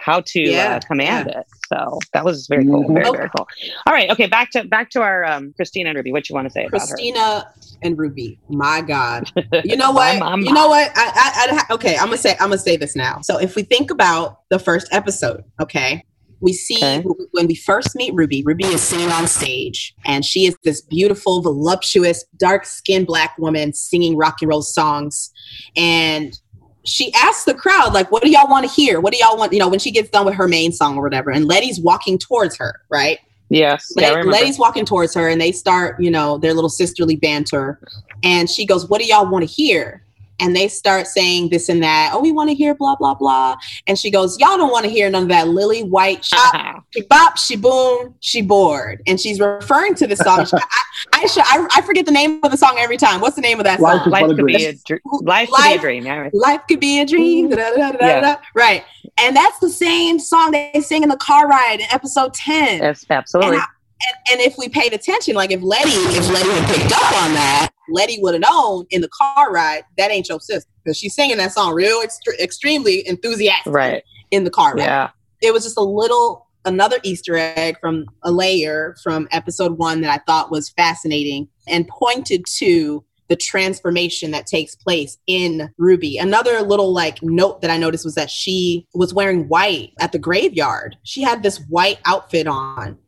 how 0.00 0.20
to 0.26 0.40
Yeah, 0.40 0.76
uh, 0.76 0.80
command 0.86 1.28
it. 1.28 1.44
So 1.72 1.98
that 2.14 2.24
was 2.24 2.46
very 2.46 2.64
cool, 2.64 2.84
Mhm. 2.84 2.94
very 2.94 3.06
Oh. 3.08 3.12
very 3.12 3.30
cool. 3.36 3.46
All 3.86 3.92
right, 3.92 4.10
okay, 4.10 4.26
back 4.26 4.50
to 4.52 4.64
back 4.64 4.90
to 4.90 5.02
our 5.02 5.24
um, 5.24 5.52
Christina 5.56 5.90
and 5.90 5.96
Ruby. 5.96 6.12
What 6.12 6.28
you 6.28 6.34
want 6.34 6.46
to 6.46 6.50
say 6.50 6.66
about 6.66 6.88
Christina 6.88 7.46
and 7.82 7.98
Ruby. 7.98 8.38
My 8.48 8.80
God. 8.80 9.30
You 9.64 9.76
know 9.76 9.90
what? 9.98 10.18
My, 10.18 10.36
my, 10.36 10.46
You 10.46 10.52
know 10.52 10.68
what? 10.68 10.90
I, 10.96 11.10
I, 11.14 11.64
I, 11.68 11.74
okay, 11.74 11.96
I'm 11.96 12.06
gonna 12.06 12.16
say 12.16 12.32
I'm 12.40 12.48
gonna 12.48 12.58
say 12.58 12.76
this 12.76 12.96
now. 12.96 13.20
So 13.22 13.38
if 13.38 13.54
we 13.56 13.62
think 13.62 13.90
about 13.90 14.40
the 14.50 14.58
first 14.58 14.88
episode, 14.92 15.44
okay, 15.60 16.02
we 16.40 16.52
see 16.52 16.76
Okay. 16.76 17.02
when 17.32 17.48
we 17.48 17.56
first 17.56 17.96
meet 17.96 18.14
Ruby. 18.14 18.42
Ruby 18.46 18.64
is 18.66 18.80
singing 18.80 19.10
on 19.10 19.26
stage, 19.26 19.92
and 20.06 20.24
she 20.24 20.46
is 20.46 20.56
this 20.62 20.80
beautiful, 20.80 21.42
voluptuous, 21.42 22.24
dark-skinned 22.36 23.06
black 23.08 23.36
woman 23.38 23.72
singing 23.74 24.16
rock 24.16 24.36
and 24.40 24.48
roll 24.48 24.62
songs, 24.62 25.30
and 25.76 26.38
she 26.84 27.12
asks 27.14 27.44
the 27.44 27.54
crowd 27.54 27.92
like 27.92 28.10
what 28.10 28.22
do 28.22 28.30
y'all 28.30 28.48
want 28.48 28.66
to 28.66 28.72
hear 28.72 29.00
what 29.00 29.12
do 29.12 29.18
y'all 29.18 29.36
want 29.36 29.52
you 29.52 29.58
know 29.58 29.68
when 29.68 29.78
she 29.78 29.90
gets 29.90 30.08
done 30.10 30.24
with 30.24 30.34
her 30.34 30.48
main 30.48 30.72
song 30.72 30.96
or 30.96 31.02
whatever 31.02 31.30
and 31.30 31.46
letty's 31.46 31.80
walking 31.80 32.18
towards 32.18 32.56
her 32.56 32.80
right 32.88 33.18
Yes, 33.50 33.92
Let- 33.96 34.10
remember. 34.10 34.32
Letty's 34.32 34.58
walking 34.58 34.84
towards 34.84 35.14
her 35.14 35.28
and 35.28 35.40
they 35.40 35.52
start, 35.52 36.00
you 36.00 36.10
know, 36.10 36.38
their 36.38 36.52
little 36.52 36.68
sisterly 36.68 37.16
banter. 37.16 37.80
And 38.22 38.48
she 38.48 38.66
goes, 38.66 38.88
What 38.88 39.00
do 39.00 39.06
y'all 39.06 39.30
want 39.30 39.48
to 39.48 39.50
hear? 39.50 40.02
And 40.40 40.54
they 40.54 40.68
start 40.68 41.06
saying 41.06 41.48
this 41.50 41.68
and 41.68 41.82
that. 41.82 42.12
Oh, 42.14 42.20
we 42.20 42.32
want 42.32 42.48
to 42.50 42.54
hear 42.54 42.74
blah, 42.74 42.96
blah, 42.96 43.14
blah. 43.14 43.56
And 43.86 43.98
she 43.98 44.10
goes, 44.10 44.38
Y'all 44.38 44.56
don't 44.56 44.70
want 44.70 44.84
to 44.84 44.90
hear 44.90 45.10
none 45.10 45.24
of 45.24 45.28
that 45.28 45.48
lily 45.48 45.82
white 45.82 46.24
shop. 46.24 46.54
Uh-huh. 46.54 46.80
She 46.94 47.02
bop, 47.02 47.36
she 47.36 47.56
boom, 47.56 48.14
she 48.20 48.42
bored. 48.42 49.02
And 49.06 49.20
she's 49.20 49.40
referring 49.40 49.94
to 49.96 50.06
the 50.06 50.16
song. 50.16 50.40
I, 50.52 50.64
I, 51.12 51.24
Aisha, 51.24 51.42
I, 51.44 51.66
I 51.76 51.82
forget 51.82 52.06
the 52.06 52.12
name 52.12 52.40
of 52.42 52.50
the 52.50 52.56
song 52.56 52.76
every 52.78 52.96
time. 52.96 53.20
What's 53.20 53.36
the 53.36 53.42
name 53.42 53.58
of 53.58 53.64
that 53.64 53.80
Life 53.80 54.02
song? 54.02 54.10
life 54.10 54.26
could 54.26 54.46
be 54.46 54.64
a 54.64 54.74
dr- 54.84 55.00
life, 55.22 55.48
could 55.48 55.56
be 55.56 55.62
Life- 55.62 55.78
a 55.78 55.82
dream. 55.82 56.06
Yeah, 56.06 56.16
right. 56.16 56.34
Life 56.34 56.60
could 56.68 56.80
be 56.80 57.00
a 57.00 57.06
dream. 57.06 57.50
Yeah. 57.50 58.36
Right. 58.54 58.84
And 59.18 59.34
that's 59.36 59.58
the 59.58 59.70
same 59.70 60.18
song 60.18 60.52
they 60.52 60.80
sing 60.80 61.02
in 61.02 61.08
the 61.08 61.16
car 61.16 61.48
ride 61.48 61.80
in 61.80 61.86
episode 61.90 62.34
10. 62.34 62.80
Yes, 62.82 63.04
absolutely. 63.10 63.58
And, 64.06 64.16
and, 64.32 64.40
if 64.40 64.56
we 64.56 64.68
paid 64.68 64.92
attention, 64.92 65.34
like 65.34 65.50
if 65.50 65.60
Letty, 65.62 65.90
if 65.90 66.30
Letty 66.30 66.48
had 66.48 66.74
picked 66.74 66.92
up 66.92 67.22
on 67.22 67.34
that, 67.34 67.70
Letty 67.90 68.18
would 68.20 68.34
have 68.34 68.42
known 68.42 68.86
in 68.90 69.00
the 69.00 69.08
car 69.08 69.50
ride 69.50 69.82
that 69.96 70.10
ain't 70.10 70.28
your 70.28 70.40
sister 70.40 70.70
because 70.84 70.96
she's 70.96 71.14
singing 71.14 71.36
that 71.38 71.52
song 71.52 71.74
real 71.74 72.02
extre- 72.02 72.38
extremely 72.38 73.06
enthusiastic 73.08 73.72
right. 73.72 74.02
in 74.30 74.44
the 74.44 74.50
car 74.50 74.74
ride. 74.74 74.84
Yeah. 74.84 75.10
It 75.42 75.52
was 75.52 75.64
just 75.64 75.78
a 75.78 75.82
little 75.82 76.46
another 76.64 76.98
Easter 77.02 77.36
egg 77.36 77.78
from 77.80 78.06
a 78.22 78.30
layer 78.30 78.94
from 79.02 79.26
episode 79.30 79.78
one 79.78 80.00
that 80.02 80.10
I 80.10 80.22
thought 80.24 80.50
was 80.50 80.68
fascinating 80.70 81.48
and 81.66 81.88
pointed 81.88 82.44
to 82.58 83.04
the 83.28 83.36
transformation 83.36 84.30
that 84.30 84.46
takes 84.46 84.74
place 84.74 85.18
in 85.26 85.70
Ruby. 85.76 86.18
Another 86.18 86.62
little 86.62 86.92
like 86.92 87.22
note 87.22 87.60
that 87.60 87.70
I 87.70 87.76
noticed 87.76 88.04
was 88.04 88.14
that 88.14 88.30
she 88.30 88.86
was 88.94 89.12
wearing 89.12 89.48
white 89.48 89.92
at 90.00 90.12
the 90.12 90.18
graveyard. 90.18 90.96
She 91.02 91.22
had 91.22 91.42
this 91.42 91.58
white 91.68 91.98
outfit 92.06 92.46
on. 92.46 92.98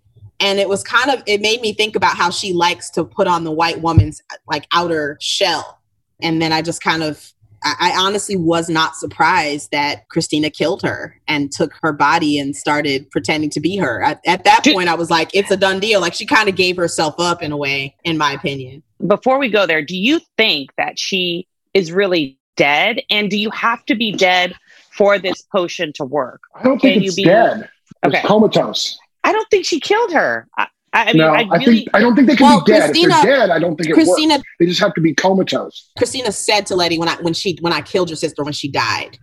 And 0.40 0.59
it 0.59 0.68
was 0.68 0.83
kind 0.83 1.11
of 1.11 1.22
it 1.26 1.40
made 1.40 1.61
me 1.61 1.72
think 1.72 1.94
about 1.96 2.16
how 2.16 2.31
she 2.31 2.53
likes 2.53 2.90
to 2.90 3.05
put 3.05 3.26
on 3.26 3.44
the 3.44 3.50
white 3.53 3.81
woman's 3.83 4.22
like 4.48 4.66
outer 4.72 5.16
shell. 5.20 5.79
And 6.22 6.40
then 6.40 6.53
I 6.53 6.62
just 6.62 6.83
kind 6.83 7.03
of 7.03 7.33
I, 7.62 7.92
I 7.94 8.00
honestly 8.00 8.37
was 8.37 8.70
not 8.70 8.96
surprised 8.96 9.70
that 9.70 10.09
Christina 10.09 10.48
killed 10.48 10.81
her 10.83 11.20
and 11.29 11.53
took 11.53 11.72
her 11.83 11.92
body 11.92 12.38
and 12.38 12.57
started 12.57 13.11
pretending 13.11 13.50
to 13.50 13.61
be 13.61 13.76
her. 13.76 14.03
At, 14.03 14.20
at 14.26 14.44
that 14.44 14.64
point, 14.64 14.88
I 14.88 14.94
was 14.94 15.11
like, 15.11 15.31
it's 15.35 15.50
a 15.50 15.59
done 15.59 15.79
deal. 15.79 16.00
Like 16.00 16.14
she 16.14 16.24
kind 16.24 16.48
of 16.48 16.57
gave 16.57 16.76
herself 16.79 17.16
up 17.18 17.42
in 17.42 17.53
a 17.53 17.57
way, 17.59 17.94
in 18.05 18.16
my 18.16 18.33
opinion. 18.33 18.83
Before 19.07 19.38
we 19.38 19.50
go 19.50 19.66
there, 19.66 19.83
do 19.83 19.96
you 19.96 20.20
think 20.38 20.70
that 20.79 20.98
she 20.98 21.46
is 21.74 21.92
really 21.92 22.38
dead? 22.57 23.03
And 23.11 23.31
do 23.31 23.37
you 23.38 23.50
have 23.50 23.85
to 23.87 23.94
be 23.94 24.12
dead 24.12 24.55
for 24.92 25.18
this 25.18 25.42
potion 25.42 25.92
to 25.96 26.05
work? 26.05 26.40
I 26.55 26.62
don't 26.64 26.81
think 26.81 26.94
Can 26.94 27.03
you 27.03 27.14
be- 27.14 27.24
dead. 27.24 27.68
It's 28.05 28.14
Okay. 28.16 28.26
comatose. 28.26 28.98
I 29.30 29.32
don't 29.32 29.48
think 29.50 29.64
she 29.64 29.78
killed 29.80 30.12
her. 30.12 30.48
I, 30.58 30.62
I 30.62 30.66
I, 30.92 31.02
I 31.02 31.06
mean, 31.06 31.16
no, 31.18 31.28
I 31.28 31.38
I, 31.42 31.42
really. 31.58 31.64
think 31.64 31.88
I 31.94 32.00
don't 32.00 32.16
think 32.16 32.26
they 32.26 32.34
can 32.34 32.46
Well, 32.48 32.64
be 32.64 32.72
dead. 32.72 32.78
if 32.80 32.84
Christina- 32.90 33.14
they're 33.22 33.36
dead, 33.36 33.50
I 33.50 33.58
don't 33.60 33.76
think 33.76 33.90
it 33.90 33.96
works. 33.96 34.08
Christina 34.08 34.42
They 34.58 34.66
just 34.66 34.80
have 34.80 34.92
to 34.94 35.00
be 35.00 35.14
comatose. 35.14 35.88
Christina 35.96 36.32
said 36.32 36.66
to 36.66 36.74
Letty 36.74 36.98
when 36.98 37.08
I 37.08 37.14
when 37.22 37.32
she 37.32 37.56
when 37.60 37.72
I 37.72 37.80
killed 37.80 38.10
your 38.10 38.16
sister 38.16 38.42
when 38.42 38.52
she 38.52 38.68
died. 38.68 39.16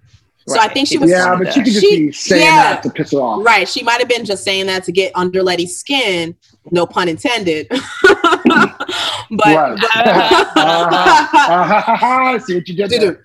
So 0.48 0.58
I 0.58 0.70
think 0.70 0.88
she 0.88 0.94
She 0.94 0.98
was 1.00 1.12
was 1.12 1.20
Yeah, 1.20 1.36
but 1.38 1.52
she 1.54 1.60
could 1.62 1.74
just 1.74 1.86
She- 1.86 2.06
be 2.06 2.12
saying 2.14 2.42
yeah. 2.46 2.56
that 2.76 2.84
to 2.84 2.90
piss 2.90 3.12
it 3.12 3.18
off. 3.18 3.46
right. 3.46 3.68
She 3.68 3.84
might 3.84 4.00
have 4.00 4.08
been 4.08 4.24
just 4.24 4.46
saying 4.46 4.68
that 4.68 4.86
to 4.86 4.94
get 4.94 5.12
under 5.14 5.44
Letty's 5.44 5.76
skin. 5.78 6.38
No 6.72 6.86
pun 6.86 7.10
intended. 7.10 7.68
but 7.70 7.82
Right. 9.30 9.78
Uh-huh. 10.58 12.40
See 12.46 12.56
what 12.56 12.68
you 12.68 12.88
did 12.88 13.18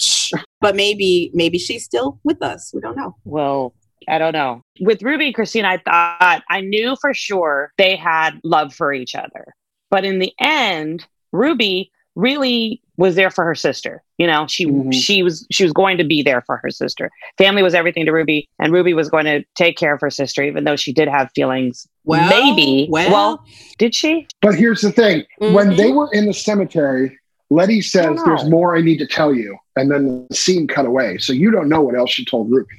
but 0.61 0.75
maybe 0.77 1.31
maybe 1.35 1.59
she's 1.59 1.85
still 1.85 2.19
with 2.25 2.43
us. 2.43 2.73
We 2.75 2.81
don't 2.81 2.97
know. 2.97 3.15
Well, 3.25 3.73
I 4.09 4.19
don't 4.19 4.33
know. 4.33 4.63
With 4.81 5.03
Ruby 5.03 5.27
and 5.27 5.35
Christine, 5.35 5.65
I 5.65 5.79
thought 5.79 6.43
I 6.49 6.61
knew 6.61 6.97
for 7.01 7.15
sure 7.15 7.73
they 7.79 7.97
had 7.97 8.39
love 8.45 8.75
for 8.75 8.93
each 8.93 9.15
other. 9.15 9.55
But 9.91 10.05
in 10.05 10.19
the 10.19 10.33
end, 10.41 11.07
Ruby 11.33 11.91
really 12.15 12.83
was 12.99 13.15
there 13.15 13.31
for 13.31 13.45
her 13.45 13.55
sister. 13.55 14.03
You 14.19 14.27
know, 14.27 14.47
she 14.47 14.67
Mhm. 14.67 14.93
she 14.93 15.23
was 15.23 15.47
she 15.51 15.65
was 15.65 15.73
going 15.73 15.97
to 15.99 16.05
be 16.05 16.23
there 16.23 16.43
for 16.43 16.59
her 16.59 16.71
sister. 16.71 17.11
Family 17.39 17.63
was 17.63 17.75
everything 17.75 18.05
to 18.05 18.13
Ruby, 18.13 18.49
and 18.59 18.73
Ruby 18.73 18.93
was 18.93 19.09
going 19.09 19.25
to 19.25 19.43
take 19.55 19.77
care 19.79 19.95
of 19.95 20.01
her 20.01 20.11
sister, 20.11 20.43
even 20.43 20.65
though 20.65 20.77
she 20.77 20.93
did 20.93 21.09
have 21.09 21.31
feelings. 21.35 21.87
Well, 22.05 22.29
Maybe. 22.29 22.87
Well, 22.91 23.11
Well, 23.11 23.45
Did 23.79 23.95
she? 23.95 24.27
But 24.43 24.55
here's 24.55 24.83
the 24.83 24.93
thing: 24.93 25.25
when 25.39 25.71
Mhm. 25.71 25.77
they 25.77 25.91
were 25.91 26.11
in 26.13 26.27
the 26.27 26.35
cemetery, 26.35 27.19
Letty 27.51 27.81
says, 27.81 28.23
"There's 28.25 28.49
more 28.49 28.77
I 28.77 28.83
need 28.83 28.99
to 28.99 29.07
tell 29.07 29.35
you," 29.35 29.57
and 29.77 29.91
then 29.91 30.27
the 30.29 30.37
scene 30.37 30.67
cut 30.67 30.85
away. 30.87 31.19
So 31.19 31.33
you 31.33 31.51
don't 31.51 31.69
know 31.69 31.81
what 31.81 31.95
else 31.95 32.11
she 32.11 32.25
told 32.25 32.51
Ruby. 32.51 32.75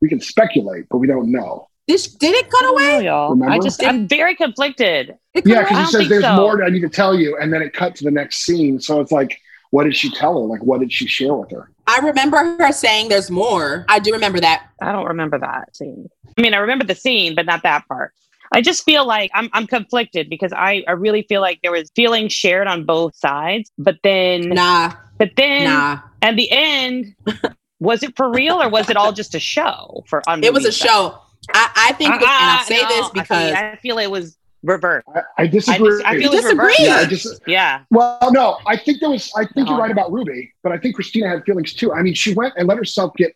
We 0.00 0.08
can 0.08 0.20
speculate, 0.20 0.86
but 0.90 0.98
we 0.98 1.06
don't 1.06 1.30
know. 1.30 1.68
this 1.86 2.06
did 2.06 2.34
it 2.34 2.48
cut 2.50 2.60
I 2.60 2.62
don't 2.62 2.74
away? 2.74 3.04
y'all. 3.04 3.30
Remember? 3.30 3.52
I 3.54 3.58
just 3.58 3.84
I'm 3.84 4.08
very 4.08 4.34
conflicted. 4.34 5.16
It 5.34 5.46
Yeah, 5.46 5.60
because 5.62 5.76
don't 5.76 5.84
he 5.86 5.90
says 5.92 6.08
there's 6.08 6.24
so. 6.24 6.36
more 6.36 6.62
I 6.64 6.68
need 6.70 6.80
to 6.80 6.88
tell 6.88 7.14
you, 7.14 7.36
and 7.40 7.52
then 7.52 7.62
it 7.62 7.72
cut 7.72 7.94
to 7.96 8.04
the 8.04 8.10
next 8.10 8.38
scene. 8.38 8.80
So 8.80 9.00
it's 9.00 9.12
like, 9.12 9.40
what 9.70 9.84
did 9.84 9.94
she 9.96 10.10
tell 10.10 10.34
her? 10.40 10.46
Like, 10.46 10.62
what 10.62 10.80
did 10.80 10.92
she 10.92 11.06
share 11.06 11.34
with 11.34 11.50
her? 11.50 11.70
I 11.86 11.98
remember 11.98 12.36
her 12.36 12.72
saying 12.72 13.08
there's 13.08 13.30
more. 13.30 13.84
I 13.88 13.98
do 13.98 14.12
remember 14.12 14.40
that. 14.40 14.68
I 14.80 14.92
don't 14.92 15.06
remember 15.06 15.38
that 15.38 15.74
scene. 15.76 16.08
I 16.38 16.40
mean, 16.40 16.54
I 16.54 16.58
remember 16.58 16.84
the 16.84 16.94
scene, 16.94 17.34
but 17.34 17.46
not 17.46 17.62
that 17.64 17.86
part. 17.88 18.12
I 18.52 18.62
just 18.62 18.84
feel 18.84 19.06
like 19.06 19.30
I'm 19.34 19.48
I'm 19.52 19.66
conflicted 19.66 20.28
because 20.28 20.52
I, 20.52 20.84
I 20.88 20.92
really 20.92 21.22
feel 21.28 21.40
like 21.40 21.60
there 21.62 21.70
was 21.72 21.90
feelings 21.94 22.32
shared 22.32 22.66
on 22.66 22.84
both 22.84 23.14
sides, 23.16 23.70
but 23.78 23.96
then 24.02 24.48
Nah, 24.50 24.92
but 25.18 25.30
then 25.36 25.64
nah. 25.64 25.98
at 26.22 26.34
the 26.36 26.48
end, 26.50 27.14
was 27.80 28.02
it 28.02 28.16
for 28.16 28.30
real 28.30 28.62
or 28.62 28.68
was 28.68 28.88
it 28.90 28.96
all 28.96 29.12
just 29.12 29.34
a 29.34 29.40
show 29.40 30.04
for 30.06 30.22
on 30.28 30.44
It 30.44 30.52
was 30.52 30.64
a 30.64 30.72
show. 30.72 31.18
I, 31.54 31.70
I 31.88 31.92
think, 31.94 32.10
uh-uh, 32.10 32.18
and 32.18 32.24
I 32.26 32.56
uh-uh, 32.56 32.64
say 32.64 32.82
no, 32.82 32.88
this 32.88 33.06
I 33.06 33.10
because 33.14 33.50
see, 33.50 33.54
I 33.56 33.76
feel 33.76 33.98
it 33.98 34.10
was 34.10 34.36
reversed. 34.62 35.08
I, 35.14 35.18
I 35.20 35.22
I, 35.38 35.46
disagree. 35.46 35.88
dis- 35.88 36.02
I 36.04 36.18
feel 36.18 36.32
it's 36.32 36.44
reversed. 36.44 36.78
disagree? 36.78 36.86
yeah, 36.86 36.96
I 37.00 37.06
just 37.06 37.40
Yeah. 37.46 37.80
well, 37.90 38.18
no, 38.30 38.58
I 38.66 38.76
think 38.76 39.00
there 39.00 39.08
was. 39.10 39.32
I 39.36 39.44
think 39.46 39.66
No. 39.66 39.70
you're 39.72 39.78
right 39.80 39.90
about 39.90 40.12
Ruby, 40.12 40.52
but 40.62 40.70
I 40.72 40.78
think 40.78 40.94
Christina 40.94 41.28
had 41.28 41.42
feelings 41.44 41.72
too. 41.72 41.92
I 41.92 42.02
mean, 42.02 42.14
she 42.14 42.34
went 42.34 42.54
and 42.56 42.68
let 42.68 42.76
herself 42.76 43.14
get 43.16 43.34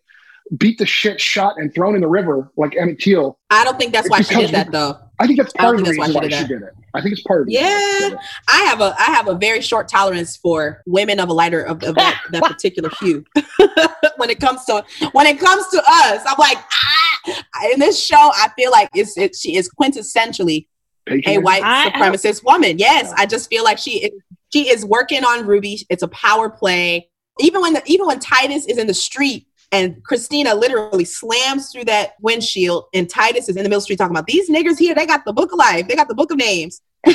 beat 0.58 0.76
the 0.78 0.84
shit, 0.84 1.18
shot, 1.20 1.54
and 1.56 1.74
thrown 1.74 1.94
in 1.94 2.02
the 2.02 2.08
river 2.08 2.52
like 2.58 2.76
Emmett 2.76 3.00
Till. 3.00 3.38
I 3.48 3.64
don't 3.64 3.78
think 3.78 3.94
that's 3.94 4.10
why 4.10 4.20
she 4.20 4.34
did 4.34 4.50
that 4.50 4.70
though. 4.70 4.98
I 5.24 5.26
think 5.26 5.38
that's 5.38 5.52
I 5.58 5.62
don't 5.62 5.70
part 5.76 5.80
of 5.80 5.84
the 5.84 5.90
reason 5.90 6.14
why 6.14 6.20
why 6.20 6.28
she 6.28 6.36
she 6.36 6.46
did 6.46 6.62
it. 6.62 6.74
I 6.94 7.00
think 7.00 7.12
it's 7.12 7.22
part 7.22 7.40
of 7.40 7.46
the 7.46 7.52
reason 7.52 7.64
why 7.64 7.78
she 7.78 8.02
Yeah. 8.02 8.08
did 8.10 8.12
it. 8.14 8.18
I 8.48 8.58
have 8.64 8.80
a 8.80 8.94
I 8.98 9.04
have 9.04 9.28
a 9.28 9.34
very 9.34 9.60
short 9.60 9.88
tolerance 9.88 10.36
for 10.36 10.82
women 10.86 11.18
of 11.20 11.28
a 11.28 11.32
lighter 11.32 11.62
of, 11.62 11.82
of 11.82 11.94
that, 11.96 12.20
that 12.30 12.42
particular 12.52 12.90
hue. 13.00 13.24
when 14.16 14.30
it 14.30 14.38
comes 14.40 14.64
to 14.66 14.84
when 15.12 15.26
it 15.26 15.38
comes 15.40 15.66
to 15.68 15.78
us, 15.86 16.22
I'm 16.26 16.36
like 16.38 16.58
ah. 16.58 17.42
In 17.72 17.80
this 17.80 17.98
show, 18.04 18.16
I 18.34 18.48
feel 18.56 18.70
like 18.70 18.90
it's 18.94 19.16
it, 19.16 19.34
she 19.34 19.56
is 19.56 19.70
quintessentially 19.80 20.66
a 21.08 21.12
Patriarchy. 21.20 21.42
white 21.42 21.62
I- 21.64 21.86
I- 21.86 21.90
supremacist 21.90 22.44
woman. 22.44 22.78
Yes, 22.78 23.12
I 23.16 23.26
just 23.26 23.48
feel 23.48 23.64
like 23.64 23.78
she 23.78 24.04
is, 24.04 24.10
she 24.52 24.68
is 24.68 24.84
working 24.84 25.24
on 25.24 25.46
Ruby. 25.46 25.86
It's 25.88 26.02
a 26.02 26.08
power 26.08 26.50
play. 26.50 27.08
Even 27.40 27.62
when 27.62 27.72
the, 27.72 27.82
even 27.86 28.06
when 28.06 28.20
Titus 28.20 28.66
is 28.66 28.78
in 28.78 28.86
the 28.86 28.94
street 28.94 29.46
and 29.74 30.02
Christina 30.04 30.54
literally 30.54 31.04
slams 31.04 31.70
through 31.70 31.84
that 31.84 32.14
windshield, 32.20 32.86
and 32.94 33.08
Titus 33.08 33.48
is 33.48 33.56
in 33.56 33.62
the 33.62 33.68
middle 33.68 33.78
of 33.78 33.82
the 33.82 33.84
street 33.84 33.98
talking 33.98 34.16
about 34.16 34.26
these 34.26 34.48
niggers 34.48 34.78
here. 34.78 34.94
They 34.94 35.06
got 35.06 35.24
the 35.24 35.32
book 35.32 35.52
of 35.52 35.58
life. 35.58 35.88
They 35.88 35.96
got 35.96 36.08
the 36.08 36.14
book 36.14 36.30
of 36.30 36.38
names. 36.38 36.80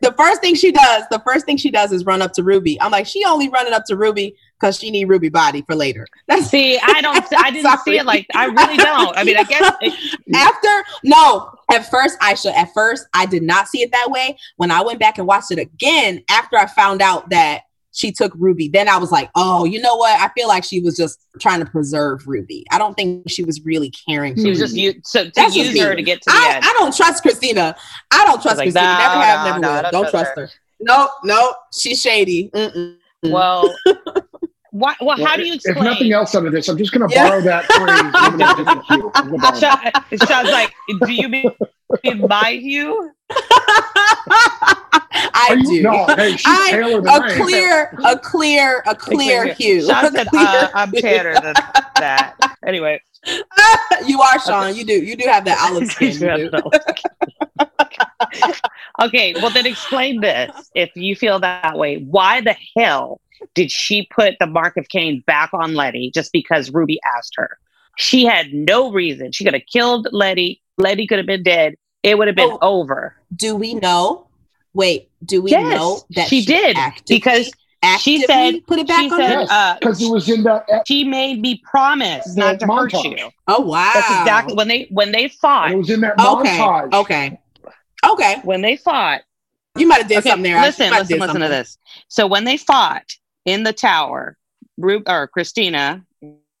The 0.00 0.12
first 0.14 0.40
thing 0.40 0.56
she 0.56 0.72
does, 0.72 1.04
the 1.10 1.20
first 1.20 1.44
thing 1.46 1.56
she 1.58 1.70
does 1.70 1.92
is 1.92 2.04
run 2.04 2.22
up 2.22 2.32
to 2.32 2.42
Ruby. 2.42 2.80
I'm 2.80 2.90
like, 2.90 3.06
she 3.06 3.24
only 3.24 3.48
running 3.50 3.72
up 3.72 3.84
to 3.86 3.96
Ruby 3.96 4.34
because 4.58 4.78
she 4.78 4.90
need 4.90 5.04
Ruby 5.04 5.28
body 5.28 5.62
for 5.62 5.76
later. 5.76 6.06
That's 6.26 6.46
see, 6.46 6.76
I 6.82 7.00
don't 7.02 7.24
I 7.36 7.50
didn't 7.52 7.78
see 7.80 7.98
it 7.98 8.06
like 8.06 8.26
I 8.34 8.46
really 8.46 8.78
don't. 8.78 9.16
I 9.16 9.22
mean, 9.22 9.36
I 9.36 9.44
guess 9.44 9.72
it, 9.80 10.18
after 10.34 10.84
no 11.04 11.52
at 11.70 11.88
first 11.90 12.18
aisha 12.20 12.52
at 12.52 12.72
first 12.74 13.06
i 13.14 13.26
did 13.26 13.42
not 13.42 13.68
see 13.68 13.82
it 13.82 13.90
that 13.92 14.10
way 14.10 14.36
when 14.56 14.70
i 14.70 14.80
went 14.80 14.98
back 14.98 15.18
and 15.18 15.26
watched 15.26 15.50
it 15.50 15.58
again 15.58 16.22
after 16.30 16.56
i 16.56 16.66
found 16.66 17.02
out 17.02 17.28
that 17.30 17.62
she 17.92 18.10
took 18.10 18.32
ruby 18.36 18.68
then 18.68 18.88
i 18.88 18.96
was 18.96 19.12
like 19.12 19.30
oh 19.34 19.64
you 19.64 19.80
know 19.80 19.96
what 19.96 20.18
i 20.20 20.28
feel 20.34 20.48
like 20.48 20.64
she 20.64 20.80
was 20.80 20.96
just 20.96 21.24
trying 21.40 21.60
to 21.60 21.66
preserve 21.66 22.26
ruby 22.26 22.64
i 22.72 22.78
don't 22.78 22.94
think 22.94 23.28
she 23.28 23.44
was 23.44 23.60
really 23.64 23.90
caring 24.08 24.34
she 24.36 24.42
for 24.44 24.48
was 24.50 24.58
just 24.58 24.72
Ruby. 24.72 24.80
you 24.82 24.94
so 25.04 25.24
to 25.24 25.32
That's 25.34 25.54
use 25.56 25.78
her 25.80 25.90
me. 25.90 25.96
to 25.96 26.02
get 26.02 26.22
to 26.22 26.30
the 26.30 26.36
I, 26.36 26.54
end. 26.56 26.64
I 26.64 26.72
don't 26.78 26.94
trust 26.96 27.22
christina 27.22 27.76
i 28.10 28.24
don't 28.24 28.40
trust 28.42 28.58
like, 28.58 28.66
christina 28.72 28.92
no, 28.92 28.98
never 28.98 29.14
have 29.20 29.38
no, 29.40 29.44
never 29.50 29.60
no, 29.60 29.68
will 29.68 29.76
I 29.76 29.82
don't 29.82 29.92
don't, 29.92 30.10
trust 30.10 30.34
trust 30.34 30.52
her 30.52 30.60
no 30.80 31.08
no 31.24 31.54
she's 31.76 32.00
shady 32.00 32.50
Mm-mm. 32.54 32.96
Well, 33.24 33.72
why, 34.72 34.96
well, 35.00 35.16
how 35.24 35.36
do 35.36 35.44
you 35.46 35.54
If 35.62 35.76
nothing 35.76 36.12
else 36.12 36.34
out 36.34 36.44
of 36.44 36.50
this, 36.50 36.68
I'm 36.68 36.76
just 36.76 36.92
going 36.92 37.08
to 37.08 37.14
Yeah. 37.14 37.28
borrow 37.28 37.40
that 37.42 37.66
phrase. 37.66 38.26
even 38.26 38.40
if 38.40 38.48
it's 38.48 38.58
different 38.58 38.84
hue. 38.86 39.12
I'm 39.14 39.26
gonna 39.26 39.38
borrow 39.38 39.60
that. 39.60 40.04
It 40.10 40.20
sounds 40.26 40.50
like, 40.50 40.74
do 41.04 41.12
you 41.12 41.28
mean 41.28 41.52
in 42.02 42.26
my 42.26 42.54
hue? 42.60 43.12
I 45.14 45.56
you- 45.58 45.64
do 45.78 45.82
No, 45.82 46.06
hey, 46.16 46.32
she's 46.36 46.46
I- 46.46 46.70
paler 46.70 47.00
than 47.00 47.06
a 47.08 47.10
I 47.10 47.28
am. 47.32 47.42
clear 47.42 47.98
a 48.04 48.18
clear 48.18 48.82
a 48.86 48.94
clear 48.94 49.52
hue 49.54 49.86
Sean 49.86 50.10
said, 50.12 50.26
uh, 50.34 50.68
I'm 50.74 50.90
hue. 50.92 51.00
tanner 51.00 51.34
than 51.40 51.54
that. 51.96 52.34
Anyway, 52.66 53.00
you 54.06 54.20
are 54.20 54.38
Sean. 54.40 54.74
You 54.74 54.84
do. 54.84 54.92
You 54.94 55.16
do 55.16 55.24
have 55.28 55.44
that 55.44 55.58
olive 55.70 55.88
skin. 55.90 56.12
You 56.38 56.50
do. 56.50 56.70
okay, 59.02 59.34
well 59.34 59.50
then 59.50 59.66
explain 59.66 60.20
this. 60.20 60.70
If 60.74 60.90
you 60.94 61.14
feel 61.16 61.38
that 61.40 61.76
way, 61.78 61.98
why 61.98 62.40
the 62.40 62.56
hell 62.76 63.20
did 63.54 63.70
she 63.70 64.06
put 64.14 64.34
the 64.40 64.46
mark 64.46 64.76
of 64.76 64.88
Cain 64.88 65.22
back 65.26 65.50
on 65.52 65.74
Letty 65.74 66.10
just 66.12 66.32
because 66.32 66.70
Ruby 66.70 66.98
asked 67.16 67.34
her? 67.36 67.58
She 67.98 68.24
had 68.24 68.52
no 68.54 68.90
reason. 68.90 69.32
She 69.32 69.44
could 69.44 69.54
have 69.54 69.66
killed 69.70 70.08
Letty. 70.12 70.62
Letty 70.78 71.06
could 71.06 71.18
have 71.18 71.26
been 71.26 71.42
dead. 71.42 71.74
It 72.02 72.16
would 72.18 72.26
have 72.26 72.36
been 72.36 72.50
Oh, 72.50 72.58
over. 72.80 73.14
Do 73.36 73.54
we 73.54 73.74
know? 73.74 74.26
Wait. 74.74 75.08
Do 75.24 75.42
we 75.42 75.50
Yes, 75.50 75.74
know 75.74 76.00
that 76.16 76.28
she 76.28 76.44
did, 76.44 76.76
actively- 76.76 77.16
because 77.16 77.52
actively 77.82 78.18
she 78.20 78.26
said- 78.26 78.66
put 78.66 78.78
it 78.78 78.88
back 78.88 79.00
she 79.00 79.10
on? 79.10 79.18
said- 79.18 79.34
her? 79.34 79.40
Yes, 79.40 79.50
uh, 79.50 79.76
because 79.80 80.02
it 80.02 80.10
was 80.10 80.28
in 80.28 80.42
that. 80.44 80.64
and 80.68 80.82
she 80.86 81.04
made 81.04 81.40
me 81.40 81.60
promise 81.64 82.36
not 82.36 82.58
to 82.60 82.66
hurt 82.66 82.92
you. 83.04 83.30
Oh 83.48 83.60
wow. 83.60 83.90
That's 83.94 84.10
exactly 84.10 84.54
when 84.54 84.68
they 84.68 84.86
when 84.90 85.12
they 85.12 85.28
fought. 85.28 85.70
It 85.72 85.76
was 85.76 85.90
in 85.90 86.00
that 86.00 86.18
Okay. 86.18 86.58
montage. 86.58 86.92
Okay. 86.92 87.38
Okay. 88.04 88.36
When 88.44 88.62
they 88.62 88.76
fought, 88.76 89.22
You 89.76 89.86
might 89.86 89.98
have 89.98 90.08
did 90.08 90.18
Okay, 90.18 90.30
something 90.30 90.42
there. 90.52 90.60
Listen, 90.60 90.86
You 90.86 90.90
might 90.90 90.98
listen, 90.98 91.14
did 91.18 91.20
listen 91.20 91.40
to 91.40 91.48
this. 91.48 91.78
So 92.08 92.26
when 92.26 92.44
they 92.44 92.56
fought 92.56 93.14
in 93.44 93.62
the 93.62 93.72
tower, 93.72 94.36
Ru- 94.76 95.02
or 95.06 95.28
Christina, 95.28 96.04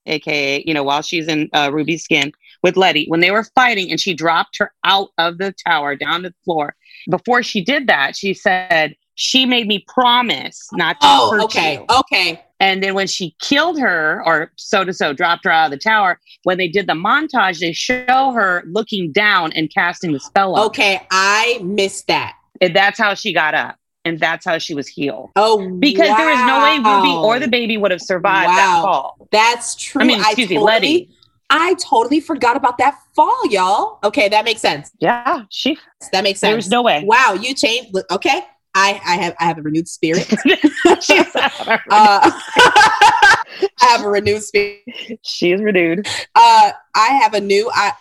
aka 0.06 0.62
you 0.66 0.72
know, 0.74 0.82
while 0.84 1.02
she's 1.02 1.28
in 1.28 1.48
uh, 1.52 1.70
Ruby's 1.72 2.04
skin 2.04 2.32
with 2.62 2.76
Letty, 2.76 3.06
when 3.08 3.20
they 3.20 3.30
were 3.32 3.44
fighting 3.54 3.90
and 3.90 4.00
she 4.00 4.14
dropped 4.14 4.56
her 4.58 4.72
out 4.84 5.08
of 5.18 5.38
the 5.38 5.52
tower 5.66 5.94
down 5.96 6.22
to 6.22 6.30
the 6.30 6.34
floor. 6.44 6.74
Before 7.10 7.42
she 7.42 7.62
did 7.64 7.86
that, 7.88 8.16
she 8.16 8.34
said 8.34 8.94
she 9.14 9.44
made 9.46 9.66
me 9.66 9.84
promise 9.88 10.68
not 10.72 11.00
to 11.00 11.06
Oh, 11.08 11.30
hurt 11.32 11.42
okay. 11.44 11.74
you. 11.74 11.86
Okay. 11.90 12.42
And 12.60 12.82
then 12.82 12.94
when 12.94 13.08
she 13.08 13.34
killed 13.40 13.78
her, 13.80 14.22
or 14.24 14.52
so 14.56 14.84
to 14.84 14.92
so, 14.92 15.12
dropped 15.12 15.44
her 15.44 15.50
out 15.50 15.66
of 15.66 15.70
the 15.72 15.78
tower, 15.78 16.20
when 16.44 16.58
they 16.58 16.68
did 16.68 16.86
the 16.86 16.92
montage, 16.94 17.58
they 17.58 17.72
show 17.72 18.30
her 18.32 18.62
looking 18.66 19.10
down 19.10 19.52
and 19.52 19.68
casting 19.74 20.12
the 20.12 20.20
spell 20.20 20.56
up. 20.56 20.66
Okay. 20.66 21.00
I 21.10 21.58
missed 21.62 22.06
that. 22.06 22.36
And 22.60 22.74
that's 22.76 22.98
how 22.98 23.14
she 23.14 23.32
got 23.32 23.54
up. 23.54 23.76
And 24.04 24.18
that's 24.18 24.44
how 24.44 24.58
she 24.58 24.74
was 24.74 24.88
healed. 24.88 25.30
Oh, 25.36 25.68
Because 25.78 26.16
there 26.16 26.30
is 26.30 26.38
no 26.44 26.62
way 26.62 26.76
Ruby 26.78 27.10
or 27.10 27.38
the 27.38 27.48
baby 27.48 27.76
would 27.76 27.90
have 27.90 28.00
survived 28.00 28.48
that 28.50 28.82
fall. 28.82 29.28
That's 29.30 29.74
true. 29.76 30.02
I 30.02 30.04
mean, 30.04 30.18
excuse 30.20 30.48
me, 30.48 30.56
totally, 30.56 30.72
Letty. 30.72 31.10
I 31.54 31.74
totally 31.74 32.20
forgot 32.20 32.56
about 32.56 32.78
that 32.78 32.98
fall, 33.14 33.46
y'all. 33.50 33.98
Okay, 34.02 34.28
that 34.30 34.44
makes 34.46 34.60
sense. 34.62 34.90
Yeah, 35.00 35.42
she. 35.50 35.78
That 36.12 36.24
makes 36.24 36.40
sense. 36.40 36.56
was 36.56 36.68
no 36.70 36.82
way. 36.82 37.04
Wow, 37.04 37.34
you 37.38 37.54
changed. 37.54 37.94
Okay, 38.10 38.40
I, 38.74 39.00
I 39.06 39.16
have 39.16 39.34
I 39.38 39.44
have 39.44 39.58
a 39.58 39.62
renewed 39.62 39.86
spirit. 39.86 40.26
She's, 41.02 41.26
Uh, 41.36 42.30
I 42.30 43.36
have 43.80 44.02
a 44.04 44.08
renewed 44.08 44.42
spirit. 44.42 44.80
she's 45.22 45.60
renewed. 45.60 46.06
Uh, 46.34 46.72
I 46.96 47.08
have 47.22 47.34
a 47.34 47.40
new. 47.40 47.70
I 47.74 47.92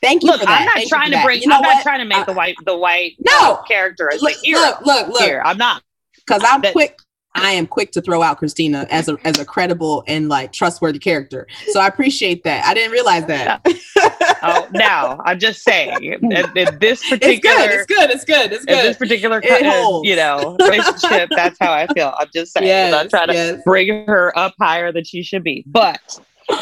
thank 0.00 0.22
you 0.22 0.28
Look, 0.28 0.40
for 0.40 0.46
that. 0.46 0.60
I'm 0.60 0.66
not 0.66 0.74
Thank 0.76 0.88
trying 0.88 1.10
to 1.10 1.20
bring. 1.24 1.42
You 1.42 1.48
know 1.48 1.56
I'm 1.56 1.62
what? 1.62 1.74
not 1.74 1.82
trying 1.82 1.98
to 1.98 2.04
make 2.04 2.18
Uh, 2.18 2.24
the 2.26 2.32
white 2.34 2.54
the 2.64 2.76
white 2.78 3.16
No. 3.18 3.54
uh, 3.54 3.62
character 3.62 4.10
look, 4.20 4.36
look, 4.46 4.80
look, 4.86 5.08
look. 5.08 5.22
here. 5.22 5.42
I'm 5.44 5.58
not. 5.58 5.82
Because 6.16 6.42
I'm 6.46 6.60
That- 6.62 6.72
quick. 6.72 6.96
I 7.34 7.52
am 7.52 7.66
quick 7.66 7.92
to 7.92 8.00
throw 8.00 8.22
out 8.22 8.38
Christina 8.38 8.86
as 8.90 9.08
a 9.08 9.16
as 9.24 9.38
a 9.38 9.44
credible 9.44 10.02
and 10.08 10.28
like 10.28 10.52
trustworthy 10.52 10.98
character. 10.98 11.46
So 11.68 11.80
I 11.80 11.86
appreciate 11.86 12.42
that. 12.44 12.64
I 12.64 12.74
didn't 12.74 12.90
realize 12.92 13.24
that. 13.26 13.64
oh, 14.42 14.66
now 14.72 15.20
I'm 15.24 15.38
just 15.38 15.62
saying, 15.62 16.02
in, 16.02 16.32
in 16.32 16.78
this 16.80 17.00
it's 17.04 17.08
particular, 17.08 17.56
good. 17.56 17.70
It's 17.70 17.86
good. 17.86 18.10
It's 18.10 18.24
good. 18.24 18.52
It's 18.52 18.64
in 18.64 18.76
this 18.76 18.96
particular, 18.96 19.36
uh, 19.44 20.00
you 20.02 20.16
know, 20.16 20.56
relationship, 20.60 21.30
that's 21.34 21.56
how 21.60 21.72
I 21.72 21.86
feel. 21.94 22.12
I'm 22.18 22.28
just 22.34 22.52
saying, 22.52 22.66
I'm 22.86 22.90
not 22.90 23.02
Yes, 23.04 23.10
trying 23.10 23.28
to 23.28 23.34
yes. 23.34 23.62
bring 23.64 24.06
her 24.06 24.36
up 24.36 24.54
higher 24.60 24.90
than 24.90 25.04
she 25.04 25.22
should 25.22 25.44
be, 25.44 25.62
but 25.66 26.00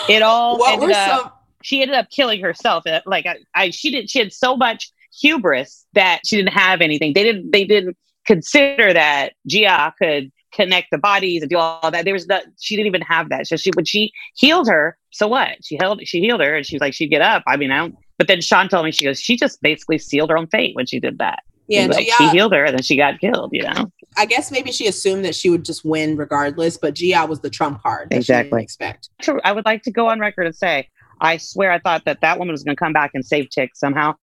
it 0.08 0.22
all 0.22 0.58
What 0.58 0.74
ended 0.74 0.90
up. 0.96 1.20
some? 1.22 1.32
she 1.62 1.80
ended 1.82 1.96
up 1.96 2.10
killing 2.10 2.40
herself. 2.42 2.86
Uh, 2.86 3.00
Like 3.06 3.24
I, 3.26 3.38
I, 3.54 3.70
she 3.70 3.90
did. 3.90 4.10
She 4.10 4.18
had 4.18 4.32
so 4.34 4.54
much 4.56 4.92
hubris 5.18 5.86
that 5.94 6.20
she 6.26 6.36
didn't 6.36 6.52
have 6.52 6.80
anything. 6.82 7.14
They 7.14 7.22
didn't. 7.24 7.50
They 7.52 7.64
didn't 7.64 7.96
consider 8.26 8.92
that 8.92 9.32
Ji-Ah 9.46 9.92
could 10.00 10.30
connect 10.58 10.88
the 10.90 10.98
bodies 10.98 11.42
and 11.42 11.50
do 11.50 11.56
all 11.56 11.90
that. 11.90 12.04
There 12.04 12.14
was 12.14 12.26
not. 12.26 12.42
She 12.60 12.76
didn't 12.76 12.88
even 12.88 13.02
have 13.02 13.28
that. 13.30 13.46
So 13.46 13.56
she, 13.56 13.70
when 13.74 13.84
she 13.84 14.10
healed 14.34 14.68
her, 14.68 14.96
so 15.10 15.28
what? 15.28 15.64
She 15.64 15.76
held. 15.76 16.00
She 16.04 16.20
healed 16.20 16.40
her, 16.40 16.56
and 16.56 16.66
she 16.66 16.74
was 16.76 16.80
like, 16.80 16.94
she'd 16.94 17.08
get 17.08 17.22
up. 17.22 17.42
I 17.46 17.56
mean, 17.56 17.70
I 17.70 17.78
don't. 17.78 17.94
But 18.18 18.26
then 18.26 18.40
Sean 18.40 18.68
told 18.68 18.84
me 18.84 18.92
she 18.92 19.04
goes. 19.04 19.20
She 19.20 19.36
just 19.36 19.62
basically 19.62 19.98
sealed 19.98 20.30
her 20.30 20.36
own 20.36 20.48
fate 20.48 20.74
when 20.74 20.86
she 20.86 20.98
did 20.98 21.18
that. 21.18 21.42
Yeah, 21.68 21.86
Like, 21.86 22.08
she 22.16 22.28
healed 22.30 22.52
her, 22.54 22.64
and 22.64 22.74
then 22.74 22.82
she 22.82 22.96
got 22.96 23.20
killed. 23.20 23.50
You 23.52 23.62
know. 23.62 23.92
I 24.16 24.26
guess 24.26 24.50
maybe 24.50 24.72
she 24.72 24.86
assumed 24.88 25.24
that 25.24 25.34
she 25.34 25.50
would 25.50 25.64
just 25.64 25.84
win 25.84 26.16
regardless, 26.16 26.76
but 26.76 26.94
Ji-Ah 26.94 27.26
was 27.26 27.40
the 27.40 27.50
trump 27.50 27.82
card. 27.82 28.08
That 28.10 28.16
She 28.16 28.18
Exactly. 28.20 28.50
didn't 28.50 28.62
expect. 28.62 29.10
I 29.44 29.52
would 29.52 29.64
like 29.66 29.82
to 29.82 29.90
go 29.92 30.08
on 30.08 30.18
record 30.18 30.46
and 30.46 30.56
say, 30.56 30.88
I 31.20 31.36
swear 31.36 31.70
I 31.70 31.78
thought 31.78 32.04
that 32.06 32.20
that 32.22 32.38
woman 32.38 32.52
was 32.52 32.64
going 32.64 32.74
to 32.76 32.78
come 32.82 32.92
back 32.92 33.10
and 33.14 33.24
save 33.24 33.50
Tick 33.50 33.70
somehow. 33.74 34.14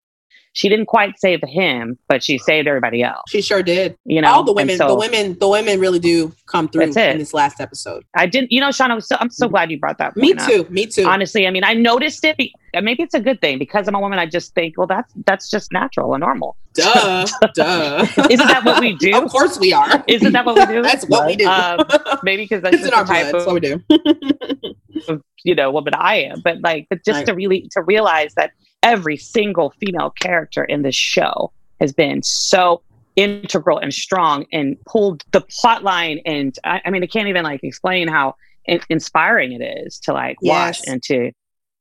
She 0.56 0.70
didn't 0.70 0.86
quite 0.86 1.20
save 1.20 1.41
him, 1.43 1.97
but 2.08 2.24
she 2.24 2.38
saved 2.38 2.66
everybody 2.66 3.03
else. 3.03 3.24
She 3.28 3.41
sure 3.41 3.62
did. 3.62 3.97
You 4.06 4.22
know, 4.22 4.32
All 4.32 4.41
the 4.43 4.53
women, 4.53 4.78
so 4.78 4.88
the 4.88 4.95
women, 4.95 5.38
the 5.38 5.49
women 5.49 5.82
really 5.82 5.99
do 5.99 6.34
come 6.45 6.70
through 6.70 6.84
in 6.84 6.91
this 7.18 7.34
last 7.34 7.60
episode. 7.60 8.06
I 8.16 8.26
didn't. 8.26 8.53
You 8.53 8.62
know, 8.62 8.72
Sean, 8.72 8.89
I 8.89 8.95
was 8.95 9.06
so, 9.06 9.18
I'm 9.20 9.30
so 9.30 9.49
glad 9.49 9.70
you 9.70 9.78
brought 9.78 9.97
that. 9.97 10.16
Me 10.16 10.30
point 10.34 10.39
up. 10.43 10.49
too. 10.49 10.66
Me 10.70 10.86
too. 10.86 11.03
Honestly, 11.03 11.45
I 11.45 11.51
mean, 11.51 11.66
I 11.66 11.74
noticed 11.74 12.24
it. 12.24 12.38
Be, 12.38 12.53
maybe 12.74 13.03
it's 13.03 13.14
a 13.14 13.20
good 13.20 13.41
thing 13.41 13.60
because 13.60 13.86
I'm 13.89 13.95
a 13.95 13.99
woman. 13.99 14.18
I 14.18 14.28
just 14.28 14.53
think, 14.56 14.78
well, 14.78 14.88
that's 14.88 15.12
that's 15.26 15.49
just 15.49 15.74
natural 15.74 16.14
and 16.14 16.22
normal. 16.22 16.56
Duh. 16.74 17.28
duh. 17.53 18.08
Isn't 18.30 18.47
that 18.47 18.62
what 18.64 18.80
we 18.80 18.95
do? 18.95 19.14
Of 19.14 19.30
course 19.30 19.60
we 19.60 19.74
are. 19.74 20.06
Isn't 20.08 20.32
that 20.32 20.45
what 20.45 20.56
we 20.56 20.74
do? 20.74 20.82
That's 20.84 21.06
what 21.10 21.28
we 21.28 21.36
do. 21.36 21.47
Um, 21.47 21.80
maybe 22.24 22.43
because 22.43 22.62
that's 22.62 22.78
it's 22.78 22.86
in 22.88 22.93
our 22.93 23.03
type 23.06 23.32
blood. 23.32 23.34
That's 23.34 23.45
of 23.45 23.53
what 23.53 23.62
we 23.62 25.10
do. 25.10 25.16
you 25.43 25.53
know 25.56 25.70
woman 25.72 25.93
I 25.95 26.16
am. 26.24 26.41
But 26.41 26.62
like, 26.62 26.88
but 26.89 27.03
just 27.03 27.18
Right. 27.18 27.26
to 27.28 27.34
really 27.34 27.68
to 27.72 27.82
realize 27.82 28.34
that 28.36 28.51
every 28.86 29.18
single 29.18 29.74
female 29.82 30.12
character 30.12 30.64
in 30.64 30.84
this 30.84 30.96
show 30.96 31.52
has 31.82 31.92
been 31.92 32.22
so 32.24 32.82
integral 33.18 33.80
and 33.80 33.94
strong 33.94 34.46
and 34.54 34.78
pulled 34.86 35.24
the 35.32 35.42
plot 35.42 35.84
line 35.84 36.20
and 36.26 36.58
I, 36.64 36.82
I 36.86 36.90
mean 36.92 37.04
I 37.04 37.08
can't 37.08 37.28
even 37.28 37.44
like 37.44 37.62
explain 37.64 38.08
how 38.08 38.36
in- 38.66 38.82
inspiring 38.90 39.54
it 39.54 39.64
is 39.86 40.00
to 40.02 40.14
like 40.14 40.42
watch 40.42 40.82
and 40.88 41.02
to 41.04 41.32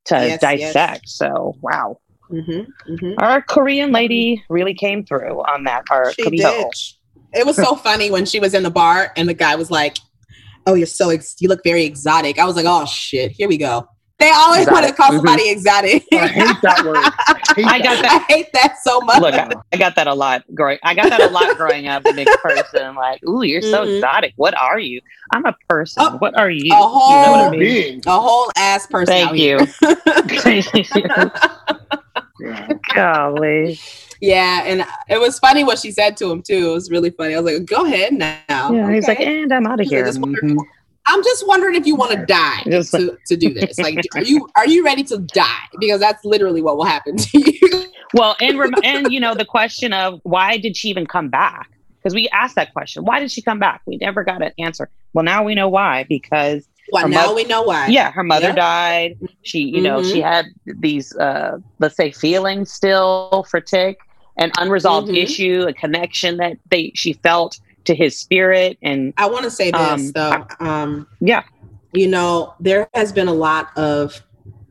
to 0.06 0.14
Yes, 0.14 0.40
dissect. 0.40 1.08
So 1.08 1.56
wow, 1.60 1.98
hmm 2.28 2.60
hmm 2.86 3.14
our 3.18 3.42
Korean 3.42 3.92
lady 3.92 4.42
really 4.48 4.74
came 4.74 5.04
through 5.04 5.40
on 5.42 5.64
that. 5.64 5.84
Our 5.90 6.12
She 6.12 6.30
did. 6.30 6.66
It 7.32 7.46
was 7.46 7.56
so 7.56 7.74
funny 7.88 8.10
when 8.10 8.26
she 8.26 8.40
was 8.40 8.54
in 8.54 8.62
the 8.62 8.70
bar 8.70 9.12
and 9.16 9.28
the 9.28 9.34
guy 9.34 9.56
was 9.56 9.70
like, 9.70 9.98
"Oh, 10.66 10.74
you're 10.74 10.86
so 10.86 11.10
ex- 11.10 11.36
you 11.40 11.48
look 11.48 11.64
very 11.64 11.84
exotic." 11.84 12.38
I 12.38 12.44
was 12.44 12.56
like, 12.56 12.66
"Oh 12.68 12.86
shit, 12.86 13.32
here 13.32 13.48
we 13.48 13.56
go." 13.56 13.88
They 14.20 14.30
always 14.30 14.66
want 14.68 14.84
to 14.86 14.90
Exotic. 14.92 14.96
call 14.96 15.10
Mhm. 15.10 15.16
somebody 15.16 15.48
exotic. 15.50 16.04
I 16.12 16.26
hate 16.28 16.56
that 16.62 16.84
word. 16.84 16.96
I, 17.02 17.40
hate 17.56 17.66
I 17.66 17.78
that. 17.78 17.82
got 17.82 18.02
that. 18.02 18.26
I 18.28 18.32
hate 18.32 18.46
that 18.52 18.76
so 18.82 19.00
much. 19.00 19.20
Look, 19.20 19.34
I, 19.34 19.50
I 19.72 19.76
got 19.76 19.96
that 19.96 20.06
a 20.06 20.14
lot 20.14 20.44
growing. 20.54 20.78
I 20.84 20.94
got 20.94 21.08
that 21.10 21.20
a 21.20 21.28
lot 21.32 21.56
growing 21.56 21.88
up. 21.88 22.04
The 22.04 22.12
mixed 22.12 22.38
person, 22.40 22.94
like, 22.94 23.22
ooh, 23.24 23.42
you're 23.42 23.60
so 23.60 23.84
Mhm. 23.84 23.96
exotic. 23.96 24.32
What 24.36 24.54
are 24.56 24.78
you? 24.78 25.00
I'm 25.32 25.44
a 25.46 25.54
person. 25.68 26.04
Oh, 26.06 26.16
what 26.18 26.38
are 26.38 26.48
you? 26.50 26.72
a 26.72 26.76
whole 26.76 27.10
you 27.10 27.22
know 27.26 27.30
what 27.32 27.40
I 27.40 27.42
whole 27.42 27.50
mean? 27.50 27.58
being. 27.60 28.02
a 28.06 28.20
whole 28.20 28.50
ass 28.56 28.86
person. 28.86 29.06
Thank 29.14 29.30
out 29.30 29.36
you. 29.36 29.58
here. 29.58 31.30
Yeah. 32.40 32.68
Golly. 32.94 33.78
yeah, 34.20 34.62
and 34.64 34.84
it 35.08 35.18
was 35.20 35.38
funny 35.38 35.64
what 35.64 35.78
she 35.78 35.90
said 35.90 36.16
to 36.18 36.30
him 36.30 36.42
too. 36.42 36.70
It 36.70 36.72
was 36.74 36.90
really 36.90 37.10
funny. 37.10 37.34
I 37.34 37.40
was 37.40 37.52
like, 37.52 37.66
"Go 37.66 37.84
ahead 37.84 38.12
now." 38.12 38.38
Yeah, 38.48 38.92
he's 38.92 39.08
like, 39.08 39.20
and 39.20 39.52
I'm 39.52 39.66
out 39.66 39.80
of 39.80 39.86
He's 39.86 39.92
like, 39.92 40.14
here. 40.14 40.54
"Just 41.06 41.12
wonder-. 41.12 41.18
I'm 41.18 41.22
just 41.24 41.46
wondering 41.46 41.74
if 41.76 41.86
you 41.86 41.96
want 41.96 42.12
to 42.12 42.24
die 42.26 42.62
Just 42.66 42.92
like- 42.92 43.02
to, 43.02 43.18
to 43.26 43.36
do 43.36 43.54
this. 43.54 43.78
Like, 43.78 43.98
are 44.14 44.22
you 44.22 44.48
are 44.56 44.66
you 44.66 44.84
ready 44.84 45.04
to 45.04 45.18
die? 45.18 45.64
Because 45.78 46.00
that's 46.00 46.24
literally 46.24 46.62
what 46.62 46.76
will 46.76 46.84
happen 46.84 47.16
to 47.16 47.38
you. 47.38 47.84
Well, 48.14 48.36
and 48.40 48.58
rem- 48.58 48.74
and 48.84 49.12
you 49.12 49.18
know 49.20 49.34
the 49.34 49.44
question 49.44 49.92
of 49.92 50.20
why 50.22 50.56
did 50.58 50.76
she 50.76 50.88
even 50.88 51.06
come 51.06 51.28
back? 51.30 51.70
Because 52.02 52.14
we 52.14 52.28
asked 52.28 52.54
that 52.56 52.72
question. 52.72 53.04
Why 53.04 53.18
did 53.18 53.30
she 53.30 53.40
come 53.42 53.58
back? 53.58 53.80
We 53.86 53.96
never 53.96 54.22
got 54.24 54.42
an 54.42 54.52
answer. 54.58 54.88
Well, 55.14 55.24
now 55.24 55.42
we 55.42 55.54
know 55.54 55.68
why. 55.68 56.04
Because 56.08 56.68
well, 56.92 57.08
now 57.08 57.26
mo- 57.28 57.34
we 57.34 57.44
know 57.44 57.62
why. 57.62 57.86
yeah, 57.88 58.10
her 58.12 58.22
mother 58.22 58.48
Yeah. 58.48 58.54
died. 58.54 59.18
She, 59.42 59.60
you 59.60 59.80
know, 59.80 60.00
Mhm. 60.00 60.12
she 60.12 60.20
had 60.20 60.44
these, 60.66 61.16
uh, 61.16 61.58
let's 61.78 61.96
say, 61.96 62.10
feelings 62.12 62.70
still 62.70 63.46
for 63.50 63.58
Tick, 63.60 63.98
an 64.36 64.52
unresolved 64.58 65.08
Mhm. 65.08 65.22
issue, 65.22 65.64
a 65.66 65.72
connection 65.72 66.36
that 66.36 66.58
they 66.70 66.92
she 66.94 67.14
felt 67.14 67.58
to 67.84 67.94
his 67.94 68.18
spirit, 68.18 68.78
and 68.82 69.12
I 69.16 69.26
want 69.26 69.44
to 69.44 69.50
say 69.50 69.70
this 69.70 69.80
Um, 69.80 70.10
though. 70.12 70.46
Um, 70.60 71.06
yeah, 71.20 71.42
you 71.92 72.08
know, 72.08 72.54
there 72.60 72.88
has 72.94 73.12
been 73.12 73.28
a 73.28 73.32
lot 73.34 73.68
of, 73.76 74.22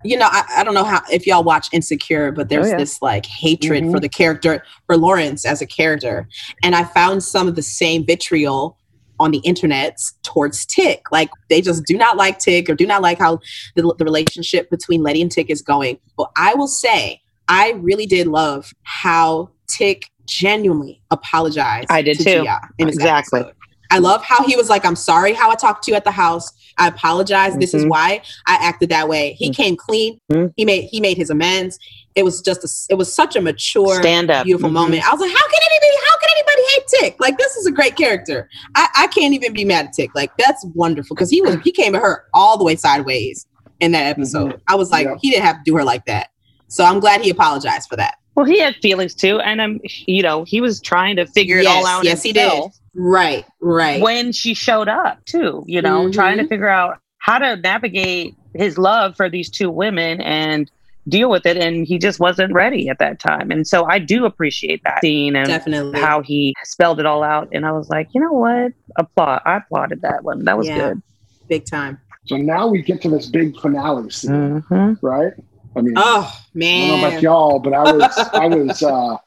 you 0.04 0.18
know, 0.18 0.28
I, 0.30 0.44
I 0.58 0.64
don't 0.64 0.74
know 0.74 0.84
how 0.84 1.02
if 1.12 1.26
y'all 1.26 1.44
watch 1.44 1.68
Insecure, 1.72 2.32
but 2.32 2.50
there's 2.50 2.68
Oh, 2.68 2.72
yeah. 2.72 2.78
this 2.78 3.02
like 3.02 3.26
hatred 3.26 3.84
Mhm. 3.86 3.92
for 3.92 4.00
the 4.00 4.10
character 4.10 4.64
for 4.88 4.98
Lawrence 4.98 5.46
as 5.46 5.62
a 5.62 5.66
character, 5.66 6.28
and 6.64 6.76
I 6.76 6.84
found 6.84 7.24
some 7.24 7.48
of 7.48 7.56
the 7.56 7.62
same 7.62 8.06
vitriol 8.06 8.78
on 9.20 9.32
the 9.32 9.38
internet 9.40 9.98
towards 10.24 10.66
Tick. 10.66 11.04
Like 11.12 11.30
they 11.50 11.62
just 11.62 11.86
do 11.86 11.96
not 11.98 12.18
like 12.18 12.40
Tick 12.40 12.68
or 12.70 12.76
do 12.76 12.86
not 12.88 13.02
like 13.02 13.20
how 13.20 13.40
the, 13.76 13.94
the 13.98 14.04
relationship 14.04 14.70
between 14.70 15.04
Letty 15.04 15.22
and 15.22 15.32
Tick 15.32 15.50
is 15.50 15.62
going. 15.62 16.00
But 16.18 16.32
I 16.36 16.56
will 16.56 16.68
say, 16.68 17.22
I 17.48 17.72
really 17.78 18.06
did 18.08 18.28
love 18.28 18.74
how 18.84 19.50
Tick 19.68 20.10
genuinely 20.26 21.02
apologized. 21.12 21.88
I 21.92 22.02
did 22.02 22.18
to 22.20 22.24
too. 22.24 22.42
Ji-Ah 22.44 22.60
Exactly. 22.80 23.40
episode. 23.42 23.56
I 23.92 24.00
love 24.00 24.24
how 24.24 24.44
he 24.48 24.56
was 24.56 24.70
like, 24.70 24.86
I'm 24.86 24.96
sorry 24.96 25.34
how 25.34 25.52
I 25.52 25.56
talked 25.56 25.84
to 25.84 25.92
you 25.92 25.96
at 25.98 26.04
the 26.04 26.12
house. 26.12 26.52
I 26.80 26.88
apologize. 26.88 27.56
This 27.58 27.76
is 27.76 27.86
Mhm. 27.86 27.90
why 27.90 28.22
I 28.48 28.56
acted 28.60 28.90
that 28.90 29.08
way. 29.08 29.34
He 29.38 29.50
Mhm. 29.52 29.56
came 29.56 29.76
clean. 29.76 30.20
Mhm. 30.32 30.52
He 30.58 30.66
made 30.66 30.86
he 30.92 31.00
made 31.00 31.16
his 31.18 31.30
amends. 31.30 31.78
It 32.16 32.24
was 32.26 32.42
just 32.42 32.64
a, 32.64 32.94
it 32.94 32.96
was 32.98 33.14
such 33.14 33.36
a 33.36 33.42
mature, 33.42 33.96
stand 34.02 34.32
up, 34.32 34.46
beautiful 34.46 34.70
Mhm. 34.70 34.74
moment. 34.74 35.08
I 35.08 35.12
was 35.12 35.20
like, 35.22 35.30
how 35.30 35.48
can 35.48 35.60
anybody 35.72 35.98
how 36.10 36.18
can 36.18 36.30
anybody 36.38 36.62
hate 36.74 36.84
Tick? 37.00 37.16
Like 37.20 37.38
this 37.38 37.56
is 37.56 37.68
a 37.68 37.72
great 37.72 37.96
character. 37.96 38.50
I, 38.76 38.88
I 38.98 39.08
can't 39.08 39.34
even 39.36 39.54
be 39.54 39.64
mad 39.66 39.86
at 39.88 39.94
Tick. 39.94 40.10
Like 40.16 40.32
that's 40.38 40.66
wonderful 40.74 41.16
because 41.16 41.30
he 41.30 41.42
was 41.44 41.58
he 41.64 41.72
came 41.72 41.94
at 41.94 42.02
her 42.02 42.24
all 42.34 42.58
the 42.58 42.64
way 42.64 42.76
sideways 42.76 43.46
in 43.80 43.92
that 43.92 44.08
episode. 44.08 44.60
I 44.68 44.74
was 44.76 44.90
like, 44.90 45.06
Yeah. 45.06 45.16
he 45.22 45.30
didn't 45.30 45.46
have 45.46 45.58
to 45.58 45.62
do 45.66 45.76
her 45.76 45.84
like 45.84 46.06
that. 46.06 46.30
So 46.68 46.84
I'm 46.84 47.00
glad 47.00 47.22
he 47.22 47.30
apologized 47.30 47.88
for 47.90 47.96
that. 47.98 48.16
Well, 48.36 48.46
he 48.46 48.60
had 48.60 48.76
feelings 48.78 49.14
too, 49.14 49.40
and 49.40 49.62
I'm, 49.62 49.80
you 50.08 50.24
know, 50.24 50.44
he 50.44 50.60
was 50.62 50.82
trying 50.82 51.16
to 51.18 51.28
figure 51.28 51.60
it 51.60 51.68
all 51.68 51.86
out. 51.86 52.04
yes, 52.04 52.24
he 52.24 52.34
did. 52.34 52.64
Right, 52.96 53.46
right. 53.62 54.02
When 54.02 54.32
she 54.32 54.54
showed 54.54 54.88
up 54.88 55.24
too, 55.26 55.64
you 55.68 55.82
know, 55.82 56.08
Mhm. 56.08 56.14
trying 56.14 56.38
to 56.38 56.48
figure 56.48 56.68
out 56.70 56.98
how 57.20 57.38
to 57.38 57.56
navigate 57.58 58.36
his 58.56 58.78
love 58.78 59.16
for 59.16 59.30
these 59.30 59.50
two 59.50 59.70
women 59.70 60.20
and 60.22 60.70
deal 61.10 61.30
with 61.30 61.46
it, 61.46 61.58
and 61.58 61.86
he 61.86 61.98
just 62.00 62.20
wasn't 62.20 62.54
ready 62.54 62.88
at 62.90 62.98
that 63.00 63.20
time. 63.20 63.52
And 63.52 63.68
so 63.68 63.86
I 63.86 64.00
do 64.00 64.26
appreciate 64.26 64.82
that 64.84 65.02
scene 65.02 65.36
and 65.36 65.48
Definitely. 65.48 66.00
how 66.00 66.22
he 66.22 66.56
spelled 66.64 67.00
it 67.00 67.06
all 67.06 67.24
out. 67.24 67.50
And 67.52 67.66
I 67.66 67.72
was 67.72 67.90
like, 67.90 68.08
you 68.14 68.22
know 68.22 68.32
what? 68.32 68.72
Applaud. 68.98 69.42
I 69.46 69.58
applauded 69.58 70.02
that 70.02 70.24
one. 70.24 70.46
That 70.46 70.58
was 70.58 70.68
Yeah. 70.68 70.78
good. 70.90 71.02
Big 71.50 71.66
time. 71.66 72.00
So 72.26 72.38
now 72.38 72.68
we 72.68 72.82
get 72.82 73.02
to 73.02 73.10
this 73.10 73.26
big 73.28 73.58
finale 73.60 74.10
scene, 74.12 74.62
Mm-hmm. 74.70 75.06
right? 75.06 75.34
I 75.76 75.82
mean, 75.82 75.94
Oh 75.98 76.02
I 76.02 76.60
don't 76.60 76.88
know 76.88 76.98
man. 76.98 77.08
about 77.12 77.22
y'all, 77.22 77.60
but 77.60 77.74
I 77.74 77.92
was, 77.92 78.18
I 78.34 78.48
was, 78.48 78.84
uh, 78.84 79.18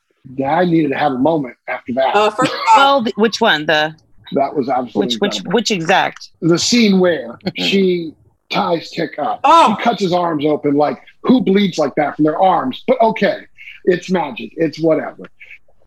I 0.44 0.64
needed 0.64 0.88
to 0.90 0.98
have 0.98 1.12
a 1.12 1.18
moment 1.18 1.56
after 1.68 1.92
that. 1.94 2.14
Uh, 2.14 2.30
first 2.30 2.52
of 2.52 2.58
all, 2.76 3.02
Well, 3.02 3.12
which 3.16 3.40
one? 3.40 3.66
The 3.66 3.94
that 4.32 4.54
was 4.56 4.68
absolutely 4.68 5.00
which 5.00 5.14
which 5.20 5.36
incredible. 5.36 5.52
which 5.54 5.70
exact? 5.70 6.30
the 6.40 6.58
scene 6.58 6.98
where 6.98 7.38
she 7.56 8.12
ties 8.50 8.90
Tick 8.90 9.18
up. 9.18 9.40
Oh. 9.44 9.76
She 9.78 9.82
cuts 9.84 10.00
his 10.02 10.12
arms 10.12 10.44
open. 10.46 10.74
Like, 10.74 11.00
who 11.22 11.40
bleeds 11.40 11.78
like 11.78 11.94
that 11.96 12.16
from 12.16 12.24
their 12.24 12.38
arms? 12.40 12.82
But 12.86 13.00
okay, 13.00 13.46
it's 13.84 14.10
magic. 14.10 14.52
It's 14.56 14.78
whatever. 14.80 15.24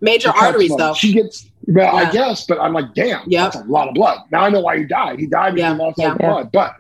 major 0.02 0.32
She 0.34 0.40
arteries 0.40 0.70
them. 0.70 0.78
though. 0.78 0.94
She 0.94 1.14
gets, 1.14 1.48
well, 1.68 1.96
I 1.96 2.10
guess, 2.12 2.46
but 2.46 2.60
I'm 2.60 2.74
like, 2.74 2.94
damn, 2.94 3.22
Yep. 3.30 3.54
that's 3.54 3.66
a 3.66 3.70
lot 3.70 3.88
of 3.90 3.94
blood. 3.94 4.20
Now 4.32 4.44
I 4.46 4.50
know 4.50 4.60
why 4.62 4.78
he 4.78 4.84
died. 4.86 5.20
He 5.20 5.26
died 5.28 5.56
because 5.56 5.70
Yeah, 5.70 5.74
he 5.76 5.80
lost 5.82 5.98
yeah. 6.00 6.06
all 6.08 6.14
the 6.14 6.20
blood. 6.20 6.52
But, 6.54 6.76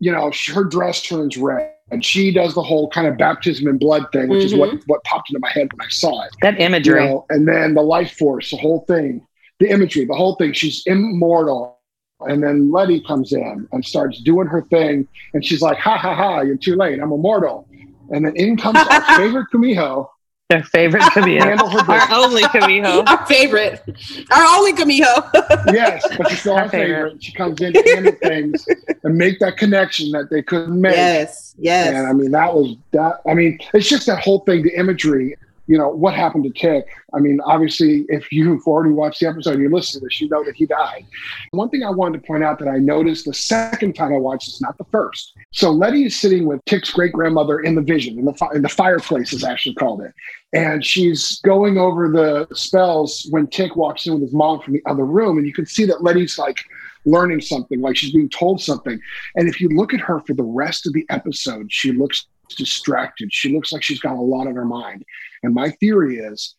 you 0.00 0.12
know, 0.12 0.30
her 0.54 0.64
dress 0.64 1.02
turns 1.02 1.36
red. 1.38 1.72
And 1.90 2.04
she 2.04 2.30
does 2.32 2.54
the 2.54 2.62
whole 2.62 2.88
kind 2.90 3.06
of 3.06 3.16
baptism 3.16 3.66
in 3.66 3.78
blood 3.78 4.04
thing, 4.12 4.28
which 4.28 4.44
is 4.44 4.54
what, 4.54 4.70
Mhm. 4.70 4.82
what 4.86 5.02
popped 5.04 5.30
into 5.30 5.40
my 5.40 5.50
head 5.50 5.72
when 5.72 5.80
I 5.86 5.88
saw 5.88 6.22
it. 6.24 6.30
That 6.42 6.58
You 6.58 6.66
imagery. 6.66 7.00
know, 7.00 7.24
and 7.30 7.48
then 7.48 7.74
the 7.74 7.82
life 7.82 8.12
force, 8.12 8.50
the 8.50 8.58
whole 8.58 8.84
thing, 8.86 9.22
the 9.58 9.70
imagery, 9.70 10.04
the 10.04 10.14
whole 10.14 10.34
thing. 10.36 10.52
She's 10.52 10.82
immortal. 10.86 11.76
And 12.20 12.42
then 12.42 12.70
Letty 12.72 13.00
comes 13.00 13.32
in 13.32 13.68
and 13.72 13.84
starts 13.84 14.20
doing 14.22 14.48
her 14.48 14.62
thing. 14.62 15.06
And 15.34 15.44
she's 15.44 15.62
like, 15.62 15.78
ha 15.78 15.96
ha 15.96 16.14
ha, 16.14 16.40
you're 16.40 16.56
too 16.56 16.74
late. 16.76 17.00
I'm 17.00 17.12
immortal. 17.12 17.68
And 18.10 18.24
then 18.26 18.34
in 18.36 18.56
comes 18.56 18.78
our 18.90 19.02
favorite 19.16 19.46
Kumiho, 19.52 20.08
Their 20.48 20.62
favorite 20.62 21.02
Camille. 21.12 21.42
Handle 21.42 21.68
Our 21.68 22.08
only 22.14 22.42
Camille. 22.44 23.04
Our 23.06 23.26
favorite, 23.26 23.82
our 24.30 24.44
only 24.56 24.72
Camijo. 24.72 25.30
yes, 25.74 26.06
but 26.16 26.30
she's 26.30 26.40
still 26.40 26.54
Our 26.54 26.62
our 26.62 26.68
favorite. 26.70 26.94
favorite. 27.12 27.22
She 27.22 27.32
comes 27.32 27.60
in, 27.60 27.74
to 27.74 27.82
handle 27.94 28.12
things, 28.22 28.66
and 29.04 29.16
make 29.18 29.38
that 29.40 29.58
connection 29.58 30.10
that 30.12 30.30
they 30.30 30.40
couldn't 30.42 30.80
make. 30.80 30.94
yes, 30.96 31.54
yes. 31.58 31.88
And 31.94 32.06
I 32.06 32.12
mean, 32.14 32.30
that 32.30 32.54
was 32.54 32.76
that. 32.92 33.20
I 33.28 33.34
mean, 33.34 33.58
it's 33.74 33.88
just 33.90 34.06
that 34.06 34.20
whole 34.24 34.40
thing, 34.40 34.62
the 34.62 34.74
imagery. 34.74 35.36
You 35.68 35.76
know 35.76 35.88
what 35.90 36.14
happened 36.14 36.44
to 36.44 36.50
Tick? 36.50 36.86
I 37.14 37.20
mean, 37.20 37.40
obviously, 37.44 38.06
if 38.08 38.32
you've 38.32 38.66
already 38.66 38.92
watched 38.92 39.20
the 39.20 39.28
episode, 39.28 39.60
you 39.60 39.68
listen 39.68 40.00
to 40.00 40.06
this, 40.06 40.18
you 40.18 40.28
know 40.28 40.42
that 40.44 40.56
he 40.56 40.64
died. 40.64 41.04
One 41.50 41.68
thing 41.68 41.84
I 41.84 41.90
wanted 41.90 42.22
to 42.22 42.26
point 42.26 42.42
out 42.42 42.58
that 42.60 42.68
I 42.68 42.78
noticed 42.78 43.26
the 43.26 43.34
second 43.34 43.94
time 43.94 44.14
I 44.14 44.16
watched 44.16 44.46
this, 44.46 44.62
not 44.62 44.78
the 44.78 44.84
first. 44.84 45.34
So 45.52 45.70
Letty 45.70 46.06
is 46.06 46.18
sitting 46.18 46.46
with 46.46 46.64
Tick's 46.64 46.90
great 46.90 47.12
grandmother 47.12 47.60
in 47.60 47.74
the 47.74 47.82
vision, 47.82 48.18
in 48.18 48.24
the 48.24 48.32
fi- 48.32 48.54
in 48.54 48.62
the 48.62 48.68
fireplace, 48.68 49.34
is 49.34 49.44
actually 49.44 49.74
called 49.74 50.00
it, 50.00 50.14
and 50.54 50.84
she's 50.84 51.38
going 51.42 51.76
over 51.76 52.08
the 52.08 52.48
spells 52.54 53.26
when 53.30 53.46
Tick 53.46 53.76
walks 53.76 54.06
in 54.06 54.14
with 54.14 54.22
his 54.22 54.32
mom 54.32 54.60
from 54.62 54.72
the 54.72 54.82
other 54.86 55.04
room, 55.04 55.36
and 55.36 55.46
you 55.46 55.52
can 55.52 55.66
see 55.66 55.84
that 55.84 56.02
Letty's 56.02 56.38
like 56.38 56.64
learning 57.04 57.40
something, 57.42 57.80
like 57.80 57.96
she's 57.96 58.12
being 58.12 58.30
told 58.30 58.60
something. 58.60 58.98
And 59.34 59.48
if 59.48 59.60
you 59.60 59.68
look 59.68 59.92
at 59.92 60.00
her 60.00 60.20
for 60.20 60.34
the 60.34 60.42
rest 60.42 60.86
of 60.86 60.94
the 60.94 61.04
episode, 61.10 61.70
she 61.70 61.92
looks 61.92 62.26
distracted. 62.54 63.32
She 63.32 63.52
looks 63.52 63.72
like 63.72 63.82
she's 63.82 64.00
got 64.00 64.16
a 64.16 64.20
lot 64.20 64.46
on 64.46 64.54
her 64.54 64.64
mind. 64.64 65.04
And 65.42 65.54
my 65.54 65.70
theory 65.70 66.18
is 66.18 66.54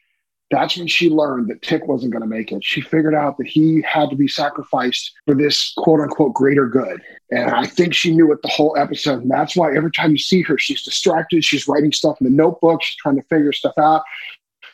that's 0.52 0.78
when 0.78 0.88
she 0.88 1.10
learned 1.10 1.50
that 1.50 1.62
Tick 1.62 1.88
wasn't 1.88 2.12
going 2.12 2.24
to 2.24 2.28
make 2.28 2.52
it. 2.52 2.64
She 2.64 2.82
figured 2.82 3.14
out 3.14 3.38
that 3.38 3.48
he 3.48 3.82
had 3.84 4.10
to 4.10 4.16
be 4.16 4.28
sacrificed 4.28 5.12
for 5.26 5.36
this 5.36 5.74
quote 5.78 6.00
unquote 6.00 6.34
greater 6.34 6.68
good. 6.68 7.02
And 7.30 7.52
I 7.52 7.66
think 7.66 7.94
she 7.94 8.12
knew 8.16 8.32
it 8.32 8.42
the 8.42 8.48
whole 8.48 8.76
episode. 8.78 9.22
And 9.22 9.30
that's 9.30 9.56
why 9.56 9.76
every 9.76 9.92
time 9.92 10.12
you 10.12 10.18
see 10.18 10.42
her, 10.44 10.58
she's 10.58 10.82
distracted. 10.82 11.44
She's 11.44 11.68
writing 11.68 11.92
stuff 11.92 12.20
in 12.20 12.26
the 12.26 12.36
notebook. 12.36 12.82
She's 12.82 12.98
trying 12.98 13.18
to 13.18 13.24
figure 13.24 13.54
stuff 13.54 13.78
out. 13.78 14.04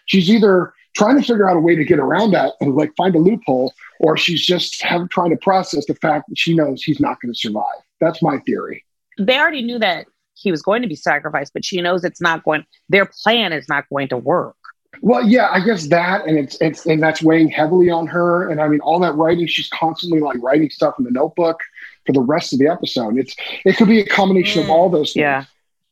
She's 0.06 0.30
either 0.30 0.74
trying 0.96 1.20
to 1.20 1.28
figure 1.28 1.50
out 1.50 1.58
a 1.58 1.60
way 1.60 1.76
to 1.76 1.84
get 1.84 2.00
around 2.00 2.32
that 2.32 2.54
and 2.62 2.74
like 2.76 2.92
find 2.96 3.14
a 3.16 3.20
loophole, 3.20 3.74
or 4.00 4.16
she's 4.16 4.46
just 4.46 4.82
have, 4.82 5.10
trying 5.10 5.32
to 5.32 5.38
process 5.38 5.86
the 5.88 5.96
fact 5.96 6.30
that 6.30 6.38
she 6.38 6.56
knows 6.56 6.84
he's 6.84 7.02
not 7.02 7.20
going 7.22 7.34
to 7.34 7.38
survive. 7.38 7.66
That's 8.00 8.22
my 8.22 8.40
theory. 8.40 8.86
They 9.18 9.38
already 9.38 9.62
knew 9.62 9.80
that 9.80 10.08
he 10.36 10.52
was 10.52 10.62
going 10.62 10.82
to 10.84 10.88
be 10.88 10.96
sacrificed, 10.96 11.54
but 11.54 11.66
she 11.66 11.82
knows 11.82 12.04
it's 12.04 12.22
not 12.22 12.44
going. 12.44 12.66
Their 12.90 13.06
plan 13.06 13.52
is 13.54 13.68
not 13.68 13.90
going 13.90 14.08
to 14.10 14.18
work. 14.18 14.56
Well, 15.02 15.28
yeah, 15.28 15.50
I 15.52 15.60
guess 15.60 15.88
that, 15.88 16.26
and 16.26 16.38
it's 16.38 16.58
it's 16.62 16.86
and 16.86 17.04
that's 17.04 17.22
weighing 17.22 17.50
heavily 17.50 17.90
on 17.90 18.08
her. 18.08 18.50
And 18.50 18.62
I 18.62 18.68
mean, 18.70 18.80
all 18.80 19.00
that 19.00 19.14
writing, 19.16 19.46
she's 19.48 19.68
constantly 19.70 20.20
like 20.22 20.38
writing 20.42 20.70
stuff 20.70 20.96
in 20.98 21.04
the 21.04 21.12
notebook 21.12 21.60
for 22.06 22.14
the 22.14 22.22
rest 22.22 22.54
of 22.54 22.60
the 22.60 22.68
episode. 22.68 23.18
It's 23.18 23.36
it 23.66 23.76
could 23.76 23.88
be 23.90 24.00
a 24.00 24.06
combination 24.06 24.62
of 24.62 24.68
Mm, 24.70 24.72
all 24.72 24.90
those 24.90 25.12
things. 25.12 25.22
Yeah. 25.22 25.46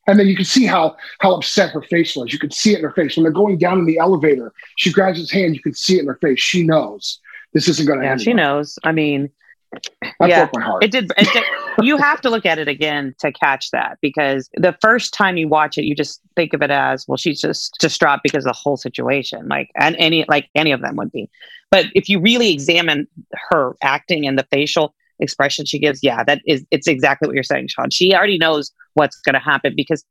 And 0.07 0.19
then 0.19 0.27
you 0.27 0.35
can 0.35 0.45
see 0.45 0.65
how 0.65 0.95
how 1.19 1.35
upset 1.35 1.71
her 1.71 1.81
face 1.81 2.15
was. 2.15 2.31
You 2.31 2.39
could 2.39 2.53
see 2.53 2.73
it 2.73 2.77
in 2.77 2.83
her 2.83 2.91
face 2.91 3.17
when 3.17 3.23
they're 3.23 3.31
going 3.33 3.57
down 3.57 3.77
in 3.79 3.85
the 3.85 3.97
elevator. 3.97 4.53
She 4.77 4.91
grabs 4.91 5.17
his 5.17 5.31
hand. 5.31 5.53
You 5.55 5.61
can 5.61 5.73
see 5.73 5.97
it 5.97 6.01
in 6.01 6.07
her 6.07 6.19
face. 6.21 6.39
She 6.39 6.63
knows 6.63 7.19
this 7.53 7.67
isn't 7.67 7.85
going 7.85 7.99
to 7.99 8.05
Yeah, 8.05 8.11
end. 8.13 8.21
she 8.21 8.33
well. 8.33 8.37
knows. 8.57 8.79
I 8.85 8.93
mean, 8.93 9.29
That 10.19 10.30
yeah. 10.30 10.45
broke 10.45 10.55
my 10.55 10.61
heart. 10.61 10.84
it 10.84 10.91
did. 10.91 11.11
It 11.17 11.28
did 11.34 11.43
you 11.82 11.97
have 11.97 12.21
to 12.21 12.30
look 12.30 12.45
at 12.45 12.59
it 12.59 12.67
again 12.67 13.15
to 13.19 13.32
catch 13.32 13.71
that 13.71 13.97
because 14.01 14.49
the 14.55 14.76
first 14.82 15.13
time 15.13 15.38
you 15.38 15.47
watch 15.47 15.78
it, 15.78 15.86
you 15.86 15.95
just 15.95 16.21
think 16.36 16.53
of 16.53 16.61
it 16.61 16.71
as, 16.71 17.07
well, 17.07 17.17
she's 17.17 17.41
just 17.41 17.76
distraught 17.80 18.19
because 18.24 18.45
of 18.45 18.53
the 18.53 18.59
whole 18.59 18.78
situation, 18.78 19.47
like 19.47 19.69
and 19.76 19.95
any 19.97 20.26
like 20.28 20.49
any 20.55 20.71
of 20.71 20.82
them 20.82 20.95
would 20.97 21.11
be. 21.11 21.30
But 21.71 21.88
if 21.95 22.09
you 22.09 22.19
really 22.19 22.53
examine 22.53 23.07
her 23.49 23.76
acting 23.82 24.28
and 24.28 24.38
the 24.38 24.45
facial 24.51 24.93
expression 25.19 25.65
she 25.65 25.80
gives, 25.80 26.01
yeah, 26.03 26.24
that 26.24 26.41
is 26.45 26.65
it's 26.71 26.88
exactly 26.88 27.28
what 27.28 27.36
you're 27.36 27.43
saying, 27.43 27.67
Sean. 27.69 27.89
She 27.89 28.13
already 28.13 28.38
knows 28.38 28.71
what's 28.93 29.19
going 29.21 29.34
to 29.34 29.39
happen 29.39 29.74
because 29.76 30.05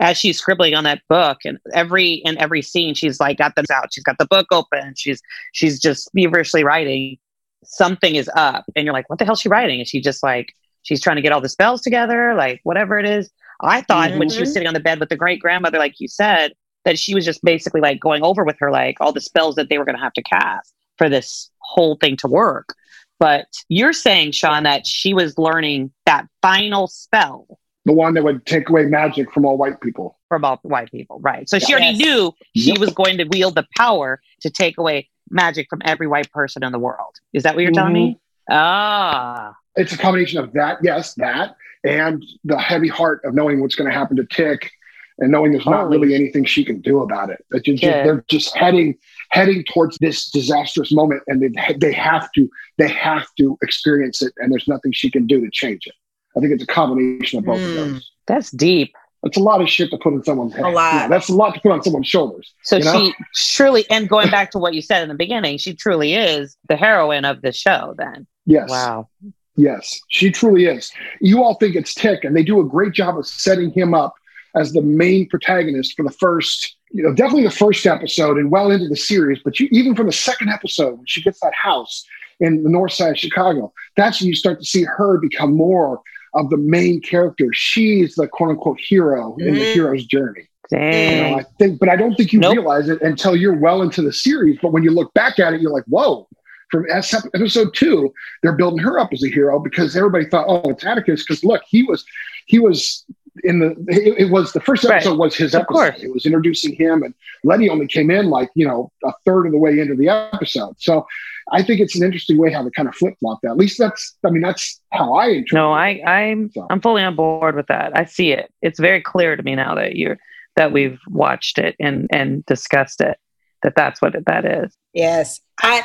as 0.00 0.16
she's 0.16 0.38
scribbling 0.38 0.74
on 0.74 0.84
that 0.84 1.00
book 1.08 1.38
and 1.44 1.58
every 1.72 2.14
in 2.24 2.38
every 2.38 2.62
scene 2.62 2.94
she's 2.94 3.18
like 3.18 3.38
got 3.38 3.54
them 3.56 3.64
out 3.72 3.92
she's 3.92 4.04
got 4.04 4.18
the 4.18 4.26
book 4.26 4.46
open 4.52 4.92
she's 4.96 5.20
she's 5.52 5.80
just 5.80 6.10
feverishly 6.14 6.62
writing 6.62 7.16
something 7.64 8.14
is 8.14 8.30
up 8.34 8.64
and 8.76 8.84
you're 8.84 8.92
like 8.94 9.08
what 9.10 9.18
the 9.18 9.24
hell's 9.24 9.40
she 9.40 9.48
writing 9.48 9.78
and 9.80 9.88
she 9.88 10.00
just 10.00 10.22
like 10.22 10.52
she's 10.82 11.00
trying 11.00 11.16
to 11.16 11.22
get 11.22 11.32
all 11.32 11.40
the 11.40 11.48
spells 11.48 11.80
together 11.82 12.34
like 12.34 12.60
whatever 12.62 12.98
it 12.98 13.06
is 13.06 13.30
i 13.60 13.80
thought 13.82 14.14
when 14.16 14.28
she 14.28 14.40
was 14.40 14.50
Mhm. 14.50 14.52
sitting 14.52 14.68
on 14.68 14.74
the 14.74 14.80
bed 14.80 15.00
with 15.00 15.08
the 15.08 15.16
great 15.16 15.40
grandmother 15.40 15.78
like 15.78 15.94
you 15.98 16.08
said 16.08 16.52
that 16.84 16.98
she 16.98 17.14
was 17.14 17.24
just 17.24 17.42
basically 17.42 17.80
like 17.80 18.00
going 18.00 18.22
over 18.22 18.44
with 18.44 18.56
her 18.60 18.70
like 18.70 18.96
all 19.00 19.12
the 19.12 19.20
spells 19.20 19.56
that 19.56 19.68
they 19.68 19.78
were 19.78 19.84
going 19.84 19.96
to 19.96 20.02
have 20.02 20.12
to 20.14 20.22
cast 20.22 20.72
for 20.96 21.08
this 21.08 21.50
whole 21.58 21.96
thing 21.96 22.16
to 22.18 22.28
work 22.28 22.74
but 23.18 23.46
you're 23.68 23.92
saying 23.92 24.30
sean 24.32 24.62
that 24.62 24.86
she 24.86 25.12
was 25.12 25.36
learning 25.36 25.90
that 26.06 26.26
final 26.42 26.86
spell 26.86 27.46
the 27.84 27.92
one 27.94 28.12
that 28.14 28.22
would 28.22 28.44
take 28.44 28.68
away 28.68 28.84
magic 28.84 29.32
from 29.32 29.46
all 29.46 29.56
white 29.56 29.80
people. 29.80 30.18
from 30.28 30.44
all 30.44 30.58
white 30.62 30.90
people, 30.90 31.18
right? 31.20 31.48
So 31.48 31.58
she 31.58 31.72
already 31.72 31.96
Yes. 31.96 32.04
knew 32.04 32.34
she 32.54 32.72
Yep. 32.72 32.78
was 32.80 32.90
going 32.92 33.16
to 33.16 33.24
wield 33.24 33.54
the 33.54 33.66
power 33.78 34.20
to 34.42 34.50
take 34.50 34.76
away 34.76 35.08
magic 35.30 35.68
from 35.70 35.80
every 35.84 36.06
white 36.06 36.30
person 36.32 36.62
in 36.64 36.72
the 36.72 36.78
world. 36.78 37.16
Is 37.32 37.42
that 37.44 37.54
what 37.54 37.62
you're 37.62 37.72
telling 37.72 37.92
me? 37.92 38.18
Ah, 38.50 39.54
It's 39.76 39.92
a 39.92 39.98
combination 39.98 40.38
of 40.42 40.52
that, 40.54 40.78
yes, 40.82 41.14
that, 41.14 41.56
and 41.84 42.24
the 42.44 42.58
heavy 42.58 42.88
heart 42.88 43.20
of 43.24 43.34
knowing 43.34 43.60
what's 43.60 43.74
going 43.74 43.90
to 43.90 43.96
happen 43.96 44.16
to 44.16 44.24
Tick, 44.24 44.70
and 45.18 45.30
knowing 45.32 45.52
there's 45.52 45.66
not 45.66 45.82
Holy 45.84 45.98
really 45.98 46.14
anything 46.14 46.44
she 46.44 46.64
can 46.64 46.80
do 46.80 47.00
about 47.02 47.30
it. 47.30 47.44
That 47.50 47.64
just, 47.64 47.82
they're 47.82 48.24
just 48.28 48.56
heading 48.56 48.96
heading 49.30 49.64
towards 49.64 49.98
this 49.98 50.30
disastrous 50.30 50.92
moment, 50.92 51.22
and 51.26 51.42
they 51.42 51.74
they 51.74 51.92
have 51.92 52.30
to 52.32 52.48
they 52.78 52.88
have 52.88 53.26
to 53.38 53.58
experience 53.62 54.22
it, 54.22 54.32
and 54.38 54.50
there's 54.52 54.68
nothing 54.68 54.92
she 54.92 55.10
can 55.10 55.26
do 55.26 55.40
to 55.40 55.50
change 55.52 55.86
it. 55.86 55.94
I 56.36 56.40
think 56.40 56.52
it's 56.52 56.62
a 56.62 56.66
combination 56.66 57.38
of 57.38 57.44
both 57.44 57.64
of 57.64 57.72
Mm. 57.72 57.74
those. 57.74 58.10
that's 58.26 58.50
deep. 58.52 58.94
It's 59.24 59.36
a 59.36 59.40
lot 59.40 59.60
of 59.60 59.68
shit 59.68 59.90
to 59.90 59.98
put 59.98 60.12
in 60.12 60.22
someone's 60.22 60.54
head. 60.54 60.64
A 60.64 60.68
lot. 60.68 60.94
Yeah, 60.94 61.08
that's 61.08 61.28
a 61.28 61.34
lot 61.34 61.54
to 61.54 61.60
put 61.60 61.72
on 61.72 61.82
someone's 61.82 62.06
shoulders. 62.06 62.54
So 62.62 62.76
You 62.76 62.84
know? 62.84 62.92
she 62.92 63.14
truly, 63.34 63.84
and 63.90 64.08
going 64.08 64.30
back 64.30 64.50
to 64.52 64.58
what 64.58 64.74
you 64.74 64.82
said 64.82 65.02
in 65.02 65.08
the 65.08 65.14
beginning, 65.16 65.58
she 65.58 65.74
truly 65.74 66.14
is 66.14 66.56
the 66.68 66.76
heroine 66.76 67.24
of 67.24 67.42
the 67.42 67.52
show. 67.52 67.94
Then, 67.98 68.26
Yes. 68.46 68.70
wow, 68.70 69.08
Yes, 69.56 70.00
she 70.08 70.30
truly 70.30 70.66
is. 70.66 70.92
You 71.20 71.42
all 71.42 71.54
think 71.54 71.74
it's 71.74 71.92
Tick, 71.92 72.22
and 72.22 72.36
they 72.36 72.44
do 72.44 72.60
a 72.60 72.64
great 72.64 72.92
job 72.92 73.18
of 73.18 73.26
setting 73.26 73.70
him 73.72 73.92
up 73.92 74.14
as 74.54 74.72
the 74.72 74.82
main 74.82 75.28
protagonist 75.28 75.94
for 75.96 76.04
the 76.04 76.12
first, 76.12 76.76
you 76.92 77.02
know, 77.02 77.12
definitely 77.12 77.42
the 77.42 77.50
first 77.50 77.84
episode 77.84 78.38
and 78.38 78.52
well 78.52 78.70
into 78.70 78.88
the 78.88 78.96
series. 78.96 79.40
But 79.44 79.58
you, 79.58 79.68
even 79.72 79.96
from 79.96 80.06
the 80.06 80.12
second 80.12 80.48
episode, 80.50 80.96
when 80.96 81.06
she 81.06 81.22
gets 81.22 81.40
that 81.40 81.54
house 81.54 82.06
in 82.38 82.62
the 82.62 82.70
north 82.70 82.92
side 82.92 83.10
of 83.10 83.18
Chicago, 83.18 83.72
that's 83.96 84.20
when 84.20 84.28
you 84.28 84.36
start 84.36 84.60
to 84.60 84.64
see 84.64 84.84
her 84.84 85.18
become 85.18 85.54
more 85.56 86.02
of 86.34 86.50
the 86.50 86.56
main 86.56 87.00
character. 87.00 87.46
She's 87.52 88.14
the 88.14 88.26
quote 88.28 88.50
unquote 88.50 88.78
hero 88.80 89.36
in 89.38 89.54
the 89.54 89.60
Mhm. 89.60 89.72
hero's 89.74 90.04
journey. 90.04 90.48
You 90.70 90.78
know, 90.78 91.36
I 91.38 91.44
think, 91.58 91.78
but 91.78 91.88
I 91.88 91.96
don't 91.96 92.14
think 92.14 92.32
you 92.32 92.40
Nope. 92.40 92.52
realize 92.56 92.90
it 92.90 93.00
until 93.00 93.34
you're 93.34 93.56
well 93.58 93.80
into 93.80 94.02
the 94.02 94.12
series. 94.12 94.58
But 94.60 94.72
when 94.72 94.82
you 94.82 94.90
look 94.90 95.12
back 95.14 95.38
at 95.38 95.54
it, 95.54 95.60
you're 95.62 95.72
like, 95.72 95.84
whoa. 95.86 96.28
From 96.70 96.84
episode 96.90 97.72
two, 97.72 98.12
they're 98.42 98.52
building 98.52 98.80
her 98.80 98.98
up 98.98 99.10
as 99.14 99.24
a 99.24 99.28
hero 99.28 99.58
because 99.58 99.96
everybody 99.96 100.26
thought, 100.26 100.44
oh, 100.46 100.68
it's 100.70 100.84
Atticus. 100.84 101.24
Because 101.26 101.42
look, 101.42 101.62
he 101.66 101.82
was, 101.84 102.04
he 102.44 102.58
was 102.58 103.06
in 103.44 103.60
the. 103.60 103.70
It, 103.88 104.26
it 104.26 104.30
was 104.30 104.52
the 104.52 104.60
first 104.60 104.84
Right. 104.84 104.96
episode 104.96 105.18
was 105.18 105.34
his 105.34 105.54
Of 105.54 105.62
episode. 105.62 105.72
course. 105.72 106.02
It 106.02 106.12
was 106.12 106.26
introducing 106.26 106.74
him, 106.74 107.02
and 107.02 107.14
Letty 107.44 107.70
only 107.70 107.86
came 107.86 108.10
in 108.10 108.28
like 108.28 108.50
you 108.54 108.66
know 108.66 108.92
a 109.04 109.12
third 109.24 109.46
of 109.46 109.52
the 109.52 109.58
way 109.58 109.78
into 109.78 109.94
the 109.94 110.08
episode. 110.10 110.74
So 110.78 111.06
I 111.52 111.62
think 111.62 111.80
it's 111.80 111.96
an 111.96 112.04
interesting 112.04 112.36
way 112.38 112.52
how 112.52 112.62
they 112.62 112.70
kind 112.70 112.88
of 112.88 112.94
flip 112.94 113.14
flop 113.20 113.38
that. 113.42 113.50
At 113.52 113.56
least 113.56 113.78
that's, 113.78 114.16
I 114.24 114.30
mean, 114.30 114.42
that's 114.42 114.80
how 114.92 115.14
I 115.14 115.26
interpret. 115.28 115.52
no, 115.54 115.72
it. 115.74 115.76
I, 115.76 116.02
I'm, 116.06 116.50
So. 116.52 116.66
I'm 116.70 116.80
fully 116.80 117.02
on 117.02 117.16
board 117.16 117.56
with 117.56 117.66
that. 117.68 117.96
I 117.98 118.04
see 118.04 118.32
it. 118.32 118.52
It's 118.62 118.78
very 118.78 119.00
clear 119.00 119.36
to 119.36 119.42
me 119.42 119.54
now 119.54 119.74
that 119.76 119.96
you're 119.96 120.18
that 120.56 120.72
we've 120.72 120.98
watched 121.08 121.58
it 121.58 121.76
and 121.78 122.08
and 122.12 122.44
discussed 122.46 123.00
it. 123.00 123.16
That 123.62 123.74
that's 123.76 124.02
what 124.02 124.14
it, 124.14 124.24
that 124.26 124.44
is. 124.44 124.76
Yes. 124.92 125.40
I 125.62 125.82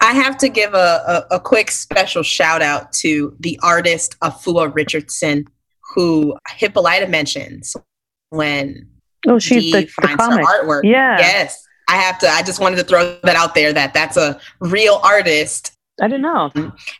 I 0.00 0.12
have 0.12 0.36
to 0.38 0.48
give 0.48 0.74
a, 0.74 1.26
a, 1.30 1.36
a 1.36 1.40
quick 1.40 1.70
special 1.70 2.22
shout 2.22 2.62
out 2.62 2.92
to 2.94 3.34
the 3.40 3.58
artist 3.62 4.16
Afua 4.20 4.72
Richardson, 4.74 5.44
who 5.94 6.36
Hippolyta 6.48 7.06
mentions 7.08 7.76
when 8.30 8.88
Oh, 9.26 9.38
she's 9.40 9.62
Dee 9.64 9.72
the, 9.72 9.80
the 9.80 9.86
finds 9.86 10.10
her 10.22 10.28
comic. 10.28 10.46
artwork. 10.46 10.82
Yeah, 10.84 11.18
Yes. 11.18 11.60
I 11.88 11.96
have 11.96 12.18
to 12.20 12.28
I 12.28 12.42
just 12.42 12.60
wanted 12.60 12.76
to 12.76 12.84
throw 12.84 13.18
that 13.22 13.36
out 13.36 13.54
there 13.54 13.72
that 13.72 13.94
that's 13.94 14.16
a 14.16 14.40
real 14.60 15.00
artist 15.02 15.72
I 16.00 16.06
didn't 16.08 16.22
know. 16.22 16.52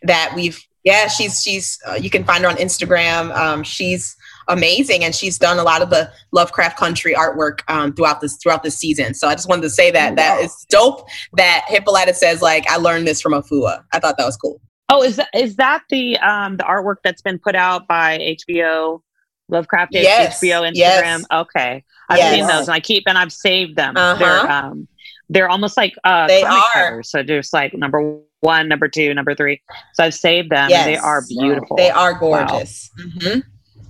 that 0.03 0.33
we've 0.35 0.59
yeah 0.83 1.07
she's 1.07 1.41
she's 1.41 1.77
uh, 1.87 1.93
you 1.93 2.09
can 2.09 2.23
find 2.23 2.43
her 2.43 2.49
on 2.49 2.55
instagram 2.57 3.35
um, 3.35 3.63
she's 3.63 4.15
amazing 4.47 5.03
and 5.03 5.13
she's 5.13 5.37
done 5.37 5.59
a 5.59 5.63
lot 5.63 5.81
of 5.81 5.89
the 5.89 6.11
lovecraft 6.31 6.77
country 6.77 7.13
artwork 7.13 7.59
um, 7.67 7.93
throughout 7.93 8.19
this 8.21 8.37
throughout 8.37 8.63
the 8.63 8.71
season 8.71 9.13
so 9.13 9.27
i 9.27 9.35
just 9.35 9.47
wanted 9.47 9.61
to 9.61 9.69
say 9.69 9.91
that 9.91 10.13
Oh, 10.13 10.15
that 10.15 10.37
wow. 10.39 10.43
is 10.43 10.65
dope 10.69 11.07
that 11.33 11.63
hippolyta 11.67 12.13
says 12.15 12.41
like 12.41 12.67
i 12.69 12.77
learned 12.77 13.05
this 13.07 13.21
from 13.21 13.33
afua 13.33 13.83
i 13.93 13.99
thought 13.99 14.17
that 14.17 14.25
was 14.25 14.37
cool 14.37 14.59
Oh, 14.91 15.03
is 15.03 15.17
that 15.17 15.29
is 15.35 15.55
that 15.57 15.83
the 15.91 16.17
um 16.17 16.57
the 16.57 16.63
artwork 16.63 16.95
that's 17.03 17.21
been 17.21 17.37
put 17.37 17.55
out 17.55 17.87
by 17.87 18.17
HBO 18.17 19.01
Lovecraft 19.47 19.93
Yes, 19.93 20.41
HBO 20.41 20.61
Instagram? 20.67 20.73
yes. 20.75 21.25
Okay, 21.31 21.83
I've 22.09 22.17
Yes. 22.17 22.35
seen 22.35 22.47
those 22.47 22.67
and 22.67 22.75
I 22.75 22.79
keep 22.79 23.03
and 23.07 23.17
I've 23.17 23.31
saved 23.31 23.75
them. 23.75 23.95
Uh-huh. 23.95 24.17
They're 24.19 24.51
um 24.51 24.87
they're 25.29 25.49
almost 25.49 25.77
like 25.77 25.93
uh 26.03 26.27
They 26.27 26.43
are. 26.43 26.63
covers. 26.73 27.09
So 27.11 27.23
just 27.23 27.53
like 27.53 27.73
number 27.73 28.17
one, 28.41 28.67
number 28.67 28.87
two, 28.87 29.13
number 29.13 29.35
three. 29.35 29.61
So 29.93 30.03
I've 30.03 30.13
saved 30.13 30.49
them. 30.49 30.71
and 30.71 30.87
they 30.89 30.97
are 30.97 31.23
beautiful. 31.27 31.75
they 31.77 31.89
are 31.91 32.13
gorgeous 32.13 32.89
Mhm. 32.99 33.43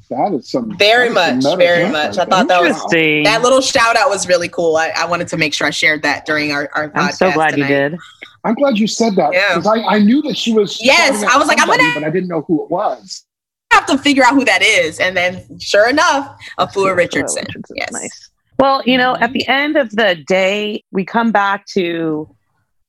That 0.10 0.34
is 0.34 0.50
some 0.50 0.76
Very 0.76 1.10
that 1.14 1.38
is 1.38 1.44
some 1.44 1.54
much, 1.54 1.60
meta 1.60 1.72
very 1.72 1.84
much. 1.92 2.18
right 2.18 2.20
I 2.20 2.26
thought 2.26 2.48
that 2.48 2.62
was- 2.64 2.84
That 3.26 3.42
little 3.44 3.62
shout 3.62 3.96
out 3.96 4.10
was 4.10 4.28
really 4.28 4.48
cool. 4.50 4.76
I, 4.76 4.90
I 4.98 5.06
wanted 5.06 5.28
to 5.28 5.38
make 5.38 5.54
sure 5.54 5.68
I 5.68 5.70
shared 5.70 6.02
that 6.02 6.26
during 6.26 6.52
our, 6.52 6.68
our 6.74 6.92
I'm 6.96 7.12
so 7.12 7.30
podcast 7.30 7.34
glad 7.36 7.58
you 7.60 7.68
did. 7.68 7.96
I'm 8.44 8.56
glad 8.56 8.80
you 8.80 8.88
said 8.88 9.16
that 9.18 9.34
Yeah. 9.34 9.56
because 9.58 9.68
I, 9.68 9.84
I 9.84 10.00
knew 10.00 10.24
that 10.24 10.36
she 10.36 10.52
was. 10.52 10.84
Yes, 10.84 11.24
I 11.24 11.38
was 11.38 11.48
like, 11.48 11.58
I'm 11.60 11.68
somebody, 11.68 11.84
gonna- 11.84 11.94
but 12.00 12.04
I 12.06 12.10
didn't 12.10 12.28
know 12.30 12.42
who 12.48 12.64
it 12.64 12.72
was. 12.72 13.24
Have 13.72 13.86
to 13.88 13.98
figure 13.98 14.24
out 14.24 14.34
who 14.34 14.46
that 14.46 14.62
is. 14.62 15.00
And 15.00 15.16
then, 15.16 15.60
sure 15.60 15.90
enough, 15.90 16.40
a 16.58 16.68
Afua 16.68 16.96
Richardson. 16.96 17.44
Richardson's 17.48 17.72
Yes. 17.76 17.92
Nice. 17.92 18.30
Well, 18.58 18.82
you 18.86 18.98
know, 18.98 19.16
at 19.18 19.32
the 19.32 19.48
end 19.48 19.78
of 19.78 19.92
the 19.92 20.16
day, 20.28 20.84
we 20.92 21.06
come 21.06 21.32
back 21.32 21.66
to, 21.68 22.30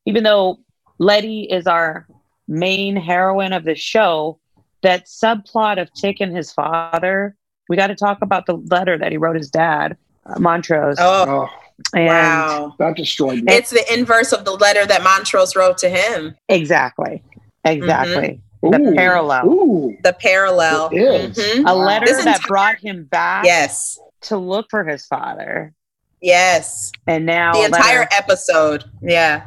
even 0.04 0.24
though 0.24 0.58
Letty 0.98 1.42
is 1.44 1.66
our 1.66 2.06
main 2.48 2.96
heroine 2.96 3.52
of 3.52 3.64
the 3.64 3.76
show, 3.76 4.38
that 4.82 5.06
subplot 5.06 5.80
of 5.80 5.92
Tick 5.92 6.16
and 6.20 6.34
his 6.34 6.50
father, 6.52 7.36
we 7.68 7.76
got 7.76 7.86
to 7.88 7.94
talk 7.94 8.18
about 8.22 8.46
the 8.46 8.54
letter 8.56 8.98
that 8.98 9.12
he 9.12 9.18
wrote 9.18 9.36
his 9.36 9.50
dad, 9.50 9.96
uh, 10.26 10.40
Montrose. 10.40 10.96
Oh, 10.98 11.48
Oh, 11.48 11.48
and 11.94 12.06
wow. 12.08 12.74
that 12.78 12.96
destroyed 12.96 13.42
me. 13.44 13.52
It's 13.52 13.70
the 13.70 13.84
inverse 13.92 14.32
of 14.32 14.44
the 14.44 14.52
letter 14.52 14.84
that 14.86 15.02
Montrose 15.02 15.54
wrote 15.54 15.78
to 15.78 15.88
him. 15.88 16.34
Exactly. 16.48 17.22
Exactly. 17.64 18.34
Ooh, 18.34 18.49
The 18.62 18.92
parallel. 18.96 19.46
Ooh, 19.48 19.96
The 20.02 20.12
parallel. 20.12 20.90
It 20.92 20.98
is. 21.00 21.38
Mhm. 21.38 21.64
A 21.70 21.74
letter 21.74 22.06
This 22.06 22.24
that 22.24 22.36
entire- 22.36 22.46
brought 22.48 22.76
him 22.78 23.04
back 23.04 23.44
Yes. 23.44 23.98
to 24.22 24.36
look 24.36 24.66
for 24.70 24.84
his 24.84 25.06
father. 25.06 25.72
Yes. 26.20 26.92
And 27.06 27.24
now 27.24 27.52
The 27.54 27.64
entire 27.64 28.00
letter- 28.00 28.08
episode. 28.12 28.84
Yeah. 29.02 29.42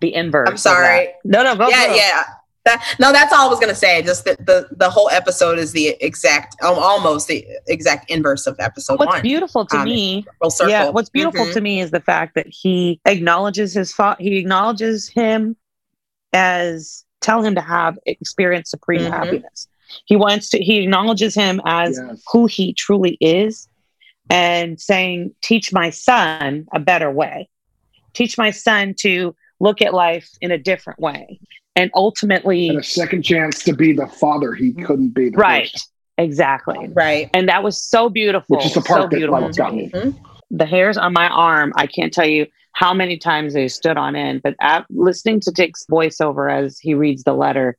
the 0.00 0.14
inverse. 0.14 0.48
I'm 0.50 0.56
sorry. 0.56 1.14
No, 1.24 1.42
no, 1.42 1.54
go. 1.56 1.68
yeah, 1.68 1.86
go. 1.86 1.94
yeah. 1.94 2.22
That, 2.64 2.82
no, 2.98 3.12
that's 3.12 3.32
all 3.32 3.46
I 3.46 3.50
was 3.50 3.60
gonna 3.60 3.74
say. 3.74 4.02
Just 4.02 4.24
that 4.24 4.44
the 4.44 4.66
the 4.76 4.90
whole 4.90 5.08
episode 5.10 5.58
is 5.58 5.72
the 5.72 5.96
exact, 6.00 6.56
um, 6.62 6.76
almost 6.78 7.28
the 7.28 7.46
exact 7.68 8.10
inverse 8.10 8.46
of 8.46 8.56
episode 8.58 8.98
What's 8.98 9.12
one. 9.12 9.22
beautiful 9.22 9.64
to 9.66 9.76
Um, 9.78 9.84
me 9.84 10.26
Yeah, 10.66 10.88
what's 10.88 11.10
beautiful 11.10 11.44
Mhm. 11.46 11.52
to 11.52 11.60
me 11.60 11.80
is 11.80 11.90
the 11.90 12.00
fact 12.00 12.34
that 12.34 12.46
he 12.48 13.00
acknowledges 13.06 13.72
his 13.74 13.92
fa- 13.92 14.16
he 14.18 14.36
acknowledges 14.38 15.08
him 15.08 15.56
as 16.32 17.04
tell 17.24 17.42
him 17.42 17.54
to 17.54 17.60
have 17.60 17.98
experience 18.06 18.70
supreme 18.70 19.00
Mhm. 19.02 19.10
happiness. 19.10 19.68
He 20.06 20.16
wants 20.16 20.48
to 20.50 20.58
he 20.58 20.82
acknowledges 20.82 21.34
him 21.34 21.60
as 21.64 21.98
Yes. 22.00 22.22
who 22.32 22.46
he 22.46 22.72
truly 22.74 23.16
is 23.20 23.68
and 24.30 24.80
saying 24.80 25.34
teach 25.42 25.72
my 25.72 25.90
son 25.90 26.66
a 26.72 26.80
better 26.80 27.10
way. 27.10 27.48
Teach 28.12 28.36
my 28.38 28.50
son 28.50 28.94
to 29.00 29.34
look 29.60 29.80
at 29.82 29.92
life 29.94 30.28
in 30.40 30.50
a 30.50 30.58
different 30.58 30.98
way. 31.00 31.38
And 31.76 31.90
ultimately 31.94 32.68
And 32.68 32.78
a 32.78 32.82
second 32.82 33.22
chance 33.22 33.64
to 33.64 33.72
be 33.74 33.92
the 33.92 34.06
father 34.06 34.54
he 34.54 34.72
couldn't 34.72 35.10
be. 35.14 35.30
The 35.30 35.36
right. 35.38 35.70
first. 35.70 35.90
Exactly. 36.16 36.88
Right. 36.92 37.28
And 37.34 37.48
that 37.48 37.62
was 37.64 37.80
so 37.82 38.08
beautiful. 38.08 38.56
Which 38.56 38.66
is 38.66 38.74
the 38.74 38.82
so 38.82 38.86
part 38.94 39.10
that 39.10 39.16
beautiful 39.16 39.40
like 39.42 39.52
to 39.52 39.58
got 39.58 39.74
me. 39.74 39.82
me. 39.86 39.90
Mhm. 39.90 40.14
the 40.50 40.66
hairs 40.66 40.96
on 40.96 41.12
my 41.12 41.28
arm, 41.28 41.72
I 41.76 41.86
can't 41.88 42.12
tell 42.12 42.26
you 42.28 42.46
how 42.74 42.92
many 42.92 43.16
times 43.16 43.54
they 43.54 43.68
stood 43.68 43.96
on 43.96 44.14
end, 44.16 44.42
but 44.42 44.54
at, 44.60 44.84
listening 44.90 45.40
to 45.40 45.52
Tick's 45.52 45.84
voiceover 45.90 46.52
as 46.52 46.78
he 46.78 46.92
reads 46.94 47.22
the 47.24 47.32
letter, 47.32 47.76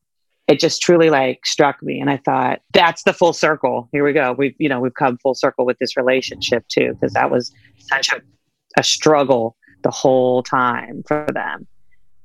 it 0.48 0.60
just 0.60 0.82
truly 0.82 1.10
like 1.10 1.46
struck 1.46 1.82
me. 1.84 2.00
And 2.00 2.10
I 2.10 2.18
thought, 2.18 2.62
that's 2.74 3.04
the 3.04 3.14
full 3.14 3.34
circle. 3.34 3.89
Here 3.91 4.06
we 4.06 4.14
go. 4.14 4.34
We've, 4.38 4.56
you 4.58 4.70
know, 4.70 4.80
we've 4.80 4.93
come 4.93 5.18
full 5.18 5.36
circle 5.36 5.66
with 5.66 5.78
this 5.80 5.98
relationship 5.98 6.66
too, 6.68 6.93
because 6.93 7.14
that 7.14 7.30
was 7.30 7.52
such 7.78 8.12
a, 8.14 8.22
a 8.78 8.84
struggle 8.84 9.56
the 9.84 9.91
whole 9.91 10.41
time 10.43 11.04
for 11.08 11.28
them. 11.34 11.68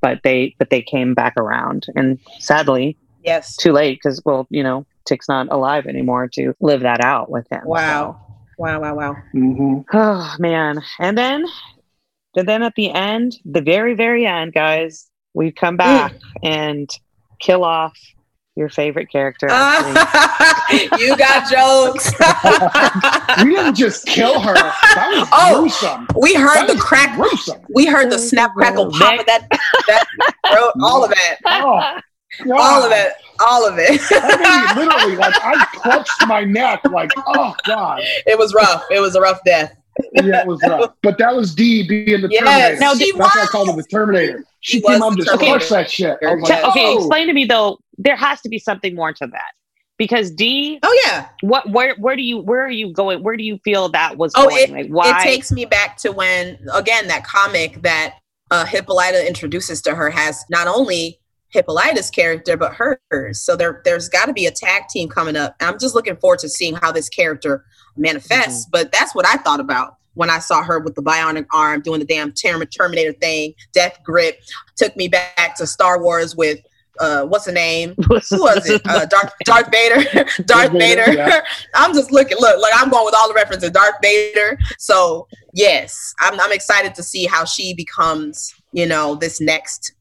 But 0.01 0.21
they, 0.23 0.55
but 0.59 0.71
they 0.71 0.81
came 0.81 1.13
back 1.15 1.35
around 1.37 1.87
and 1.95 2.19
sadly 2.39 2.97
Yes. 3.23 3.55
too 3.57 3.73
late 3.73 3.99
because, 4.03 4.23
well, 4.25 4.47
you 4.49 4.63
know, 4.63 4.87
Tick's 5.07 5.29
not 5.29 5.49
alive 5.51 5.87
anymore 5.87 6.29
to 6.35 6.55
live 6.61 6.83
that 6.83 7.05
out 7.05 7.31
with 7.31 7.47
him. 7.51 7.63
Wow. 7.65 8.19
Wow. 8.59 8.81
Wow. 8.81 8.95
Wow. 8.95 9.17
Mhm. 9.35 9.85
Oh 9.93 10.35
man. 10.39 10.83
And 10.99 11.19
then 11.19 11.47
and 12.37 12.49
then 12.49 12.63
at 12.63 12.75
the 12.77 12.91
end, 12.91 13.37
the 13.45 13.63
very, 13.63 13.95
very 13.95 14.27
end, 14.27 14.53
guys, 14.53 15.09
we 15.35 15.53
come 15.53 15.75
mm. 15.75 15.79
back 15.79 16.15
and 16.43 16.89
kill 17.41 17.65
off 17.65 17.97
your 18.57 18.69
favorite 18.69 19.11
character. 19.11 19.47
Ah, 19.51 20.69
actually. 20.71 20.99
you 21.07 21.17
got 21.17 21.51
jokes. 21.51 22.13
We 23.45 23.55
didn't 23.55 23.77
just 23.77 24.07
kill 24.07 24.41
her. 24.41 24.53
That 24.55 25.11
was 25.13 25.29
Oh, 25.33 25.61
gruesome. 25.61 26.07
we 26.21 26.35
heard 26.35 26.67
That 26.67 26.75
the 26.75 26.79
crack. 26.79 27.15
Gruesome. 27.17 27.63
We 27.73 27.87
heard 27.87 28.11
the 28.11 28.19
snap, 28.19 28.53
crackle, 28.55 28.91
pop 28.91 29.21
of 29.21 29.27
that. 29.27 29.47
that 29.87 30.05
throat, 30.51 30.73
all 30.83 31.05
of 31.05 31.13
it. 31.13 31.39
Oh, 31.47 32.01
God. 32.45 32.61
All 32.61 32.85
of 32.85 32.93
it. 32.93 33.13
All 33.41 33.67
of 33.67 33.77
it. 33.79 34.01
I 34.11 34.75
mean, 34.77 34.87
literally, 34.87 35.17
like 35.17 35.35
I 35.43 35.65
clutched 35.75 36.27
my 36.27 36.45
neck, 36.45 36.85
like, 36.91 37.11
oh 37.17 37.55
god, 37.65 38.03
it 38.27 38.39
was 38.39 38.55
rough. 38.55 38.85
It 38.91 39.01
was 39.01 39.15
a 39.15 39.21
rough 39.21 39.41
death. 39.45 39.75
Yeah, 40.15 40.41
it 40.43 40.47
was 40.47 40.61
rough. 40.67 40.95
But 41.03 41.19
that 41.19 41.35
was 41.35 41.55
Dee 41.55 41.87
being 41.87 42.21
the 42.23 42.29
Yes. 42.31 42.45
Terminator. 42.45 42.81
Now, 42.81 42.95
she 42.95 43.13
That's 43.13 43.35
why 43.37 43.43
I 43.43 43.47
called 43.47 43.69
him 43.69 43.77
the 43.77 43.85
Terminator. 43.85 44.45
She 44.61 44.79
She 44.79 44.81
came 44.83 45.01
was 45.01 45.13
up 45.13 45.19
the 45.19 45.25
to 45.25 45.31
Terminator. 45.31 45.59
clutch 45.59 45.69
that 45.71 45.91
shit. 45.91 46.19
I 46.27 46.35
was 46.35 46.49
like, 46.49 46.65
okay, 46.65 46.87
oh. 46.87 46.99
explain 46.99 47.27
to 47.27 47.33
me 47.33 47.45
though. 47.45 47.79
There 47.99 48.17
has 48.17 48.41
to 48.43 48.49
be 48.49 48.59
something 48.59 48.95
more 48.95 49.13
to 49.13 49.27
that 49.27 49.53
because 49.99 50.31
Dee. 50.31 50.79
Oh 50.83 51.01
yeah. 51.07 51.29
What? 51.43 51.71
Where? 51.71 51.95
Where 51.97 52.17
do 52.17 52.23
you? 52.23 52.39
Where 52.39 52.65
are 52.65 52.71
you 52.71 52.93
going? 52.93 53.23
Where 53.23 53.37
do 53.37 53.43
you 53.45 53.59
feel 53.65 53.89
that 53.91 54.17
was 54.17 54.33
Oh, 54.37 54.49
going? 54.49 54.73
like 54.73 54.89
why? 54.89 55.21
It 55.21 55.23
takes 55.23 55.53
me 55.53 55.65
back 55.67 55.97
to 55.99 56.13
when, 56.13 56.59
again, 56.73 57.09
that 57.09 57.25
comic 57.25 57.83
that 57.83 58.17
uh, 58.51 58.65
Hippolyta 58.65 59.27
introduces 59.27 59.81
to 59.83 59.95
her 59.95 60.11
has 60.11 60.45
not 60.51 60.67
only 60.67 61.19
Hippolyta's 61.51 62.11
character 62.11 62.57
but 62.57 62.73
hers. 62.75 63.41
So 63.41 63.57
there, 63.57 63.83
there's 63.85 64.09
got 64.09 64.27
to 64.27 64.33
be 64.33 64.47
a 64.47 64.51
tag 64.53 64.85
team 64.89 65.09
coming 65.09 65.37
up. 65.37 65.57
And 65.61 65.69
I'm 65.69 65.79
just 65.79 65.95
looking 65.95 66.17
forward 66.17 66.39
to 66.41 66.49
seeing 66.49 66.77
how 66.77 66.93
this 66.93 67.09
character 67.09 67.65
manifests. 67.97 68.65
Mm-hmm. 68.65 68.71
But 68.73 68.93
that's 68.93 69.15
what 69.15 69.27
I 69.27 69.37
thought 69.37 69.61
about 69.61 69.97
when 70.15 70.31
I 70.31 70.39
saw 70.39 70.63
her 70.63 70.79
with 70.79 70.95
the 70.95 71.03
bionic 71.03 71.47
arm 71.53 71.83
doing 71.83 72.01
the 72.01 72.07
damn 72.07 72.33
Terminator 72.33 73.13
thing, 73.15 73.55
death 73.73 73.99
grip. 74.05 74.41
Took 74.77 74.97
me 74.97 75.09
back 75.09 75.57
to 75.57 75.67
Star 75.67 76.03
Wars 76.03 76.37
with. 76.37 76.61
Uh, 76.99 77.25
what's 77.25 77.47
the 77.47 77.53
name? 77.53 77.95
Who 78.09 78.15
was 78.15 78.69
it? 78.69 78.83
Uh, 78.85 79.07
Darth 79.07 79.33
Darth 79.45 79.71
Vader. 79.71 80.29
Darth 80.45 80.73
Vader, 80.73 81.11
yeah. 81.11 81.41
I'm 81.75 81.95
just 81.95 82.13
looking. 82.13 82.37
Look, 82.39 82.61
like 82.61 82.73
I'm 82.77 82.91
going 82.91 83.07
with 83.07 83.15
all 83.15 83.27
the 83.27 83.33
references. 83.33 83.71
Darth 83.71 83.95
Vader. 84.03 84.59
So 84.77 85.27
yes, 85.55 86.13
I'm, 86.21 86.39
I'm 86.39 86.53
excited 86.53 86.95
to 86.97 87.03
see 87.03 87.25
how 87.25 87.47
she 87.47 87.73
becomes. 87.73 88.53
You 88.73 88.87
know, 88.87 89.15
this 89.15 89.41
next, 89.41 89.93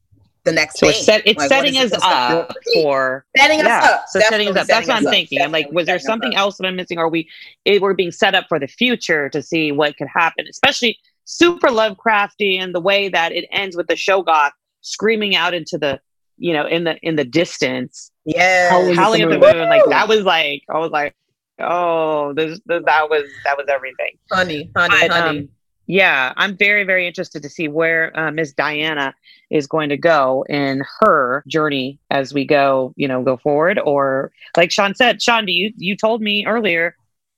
the 0.44 0.52
next 0.52 0.78
so 0.78 0.86
thing. 0.86 0.96
it's, 0.96 1.04
set, 1.04 1.22
it's 1.26 1.38
Like, 1.38 1.48
setting 1.48 1.76
us 1.76 1.92
it 1.92 1.98
up 2.02 2.52
for 2.74 3.24
setting 3.36 3.60
us 3.60 3.66
yeah. 3.66 3.80
up. 3.84 4.04
So 4.08 4.20
setting 4.20 4.48
us 4.48 4.54
Definitely 4.54 4.60
up. 4.60 4.66
That's 4.68 4.88
what 4.88 4.96
I'm 4.98 5.06
up. 5.06 5.12
thinking. 5.12 5.40
I'm 5.42 5.52
like, 5.52 5.70
was 5.72 5.86
there 5.86 5.98
something 5.98 6.34
else 6.34 6.56
that 6.58 6.66
I'm 6.66 6.76
missing? 6.76 6.98
Or 6.98 7.04
are 7.06 7.08
we 7.08 7.28
it, 7.64 7.82
we're 7.82 7.94
being 7.94 8.12
set 8.12 8.34
up 8.34 8.46
for 8.48 8.58
the 8.58 8.66
future 8.68 9.28
to 9.30 9.42
see 9.42 9.72
what 9.72 9.96
could 9.96 10.08
happen, 10.08 10.46
especially 10.48 10.98
super 11.24 11.68
Lovecrafty 11.68 12.58
and 12.58 12.74
the 12.74 12.80
way 12.80 13.08
that 13.08 13.32
it 13.32 13.46
ends 13.52 13.76
with 13.76 13.86
the 13.86 13.94
Shoggoth 13.94 14.50
screaming 14.80 15.36
out 15.36 15.52
into 15.54 15.76
the 15.78 16.00
you 16.38 16.52
know 16.52 16.66
in 16.66 16.84
the 16.84 16.96
in 17.02 17.16
the 17.16 17.24
distance, 17.24 18.10
Yeah. 18.24 18.70
Howling 18.70 18.90
at 18.90 18.96
howling 18.96 19.22
at 19.22 19.28
the 19.30 19.38
the 19.38 19.40
moon. 19.46 19.56
moon. 19.58 19.68
Like 19.68 19.84
that 19.90 20.08
was 20.08 20.22
like 20.22 20.62
I 20.72 20.78
was 20.78 20.90
like, 20.90 21.14
oh, 21.60 22.32
this, 22.32 22.58
this 22.66 22.82
that 22.86 23.10
was 23.10 23.24
that 23.44 23.56
was 23.58 23.66
everything. 23.68 24.16
honey, 24.32 24.70
honey, 24.74 25.08
But, 25.08 25.10
honey. 25.10 25.38
um, 25.40 25.48
yeah, 25.90 26.32
I'm 26.36 26.56
very, 26.56 26.84
very 26.84 27.04
interested 27.04 27.42
to 27.42 27.48
see 27.48 27.66
where 27.66 28.16
uh, 28.16 28.30
Miss 28.30 28.52
Diana 28.52 29.12
is 29.50 29.66
going 29.66 29.88
to 29.88 29.96
go 29.96 30.44
in 30.48 30.84
her 31.00 31.42
journey 31.48 31.98
as 32.10 32.32
we 32.32 32.44
go, 32.44 32.94
you 32.96 33.08
know, 33.08 33.24
go 33.24 33.36
forward. 33.36 33.80
Or 33.80 34.30
like 34.56 34.70
Sean 34.70 34.94
said, 34.94 35.20
Sean, 35.20 35.46
do 35.46 35.52
you 35.52 35.72
you 35.76 35.96
told 35.96 36.22
me 36.22 36.46
earlier 36.46 36.94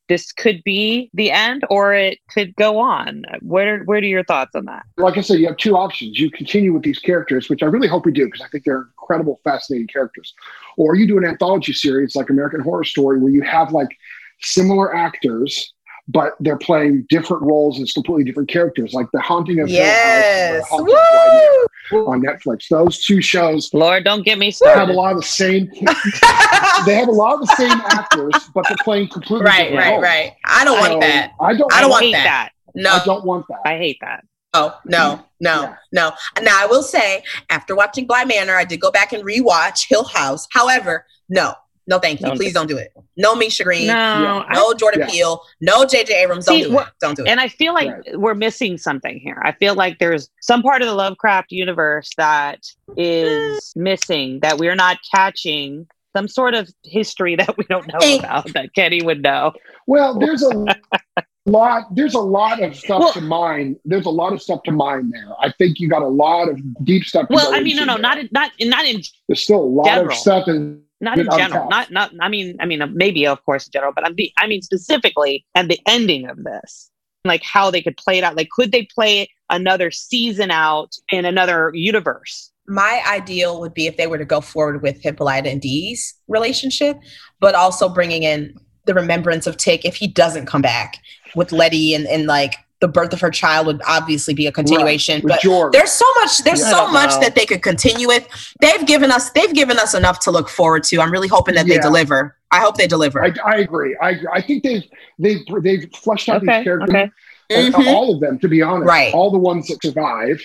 this 0.08 0.32
could 0.32 0.62
be 0.64 1.08
the 1.14 1.30
end, 1.30 1.64
or 1.70 1.94
it 1.94 2.18
could 2.28 2.54
go 2.56 2.78
on. 2.78 3.24
Where 3.40 3.84
where 3.84 4.00
are 4.00 4.04
your 4.04 4.24
thoughts 4.24 4.54
on 4.54 4.66
that? 4.66 4.84
like 4.98 5.16
I 5.16 5.22
said, 5.22 5.38
you 5.38 5.46
have 5.46 5.56
two 5.56 5.74
options. 5.74 6.18
You 6.18 6.30
continue 6.30 6.74
with 6.74 6.82
these 6.82 6.98
characters, 6.98 7.48
which 7.48 7.62
I 7.62 7.66
really 7.66 7.88
hope 7.88 8.04
we 8.04 8.12
do 8.12 8.26
because 8.26 8.42
I 8.42 8.48
think 8.48 8.64
they're 8.64 8.88
incredible, 9.00 9.40
fascinating 9.44 9.86
characters. 9.86 10.34
Or 10.76 10.94
you 10.94 11.06
do 11.06 11.16
an 11.16 11.24
anthology 11.24 11.72
series 11.72 12.14
like 12.14 12.28
American 12.28 12.60
Horror 12.60 12.84
Story 12.84 13.18
where 13.18 13.32
you 13.32 13.40
have 13.40 13.72
like 13.72 13.96
similar 14.42 14.94
actors, 14.94 15.72
but 16.08 16.34
they're 16.40 16.58
playing 16.58 17.06
different 17.08 17.42
roles 17.42 17.80
as 17.80 17.92
completely 17.92 18.24
different 18.24 18.48
characters, 18.48 18.92
like 18.92 19.06
The 19.12 19.20
Haunting 19.20 19.60
of 19.60 19.68
yes. 19.68 20.54
Hill 20.54 20.62
House 20.62 20.80
or 20.80 20.86
The 20.86 20.96
Haunting 20.98 21.66
Woo! 21.92 22.06
On 22.06 22.22
Netflix. 22.22 22.68
Those 22.68 23.04
two 23.04 23.20
shows 23.20 23.72
Lord, 23.74 24.04
don't 24.04 24.24
get 24.24 24.38
me 24.38 24.52
have 24.64 24.88
a 24.88 24.92
lot 24.92 25.12
of 25.12 25.18
the 25.18 25.26
same. 25.26 25.66
they 26.86 26.94
have 26.94 27.08
a 27.08 27.12
lot 27.12 27.34
of 27.34 27.40
the 27.40 27.54
same 27.56 27.70
actors, 27.70 28.32
but 28.54 28.64
they're 28.68 28.76
playing 28.82 29.08
completely 29.08 29.44
right, 29.46 29.64
different 29.70 29.78
right, 29.84 29.90
roles. 29.92 30.02
right. 30.02 30.32
I 30.44 30.64
don't 30.64 30.82
So 30.82 30.88
want 30.90 31.00
that. 31.02 31.32
I 31.40 31.54
don't. 31.54 31.72
I 31.72 31.80
don't 31.80 31.90
want 31.90 32.04
hate 32.04 32.12
that. 32.12 32.24
that. 32.24 32.52
No, 32.74 32.90
I 32.92 33.04
don't 33.04 33.24
want 33.24 33.46
that. 33.48 33.60
I 33.66 33.76
hate 33.76 33.98
that. 34.00 34.24
no, 34.54 34.74
no, 34.86 35.24
no, 35.40 35.62
Yeah. 35.62 35.76
no. 35.92 36.12
Now 36.42 36.56
I 36.62 36.66
will 36.66 36.82
say, 36.82 37.22
after 37.50 37.74
watching 37.74 38.06
Bly 38.06 38.24
Manor, 38.24 38.56
I 38.56 38.64
did 38.64 38.80
go 38.80 38.90
back 38.90 39.12
and 39.12 39.24
rewatch 39.24 39.88
Hill 39.88 40.04
House. 40.04 40.46
However, 40.52 41.04
no, 41.28 41.54
no, 41.86 41.98
thank 41.98 42.20
you. 42.20 42.26
Don't 42.26 42.36
Please 42.36 42.48
do- 42.48 42.54
don't 42.60 42.68
do 42.68 42.76
it. 42.76 42.92
No 43.16 43.34
Misha 43.34 43.64
Green. 43.64 43.86
No, 43.88 43.94
Yeah. 43.94 44.44
I- 44.48 44.54
No 44.54 44.72
Jordan 44.74 45.00
Yeah. 45.00 45.08
Peele. 45.10 45.42
No 45.60 45.84
J.J. 45.84 46.14
Abrams. 46.22 46.46
Don't 46.46 46.56
See, 46.56 46.62
do 46.64 46.72
what- 46.72 46.88
it. 46.88 46.92
Don't 47.00 47.16
do 47.16 47.24
it. 47.24 47.28
and 47.28 47.40
I 47.40 47.48
feel 47.48 47.74
like 47.74 47.88
Right. 47.90 48.18
we're 48.18 48.34
missing 48.34 48.78
something 48.78 49.18
here. 49.18 49.40
I 49.44 49.52
feel 49.52 49.74
like 49.74 49.98
there's 49.98 50.28
some 50.40 50.62
part 50.62 50.82
of 50.82 50.88
the 50.88 50.94
Lovecraft 50.94 51.50
universe 51.52 52.10
that 52.16 52.60
is 52.96 53.72
missing 53.76 54.40
that 54.40 54.58
we're 54.58 54.74
not 54.76 54.98
catching 55.14 55.86
some 56.16 56.28
sort 56.28 56.54
of 56.54 56.68
history 56.84 57.34
that 57.36 57.56
we 57.56 57.64
don't 57.64 57.86
know 57.88 58.18
about 58.18 58.52
that 58.52 58.74
Kenny 58.74 59.02
would 59.02 59.22
know. 59.22 59.52
Well, 59.86 60.18
there's 60.18 60.42
a 60.42 60.48
lot. 61.46 61.86
There's 61.94 62.14
a 62.14 62.20
lot 62.20 62.62
of 62.62 62.76
stuff 62.76 63.00
Well- 63.00 63.12
to 63.14 63.20
mine. 63.20 63.76
There's 63.84 64.06
a 64.06 64.10
lot 64.10 64.32
of 64.32 64.40
stuff 64.40 64.62
to 64.64 64.72
mine 64.72 65.10
there. 65.10 65.28
I 65.40 65.50
think 65.58 65.80
you 65.80 65.88
got 65.88 66.02
a 66.02 66.06
lot 66.08 66.48
of 66.48 66.60
deep 66.84 67.04
stuff. 67.04 67.28
To 67.28 67.34
Well, 67.34 67.52
I 67.54 67.60
mean, 67.60 67.76
no, 67.76 67.84
no, 67.84 67.94
there. 67.94 68.02
not 68.02 68.18
in, 68.18 68.28
not 68.30 68.50
in, 68.58 68.68
not 68.68 68.84
in 68.84 69.02
There's 69.26 69.42
still 69.42 69.60
a 69.60 69.64
lot 69.64 69.86
general. 69.86 70.08
of 70.12 70.14
stuff 70.14 70.48
in 70.48 70.82
not 71.02 71.18
in 71.18 71.28
general. 71.36 71.68
Not 71.68 71.90
not. 71.90 72.12
I 72.20 72.28
mean, 72.28 72.56
I 72.60 72.66
mean, 72.66 72.80
uh, 72.80 72.86
maybe 72.86 73.26
of 73.26 73.44
course 73.44 73.66
in 73.66 73.72
general, 73.72 73.92
but 73.94 74.06
I'm 74.06 74.14
be, 74.14 74.32
I 74.38 74.46
mean 74.46 74.62
specifically 74.62 75.44
and 75.54 75.70
the 75.70 75.78
ending 75.86 76.28
of 76.28 76.42
this, 76.42 76.90
like 77.24 77.42
how 77.42 77.70
they 77.70 77.82
could 77.82 77.96
play 77.96 78.18
it 78.18 78.24
out. 78.24 78.36
Like, 78.36 78.48
could 78.50 78.72
they 78.72 78.88
play 78.94 79.28
another 79.50 79.90
season 79.90 80.50
out 80.50 80.94
in 81.10 81.24
another 81.24 81.70
universe? 81.74 82.52
my 82.66 83.02
ideal 83.08 83.60
would 83.60 83.74
be 83.74 83.86
if 83.86 83.96
they 83.96 84.06
were 84.06 84.18
to 84.18 84.24
go 84.24 84.40
forward 84.40 84.82
with 84.82 85.02
Hippolyta 85.02 85.50
and 85.50 85.60
Dee's 85.60 86.14
relationship, 86.28 86.96
but 87.40 87.54
also 87.54 87.88
bringing 87.88 88.22
in 88.22 88.56
the 88.86 88.94
remembrance 88.94 89.46
of 89.46 89.56
Tick 89.56 89.84
if 89.84 89.96
he 89.96 90.06
doesn't 90.06 90.46
come 90.46 90.62
back 90.62 90.98
with 91.34 91.52
Letty 91.52 91.94
and, 91.94 92.06
and 92.06 92.26
like 92.26 92.54
the 92.82 92.88
birth 92.88 93.14
of 93.14 93.20
her 93.22 93.30
child 93.30 93.66
would 93.68 93.80
obviously 93.86 94.34
be 94.34 94.46
a 94.46 94.52
continuation. 94.52 95.22
with 95.22 95.30
But 95.32 95.40
George. 95.40 95.72
there's 95.72 95.90
so 95.92 96.04
much 96.20 96.42
there's 96.44 96.60
Yeah, 96.60 96.70
so 96.70 96.88
much 96.92 97.10
know. 97.12 97.20
that 97.20 97.34
they 97.34 97.46
could 97.46 97.62
continue 97.62 98.06
with. 98.08 98.28
They've 98.60 98.84
given 98.86 99.10
us 99.10 99.30
they've 99.30 99.54
given 99.54 99.78
us 99.78 99.94
enough 99.94 100.18
to 100.20 100.30
look 100.30 100.50
forward 100.50 100.82
to. 100.84 101.00
I'm 101.00 101.10
really 101.10 101.28
hoping 101.28 101.54
that 101.54 101.66
they 101.66 101.78
deliver. 101.78 102.36
I 102.50 102.58
hope 102.60 102.76
they 102.76 102.86
deliver. 102.86 103.24
I, 103.24 103.32
I 103.46 103.56
agree. 103.60 103.96
I 104.02 104.10
agree. 104.10 104.28
I 104.34 104.42
think 104.42 104.62
they've 104.64 104.82
they've 105.18 105.40
they've 105.62 105.88
fleshed 105.94 106.28
out 106.28 106.42
Okay, 106.42 106.58
these 106.58 106.64
characters. 106.64 106.90
okay. 106.90 107.04
uh, 107.04 107.70
Mhm. 107.78 107.86
all 107.86 108.14
of 108.14 108.20
them, 108.20 108.38
to 108.40 108.48
be 108.48 108.60
honest. 108.62 108.86
Right. 108.88 109.12
All 109.14 109.30
the 109.30 109.38
ones 109.38 109.68
that 109.68 109.82
survive, 109.82 110.40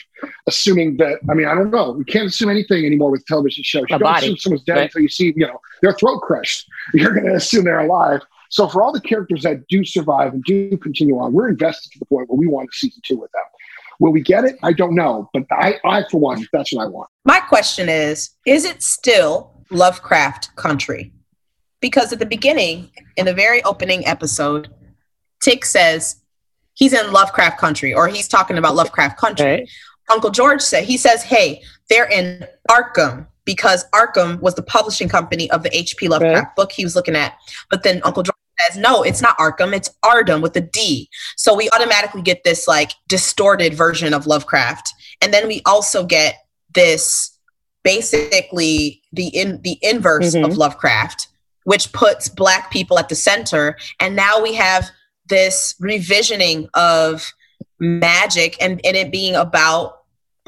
assuming 0.48 0.98
that, 0.98 1.20
I 1.30 1.34
mean, 1.34 1.48
I 1.48 1.56
don't 1.56 1.72
know. 1.72 1.92
We 1.92 2.04
can't 2.04 2.28
assume 2.28 2.50
anything 2.50 2.86
anymore 2.86 3.12
with 3.12 3.26
television 3.26 3.64
shows. 3.64 3.86
You 3.90 3.96
A 3.96 4.00
don't 4.00 4.04
body, 4.14 4.26
assume 4.28 4.38
someone's 4.38 4.64
dead 4.64 4.74
right. 4.76 4.84
until 4.84 5.02
you 5.02 5.10
see, 5.10 5.34
you 5.36 5.48
know, 5.48 5.60
their 5.82 5.94
throat 5.94 6.20
crushed. 6.22 6.68
You're 6.94 7.14
going 7.14 7.26
to 7.28 7.36
assume 7.36 7.64
they're 7.66 7.80
alive. 7.80 8.22
So 8.50 8.68
for 8.68 8.82
all 8.82 8.91
the 8.91 9.02
characters 9.02 9.43
that 9.43 9.68
do 9.68 9.84
survive 9.84 10.34
and 10.34 10.43
do 10.43 10.78
continue 10.78 11.18
on, 11.20 11.34
we're 11.34 11.50
invested 11.50 11.91
to 11.93 12.00
the 12.00 12.06
point 12.06 12.30
where 12.30 12.38
we 12.38 12.48
want 12.48 12.70
a 12.72 12.76
season 12.76 13.02
two 13.06 13.18
with 13.18 13.32
them. 13.32 13.43
Will 14.00 14.12
we 14.12 14.22
get 14.22 14.45
it? 14.45 14.58
I 14.64 14.74
don't 14.74 14.95
know. 14.95 15.30
But 15.34 15.43
I, 15.52 15.80
I 15.84 16.04
for 16.10 16.20
one, 16.20 16.48
that's 16.54 16.74
what 16.74 16.84
I 16.84 16.88
want. 16.88 17.10
My 17.26 17.39
question 17.39 17.89
is 17.89 18.32
Is 18.45 18.66
it 18.66 18.84
still 18.84 19.52
Lovecraft 19.72 20.56
country? 20.56 21.12
Because 21.80 22.12
at 22.12 22.20
the 22.20 22.26
beginning, 22.26 22.91
in 23.18 23.26
the 23.26 23.34
very 23.34 23.64
opening 23.64 24.06
episode, 24.06 24.74
Tick 25.41 25.64
says 25.66 26.18
he's 26.74 26.93
in 26.93 27.12
Lovecraft 27.12 27.60
country 27.60 27.93
or 27.93 28.08
he's 28.08 28.28
talking 28.28 28.58
about 28.58 28.76
Lovecraft 28.76 29.18
country. 29.18 29.45
Right. 29.45 29.70
Uncle 30.10 30.30
George 30.30 30.62
said, 30.62 30.84
he 30.84 30.97
says, 30.97 31.24
hey, 31.24 31.62
they're 31.89 32.10
in 32.10 32.45
Arkham 32.70 33.28
because 33.45 33.86
Arkham 33.91 34.39
was 34.41 34.55
the 34.55 34.62
publishing 34.62 35.08
company 35.10 35.49
of 35.51 35.64
the 35.64 35.76
H.P. 35.76 36.08
Lovecraft 36.08 36.55
book 36.55 36.72
he 36.72 36.84
was 36.84 36.95
looking 36.95 37.16
at. 37.16 37.34
But 37.70 37.84
then 37.84 38.01
Uncle 38.03 38.24
George 38.24 38.36
says, 38.68 38.78
no, 38.78 39.03
it's 39.03 39.22
not 39.22 39.38
Arkham, 39.38 39.74
it's 39.74 39.89
Ardham 40.03 40.41
with 40.41 40.55
a 40.58 40.62
D. 40.62 41.10
So 41.36 41.55
we 41.55 41.70
automatically 41.70 42.22
get 42.22 42.43
this 42.43 42.68
like 42.68 42.91
distorted 43.08 43.74
version 43.74 44.14
of 44.14 44.28
Lovecraft. 44.28 44.91
And 45.22 45.34
then 45.34 45.47
we 45.47 45.62
also 45.66 46.05
get 46.05 46.36
this 46.74 47.38
basically 47.84 49.01
the 49.14 49.28
in 49.28 49.62
the 49.62 49.78
inverse 49.82 50.36
Mhm. 50.36 50.45
of 50.45 50.58
Lovecraft, 50.58 51.28
which 51.64 51.91
puts 51.93 52.28
black 52.28 52.70
people 52.70 52.99
at 52.99 53.08
the 53.10 53.16
center. 53.16 53.78
And 53.99 54.16
now 54.16 54.41
we 54.41 54.53
have 54.55 54.89
this 55.28 55.74
revisioning 55.82 56.68
of 56.74 57.32
magic 57.80 58.58
and, 58.62 58.82
and 58.84 58.97
it 58.97 59.12
being 59.12 59.36
about 59.36 59.97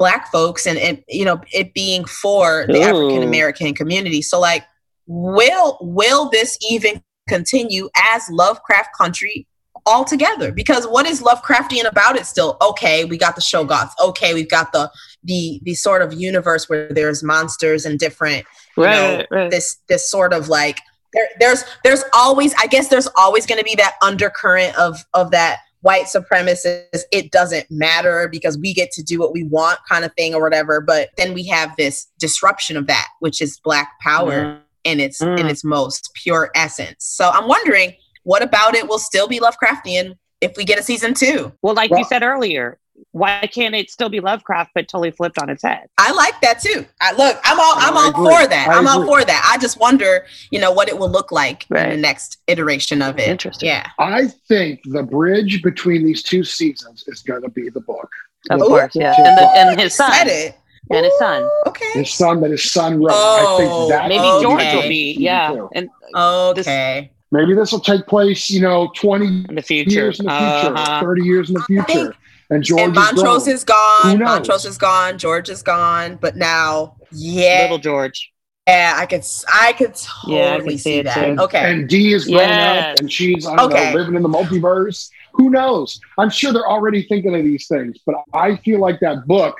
black 0.00 0.32
folks 0.32 0.66
and, 0.66 0.78
and 0.78 1.04
you 1.08 1.24
know 1.24 1.40
it 1.52 1.72
being 1.74 2.04
for 2.06 2.64
the 2.66 2.80
African 2.80 3.22
American 3.22 3.74
community. 3.74 4.22
So 4.22 4.40
like 4.40 4.64
will 5.06 5.78
will 5.80 6.30
this 6.30 6.58
even 6.68 7.02
continue 7.28 7.88
as 7.96 8.28
Lovecraft 8.30 8.88
country 8.96 9.46
altogether? 9.86 10.52
Because 10.52 10.86
what 10.86 11.06
is 11.06 11.22
Lovecraftian 11.22 11.84
about 11.84 12.16
it 12.16 12.26
still? 12.26 12.56
Okay, 12.62 13.04
we 13.04 13.18
got 13.18 13.36
the 13.36 13.42
Shoggoths. 13.42 13.92
Okay, 14.02 14.34
we've 14.34 14.50
got 14.50 14.72
the 14.72 14.90
the 15.22 15.60
the 15.62 15.74
sort 15.74 16.02
of 16.02 16.14
universe 16.14 16.68
where 16.68 16.88
there's 16.92 17.22
monsters 17.22 17.84
and 17.84 17.98
different 17.98 18.44
you 18.76 18.84
know, 18.84 19.16
Right, 19.18 19.26
right. 19.30 19.50
this 19.50 19.76
this 19.88 20.10
sort 20.10 20.32
of 20.32 20.48
like 20.48 20.80
there, 21.12 21.28
there's 21.38 21.64
there's 21.84 22.04
always 22.14 22.54
I 22.58 22.66
guess 22.66 22.88
there's 22.88 23.08
always 23.16 23.44
going 23.46 23.58
to 23.58 23.64
be 23.64 23.74
that 23.76 23.96
undercurrent 24.02 24.78
of 24.78 25.04
of 25.12 25.30
that 25.32 25.58
white 25.82 26.04
supremacist 26.04 27.00
it 27.12 27.30
doesn't 27.30 27.66
matter 27.70 28.28
because 28.28 28.58
we 28.58 28.72
get 28.74 28.90
to 28.92 29.02
do 29.02 29.18
what 29.18 29.32
we 29.32 29.42
want 29.44 29.78
kind 29.88 30.04
of 30.04 30.12
thing 30.14 30.34
or 30.34 30.42
whatever 30.42 30.80
but 30.80 31.08
then 31.16 31.32
we 31.34 31.46
have 31.46 31.74
this 31.76 32.06
disruption 32.18 32.76
of 32.76 32.86
that 32.86 33.06
which 33.20 33.40
is 33.40 33.58
black 33.64 33.92
power 34.00 34.30
Mm. 34.44 34.60
in 34.84 35.00
its 35.00 35.20
in 35.20 35.28
Mm. 35.28 35.50
its 35.50 35.62
most 35.64 36.10
pure 36.22 36.50
essence 36.54 36.96
so 37.04 37.28
i'm 37.30 37.46
wondering 37.48 37.94
what 38.24 38.42
about 38.42 38.74
it 38.74 38.88
will 38.88 38.98
still 38.98 39.28
be 39.28 39.38
lovecraftian 39.40 40.14
if 40.40 40.52
we 40.56 40.64
get 40.64 40.78
a 40.78 40.82
season 40.82 41.12
two 41.12 41.52
Well, 41.62 41.74
like 41.74 41.90
Well- 41.90 42.00
you 42.00 42.06
said 42.06 42.22
earlier, 42.22 42.78
why 43.12 43.48
can't 43.52 43.74
it 43.74 43.90
still 43.90 44.08
be 44.08 44.20
Lovecraft 44.20 44.70
but 44.74 44.88
totally 44.88 45.10
flipped 45.10 45.38
on 45.38 45.48
its 45.50 45.62
head? 45.62 45.86
I 45.98 46.12
like 46.12 46.40
that 46.42 46.60
too. 46.60 46.86
I 47.00 47.12
look, 47.12 47.38
I'm 47.44 47.58
all 47.58 47.74
I'm 47.76 47.96
all 47.96 48.12
for 48.12 48.46
that. 48.48 48.68
I 48.70 48.74
I'm 48.78 48.86
all 48.88 49.04
for 49.04 49.24
that. 49.24 49.50
I 49.52 49.58
just 49.58 49.78
wonder, 49.80 50.24
you 50.50 50.60
know, 50.60 50.72
what 50.72 50.88
it 50.88 50.98
will 50.98 51.10
look 51.10 51.32
like 51.32 51.66
in 51.70 51.90
the 51.90 51.96
next 51.96 52.38
iteration 52.46 53.02
of 53.02 53.18
it. 53.18 53.28
Interesting. 53.28 53.68
Yeah. 53.68 53.86
I 53.98 54.26
think 54.48 54.80
the 54.84 55.02
bridge 55.02 55.62
between 55.62 56.04
these 56.04 56.22
two 56.22 56.44
seasons 56.44 57.04
is 57.06 57.22
going 57.22 57.42
to 57.42 57.50
be 57.50 57.68
the 57.70 57.80
book. 57.80 58.10
Of 58.50 58.60
The 58.60 58.66
course, 58.66 58.92
book 58.94 59.02
yeah. 59.02 59.14
And, 59.16 59.36
the, 59.38 59.48
and 59.56 59.80
his 59.80 59.94
son. 59.94 60.12
Said 60.12 60.26
it. 60.28 60.54
And 60.90 61.04
his 61.04 61.18
son. 61.18 61.42
Ooh, 61.42 61.50
Okay. 61.68 61.90
his 61.94 62.12
son 62.12 62.40
that 62.40 62.50
his 62.50 62.70
son 62.72 62.98
wrote. 63.02 63.12
I 63.12 63.44
Oh, 63.46 63.56
think 63.58 63.90
that 63.92 64.08
Maybe 64.08 64.24
Okay. 64.24 64.42
George 64.42 64.74
will 64.82 64.88
be, 64.88 65.12
yeah, 65.18 65.50
Season 65.50 65.68
two. 65.68 65.78
in, 65.78 65.90
Okay. 66.16 67.10
Maybe 67.32 67.54
this 67.54 67.70
will 67.70 67.78
take 67.80 68.06
place, 68.08 68.50
you 68.50 68.60
know, 68.60 68.90
20 68.96 69.44
in 69.48 69.54
the 69.54 69.62
future. 69.62 69.90
years 69.90 70.18
in 70.18 70.26
the 70.26 70.32
future, 70.32 70.74
Uh-huh. 70.76 71.00
30 71.00 71.22
years 71.22 71.48
in 71.50 71.54
the 71.54 71.62
future. 71.62 72.14
Think- 72.50 72.56
And 72.56 72.64
George 72.64 72.80
and 72.82 72.90
is 72.92 72.96
Montrose 72.96 73.44
gone. 73.46 73.54
is 73.54 73.64
gone. 73.64 74.18
Montrose 74.18 74.64
is 74.64 74.78
gone. 74.78 75.18
George 75.18 75.48
is 75.48 75.62
gone. 75.62 76.18
But 76.20 76.36
now, 76.36 76.96
yeah, 77.12 77.62
Little 77.62 77.78
George. 77.78 78.32
yeah, 78.66 78.94
I 78.96 79.06
could, 79.06 79.24
I 79.52 79.72
could 79.72 79.94
totally 79.94 80.38
Yeah, 80.38 80.54
I 80.54 80.58
can 80.60 80.68
see, 80.70 80.76
see 80.78 80.98
it 80.98 81.04
that. 81.04 81.24
too. 81.36 81.42
Okay. 81.42 81.72
And 81.72 81.88
Dee 81.88 82.12
is 82.12 82.26
grown 82.26 82.38
Yes. 82.40 82.92
up 82.94 82.98
and 83.00 83.12
she's, 83.12 83.46
I 83.46 83.56
don't 83.56 83.72
Okay. 83.72 83.92
know, 83.92 83.98
living 83.98 84.14
in 84.16 84.22
the 84.22 84.28
multiverse. 84.28 85.08
Who 85.34 85.50
knows? 85.50 86.00
I'm 86.18 86.30
sure 86.30 86.52
they're 86.52 86.68
already 86.68 87.02
thinking 87.04 87.34
of 87.36 87.44
these 87.44 87.66
things, 87.68 87.98
but 88.04 88.16
I 88.34 88.56
feel 88.56 88.80
like 88.80 88.98
that 89.00 89.26
book, 89.26 89.56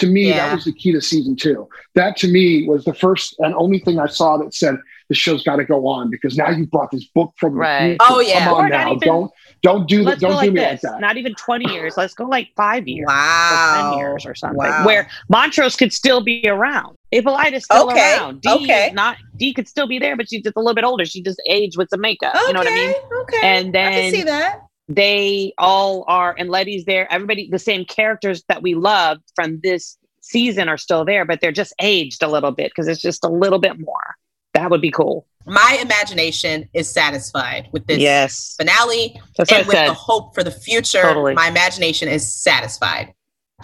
to 0.00 0.06
me, 0.06 0.28
Yeah. 0.30 0.48
that 0.48 0.54
was 0.56 0.64
the 0.64 0.72
key 0.72 0.90
to 0.92 1.00
season 1.00 1.36
two. 1.36 1.68
That 1.94 2.16
to 2.18 2.28
me 2.28 2.66
was 2.66 2.84
the 2.84 2.94
first 2.94 3.36
and 3.38 3.54
only 3.54 3.78
thing 3.78 3.98
I 4.00 4.06
saw 4.06 4.36
that 4.38 4.52
said 4.54 4.76
the 5.08 5.14
show's 5.14 5.42
got 5.44 5.56
to 5.56 5.64
go 5.64 5.86
on 5.86 6.10
because 6.10 6.36
now 6.36 6.50
you 6.50 6.66
brought 6.66 6.90
this 6.90 7.04
book 7.14 7.34
from 7.38 7.54
the 7.54 7.60
Right. 7.60 7.90
future. 7.90 7.98
Oh, 8.08 8.20
yeah. 8.20 8.44
Come 8.46 8.54
on 8.54 8.70
not 8.70 8.76
now. 8.86 8.86
even- 8.94 9.08
don't 9.08 9.30
don't 9.62 9.88
do 9.88 9.98
that. 9.98 10.04
Let's 10.04 10.20
go 10.20 10.28
Don't 10.28 10.36
do 10.36 10.46
like 10.46 10.52
me 10.52 10.60
this. 10.60 10.82
like 10.82 10.92
that. 10.92 11.00
Not 11.00 11.16
even 11.16 11.34
20 11.34 11.72
years. 11.72 11.96
Let's 11.96 12.14
go 12.14 12.24
like 12.24 12.48
five 12.56 12.88
years. 12.88 13.06
wow. 13.08 13.90
Or 13.90 13.90
10 13.92 13.98
years 13.98 14.26
or 14.26 14.34
something. 14.34 14.58
Wow. 14.58 14.84
Where 14.84 15.08
Montrose 15.28 15.76
could 15.76 15.92
still 15.92 16.20
be 16.20 16.44
around. 16.48 16.96
Hippolyta's 17.12 17.64
still 17.64 17.88
Okay, 17.90 18.16
around. 18.16 18.40
Dee 18.40 18.50
okay. 18.50 18.86
is 18.88 18.92
not 18.94 19.16
Dee 19.36 19.52
could 19.54 19.68
still 19.68 19.86
be 19.86 19.98
there, 19.98 20.16
but 20.16 20.28
she's 20.28 20.42
just 20.42 20.56
a 20.56 20.60
little 20.60 20.74
bit 20.74 20.84
older. 20.84 21.04
She 21.04 21.22
just 21.22 21.40
aged 21.48 21.76
with 21.78 21.88
some 21.90 22.00
makeup. 22.00 22.34
You 22.46 22.52
know 22.54 22.60
what 22.60 22.68
I 22.68 22.74
mean? 22.74 22.94
Okay. 23.22 23.40
And 23.42 23.74
then 23.74 23.86
I 23.92 24.00
can 24.00 24.10
see 24.12 24.22
that. 24.24 24.60
they 24.88 25.52
all 25.58 26.04
are 26.08 26.34
and 26.36 26.50
Letty's 26.50 26.84
there. 26.84 27.10
Everybody 27.12 27.48
the 27.50 27.58
same 27.58 27.84
characters 27.84 28.42
that 28.48 28.62
we 28.62 28.74
loved 28.74 29.22
from 29.36 29.60
this 29.62 29.96
season 30.22 30.68
are 30.68 30.78
still 30.78 31.04
there, 31.04 31.24
but 31.24 31.40
they're 31.40 31.52
just 31.52 31.74
aged 31.80 32.22
a 32.22 32.28
little 32.28 32.50
bit 32.52 32.70
because 32.70 32.88
it's 32.88 33.00
just 33.00 33.24
a 33.24 33.28
little 33.28 33.58
bit 33.58 33.78
more. 33.78 34.16
That 34.54 34.70
would 34.70 34.80
be 34.80 34.90
cool. 34.90 35.26
My 35.46 35.78
imagination 35.82 36.68
is 36.72 36.88
satisfied 36.88 37.68
with 37.72 37.86
this 37.86 37.98
yes. 37.98 38.54
finale 38.56 39.20
That's 39.36 39.50
and 39.50 39.66
with 39.66 39.76
I 39.76 39.86
the 39.88 39.94
hope 39.94 40.34
for 40.34 40.44
the 40.44 40.50
future. 40.50 41.02
Totally. 41.02 41.34
My 41.34 41.48
imagination 41.48 42.08
is 42.08 42.32
satisfied. 42.32 43.12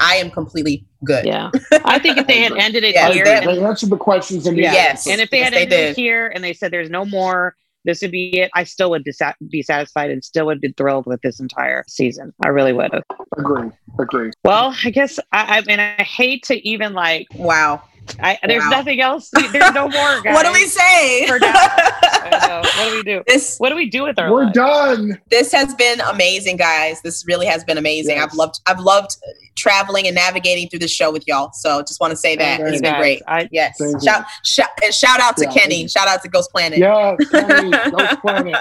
I 0.00 0.16
am 0.16 0.30
completely 0.30 0.86
good. 1.04 1.24
Yeah. 1.26 1.50
I 1.84 1.98
think 1.98 2.18
if 2.18 2.26
they 2.26 2.40
had 2.40 2.52
ended 2.52 2.84
it 2.84 2.94
Yes, 2.94 3.14
here 3.14 3.24
that- 3.24 3.46
and 3.46 3.56
They 3.58 3.64
answered 3.64 3.90
the 3.90 3.96
questions 3.96 4.46
and 4.46 4.56
Yeah. 4.56 4.72
Yes. 4.72 5.06
And 5.06 5.20
if 5.20 5.30
they 5.30 5.38
Yes, 5.38 5.46
had 5.52 5.54
ended 5.54 5.70
did. 5.70 5.90
it 5.90 5.96
here 5.96 6.28
and 6.34 6.42
they 6.42 6.52
said 6.52 6.72
there's 6.72 6.90
no 6.90 7.04
more, 7.04 7.54
this 7.84 8.02
would 8.02 8.10
be 8.10 8.40
it, 8.40 8.50
I 8.54 8.64
still 8.64 8.90
would 8.90 9.04
disa- 9.04 9.34
be 9.50 9.62
satisfied 9.62 10.10
and 10.10 10.24
still 10.24 10.46
would 10.46 10.60
be 10.60 10.72
thrilled 10.76 11.06
with 11.06 11.20
this 11.22 11.38
entire 11.40 11.84
season. 11.88 12.32
I 12.44 12.48
really 12.48 12.72
would 12.72 12.92
have. 12.92 13.02
agree, 13.36 13.70
agree. 14.00 14.30
Well, 14.44 14.74
I 14.84 14.90
guess 14.90 15.18
I, 15.32 15.58
I 15.58 15.62
mean 15.62 15.78
I 15.80 16.02
hate 16.02 16.44
to 16.44 16.68
even 16.68 16.92
like 16.94 17.26
Wow. 17.34 17.82
I 18.20 18.38
there's 18.46 18.62
Wow. 18.64 18.70
nothing 18.70 19.00
else. 19.00 19.30
There's 19.52 19.72
no 19.72 19.88
more. 19.88 20.20
Guys. 20.22 20.24
What 20.34 20.44
do 20.46 20.52
we 20.52 20.64
say? 20.66 21.26
For 21.26 21.38
now. 21.38 21.52
I. 21.54 22.60
What 22.78 22.90
do 22.90 22.96
we 22.96 23.02
do? 23.02 23.22
this 23.26 23.58
What 23.58 23.70
do 23.70 23.76
we 23.76 23.88
do 23.88 24.02
with 24.04 24.18
our 24.18 24.30
We're 24.32 24.44
lives? 24.44 24.54
done. 24.54 25.20
this 25.30 25.52
has 25.52 25.74
been 25.74 26.00
amazing, 26.02 26.56
guys. 26.56 27.00
This 27.02 27.24
really 27.26 27.46
has 27.46 27.64
been 27.64 27.78
amazing. 27.78 28.16
Yes. 28.16 28.30
I've 28.30 28.34
loved 28.36 28.60
I've 28.66 28.80
loved 28.80 29.16
traveling 29.58 30.06
and 30.06 30.14
navigating 30.14 30.68
through 30.70 30.78
the 30.78 30.88
show 30.88 31.12
with 31.12 31.26
y'all. 31.28 31.50
So 31.52 31.82
just 31.82 32.00
want 32.00 32.12
to 32.12 32.16
say 32.16 32.36
that 32.36 32.60
Thank 32.60 32.72
it's 32.72 32.80
been 32.80 32.92
Guys, 32.92 33.00
great. 33.00 33.22
I, 33.26 33.48
Yes. 33.52 33.76
Shout, 34.04 34.24
shout 34.44 34.68
and 34.82 34.94
shout 34.94 35.20
out 35.20 35.36
to 35.38 35.44
Yeah, 35.44 35.52
Kenny. 35.52 35.88
Shout 35.88 36.08
out 36.08 36.22
to 36.22 36.28
Ghost 36.28 36.50
Planet. 36.52 36.78
Yeah, 36.78 37.16
Kenny, 37.30 37.70
Ghost 37.70 38.20
Planet. 38.20 38.56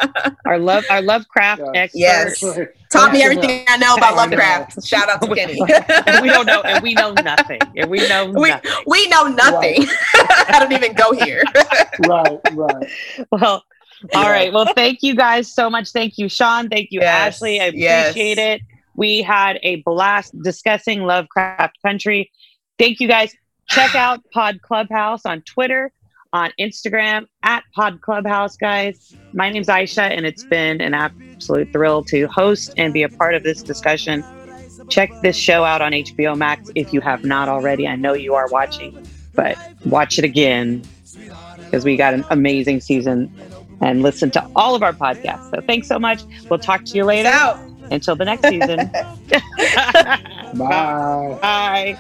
our 0.45 0.60
love 0.60 0.84
our 0.89 1.02
Lovecraft 1.02 1.62
Yeah. 1.74 1.80
expert. 1.82 1.98
Yes. 2.00 2.43
Right. 2.43 2.68
Taught 2.89 3.12
me 3.14 3.22
everything 3.24 3.66
I 3.68 3.78
know 3.78 3.95
about 3.95 4.16
Lovecraft. 4.16 4.86
Shout 4.86 5.10
out 5.10 5.22
to 5.22 5.34
Kenny. 5.36 5.60
We 6.22 6.30
don't 6.30 6.45
know 6.48 6.62
and 6.62 6.82
we 6.84 6.93
know 6.93 7.12
nothing. 7.14 7.60
And 7.76 7.89
we 7.91 8.08
know 8.10 8.26
we, 8.34 8.50
nothing. 8.50 8.72
we 8.88 9.08
know 9.10 9.28
nothing. 9.28 9.86
I 10.16 10.58
don't 10.60 10.72
even 10.72 10.93
go 10.93 11.12
here. 11.14 11.43
right, 12.08 12.39
right. 12.54 12.89
Well, 13.32 13.64
Yeah. 14.12 14.20
all 14.20 14.30
right. 14.30 14.54
Well, 14.54 14.68
thank 14.76 15.00
you 15.02 15.16
guys 15.16 15.52
so 15.52 15.70
much. 15.70 15.89
Thank 15.91 16.18
you, 16.18 16.30
Sean. 16.30 16.70
Thank 16.70 16.89
you, 16.91 17.00
Yes, 17.02 17.36
Ashley. 17.36 17.60
I 17.60 17.68
yes. 17.74 18.12
appreciate 18.12 18.38
it. 18.38 18.62
We 18.98 19.22
had 19.22 19.60
a 19.64 19.78
blast 19.84 20.34
discussing 20.41 21.04
Lovecraft 21.04 21.78
Country. 21.86 22.32
Thank 22.78 23.00
you 23.00 23.08
guys. 23.08 23.34
Check 23.70 23.95
out 23.95 24.20
Pod 24.34 24.62
Clubhouse 24.62 25.26
on 25.26 25.41
Twitter, 25.43 25.93
on 26.34 26.52
Instagram 26.60 27.28
at 27.43 27.64
Pod 27.74 28.02
Clubhouse, 28.02 28.58
guys. 28.58 29.16
My 29.34 29.50
name's 29.50 29.68
Aisha, 29.68 30.10
and 30.10 30.26
it's 30.26 30.43
been 30.43 30.82
an 30.82 30.93
absolute 30.93 31.72
thrill 31.72 32.04
to 32.06 32.28
host 32.28 32.74
and 32.76 32.91
be 32.91 33.04
a 33.04 33.10
part 33.10 33.36
of 33.36 33.43
this 33.43 33.64
discussion. 33.64 34.26
Check 34.89 35.12
this 35.22 35.36
show 35.36 35.64
out 35.64 35.82
on 35.82 35.91
HBO 35.91 36.36
Max 36.36 36.70
if 36.76 36.91
you 36.91 37.00
have 37.02 37.24
not 37.24 37.48
already. 37.48 37.88
I 37.88 37.95
know 37.95 38.14
you 38.14 38.34
are 38.34 38.48
watching, 38.50 39.06
but 39.34 39.58
watch 39.86 40.18
it 40.18 40.26
again 40.26 40.84
because 41.58 41.86
we 41.86 41.98
got 41.98 42.14
an 42.14 42.26
amazing 42.32 42.82
season 42.82 43.32
and 43.82 44.02
listen 44.02 44.32
to 44.32 44.50
all 44.56 44.74
of 44.74 44.82
our 44.82 44.93
podcasts. 44.93 45.52
So 45.52 45.62
thanks 45.62 45.88
so 45.88 46.00
much. 46.00 46.24
We'll 46.50 46.60
talk 46.60 46.84
to 46.86 46.95
you 46.95 47.04
later. 47.04 47.30
Out. 47.30 47.60
Until 47.91 48.15
the 48.15 48.25
next 48.25 48.47
season. 48.47 48.77
Bye. 50.57 51.38
Bye. 51.41 51.97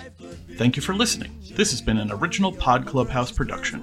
Thank 0.55 0.75
you 0.75 0.81
for 0.81 0.93
listening. 0.93 1.31
This 1.55 1.71
has 1.71 1.81
been 1.81 1.97
an 1.97 2.11
original 2.11 2.51
Pod 2.51 2.85
Clubhouse 2.85 3.31
production. 3.31 3.81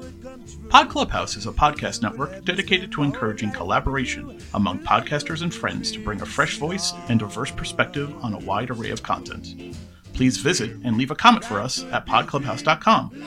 Pod 0.69 0.89
Clubhouse 0.89 1.37
is 1.37 1.47
a 1.47 1.53
podcast 1.53 2.03
network 2.03 2.45
dedicated 2.45 2.91
to 2.93 3.03
encouraging 3.03 3.53
collaboration 3.53 4.41
among 4.55 4.81
podcasters 4.81 5.43
and 5.43 5.55
friends 5.55 5.93
to 5.93 6.03
bring 6.03 6.21
a 6.21 6.27
fresh 6.27 6.57
voice 6.59 6.93
and 7.09 7.21
diverse 7.21 7.51
perspective 7.51 8.13
on 8.23 8.35
a 8.35 8.39
wide 8.39 8.71
array 8.71 8.91
of 8.91 9.03
content. 9.03 9.77
Please 10.15 10.37
visit 10.37 10.71
and 10.85 10.97
leave 10.97 11.11
a 11.11 11.17
comment 11.17 11.45
for 11.45 11.61
us 11.61 11.85
at 11.93 12.07
podclubhouse.com. 12.07 13.27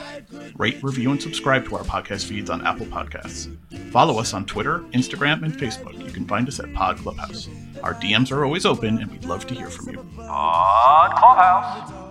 Rate, 0.56 0.82
review, 0.82 1.10
and 1.10 1.20
subscribe 1.20 1.66
to 1.66 1.76
our 1.76 1.84
podcast 1.84 2.24
feeds 2.24 2.48
on 2.48 2.66
Apple 2.66 2.86
Podcasts. 2.86 3.54
Follow 3.90 4.18
us 4.18 4.32
on 4.32 4.46
Twitter, 4.46 4.80
Instagram, 4.94 5.42
and 5.42 5.52
Facebook. 5.52 6.02
You 6.02 6.10
can 6.10 6.26
find 6.26 6.48
us 6.48 6.60
at 6.60 6.72
Pod 6.72 6.96
Clubhouse. 6.96 7.48
Our 7.82 7.94
DMs 7.94 8.30
are 8.32 8.44
always 8.44 8.66
open, 8.66 8.98
and 8.98 9.10
we'd 9.10 9.24
love 9.24 9.46
to 9.46 9.54
hear 9.54 9.68
from 9.70 9.90
you. 9.90 10.06
Pod 10.16 11.16
Clubhouse. 11.16 12.07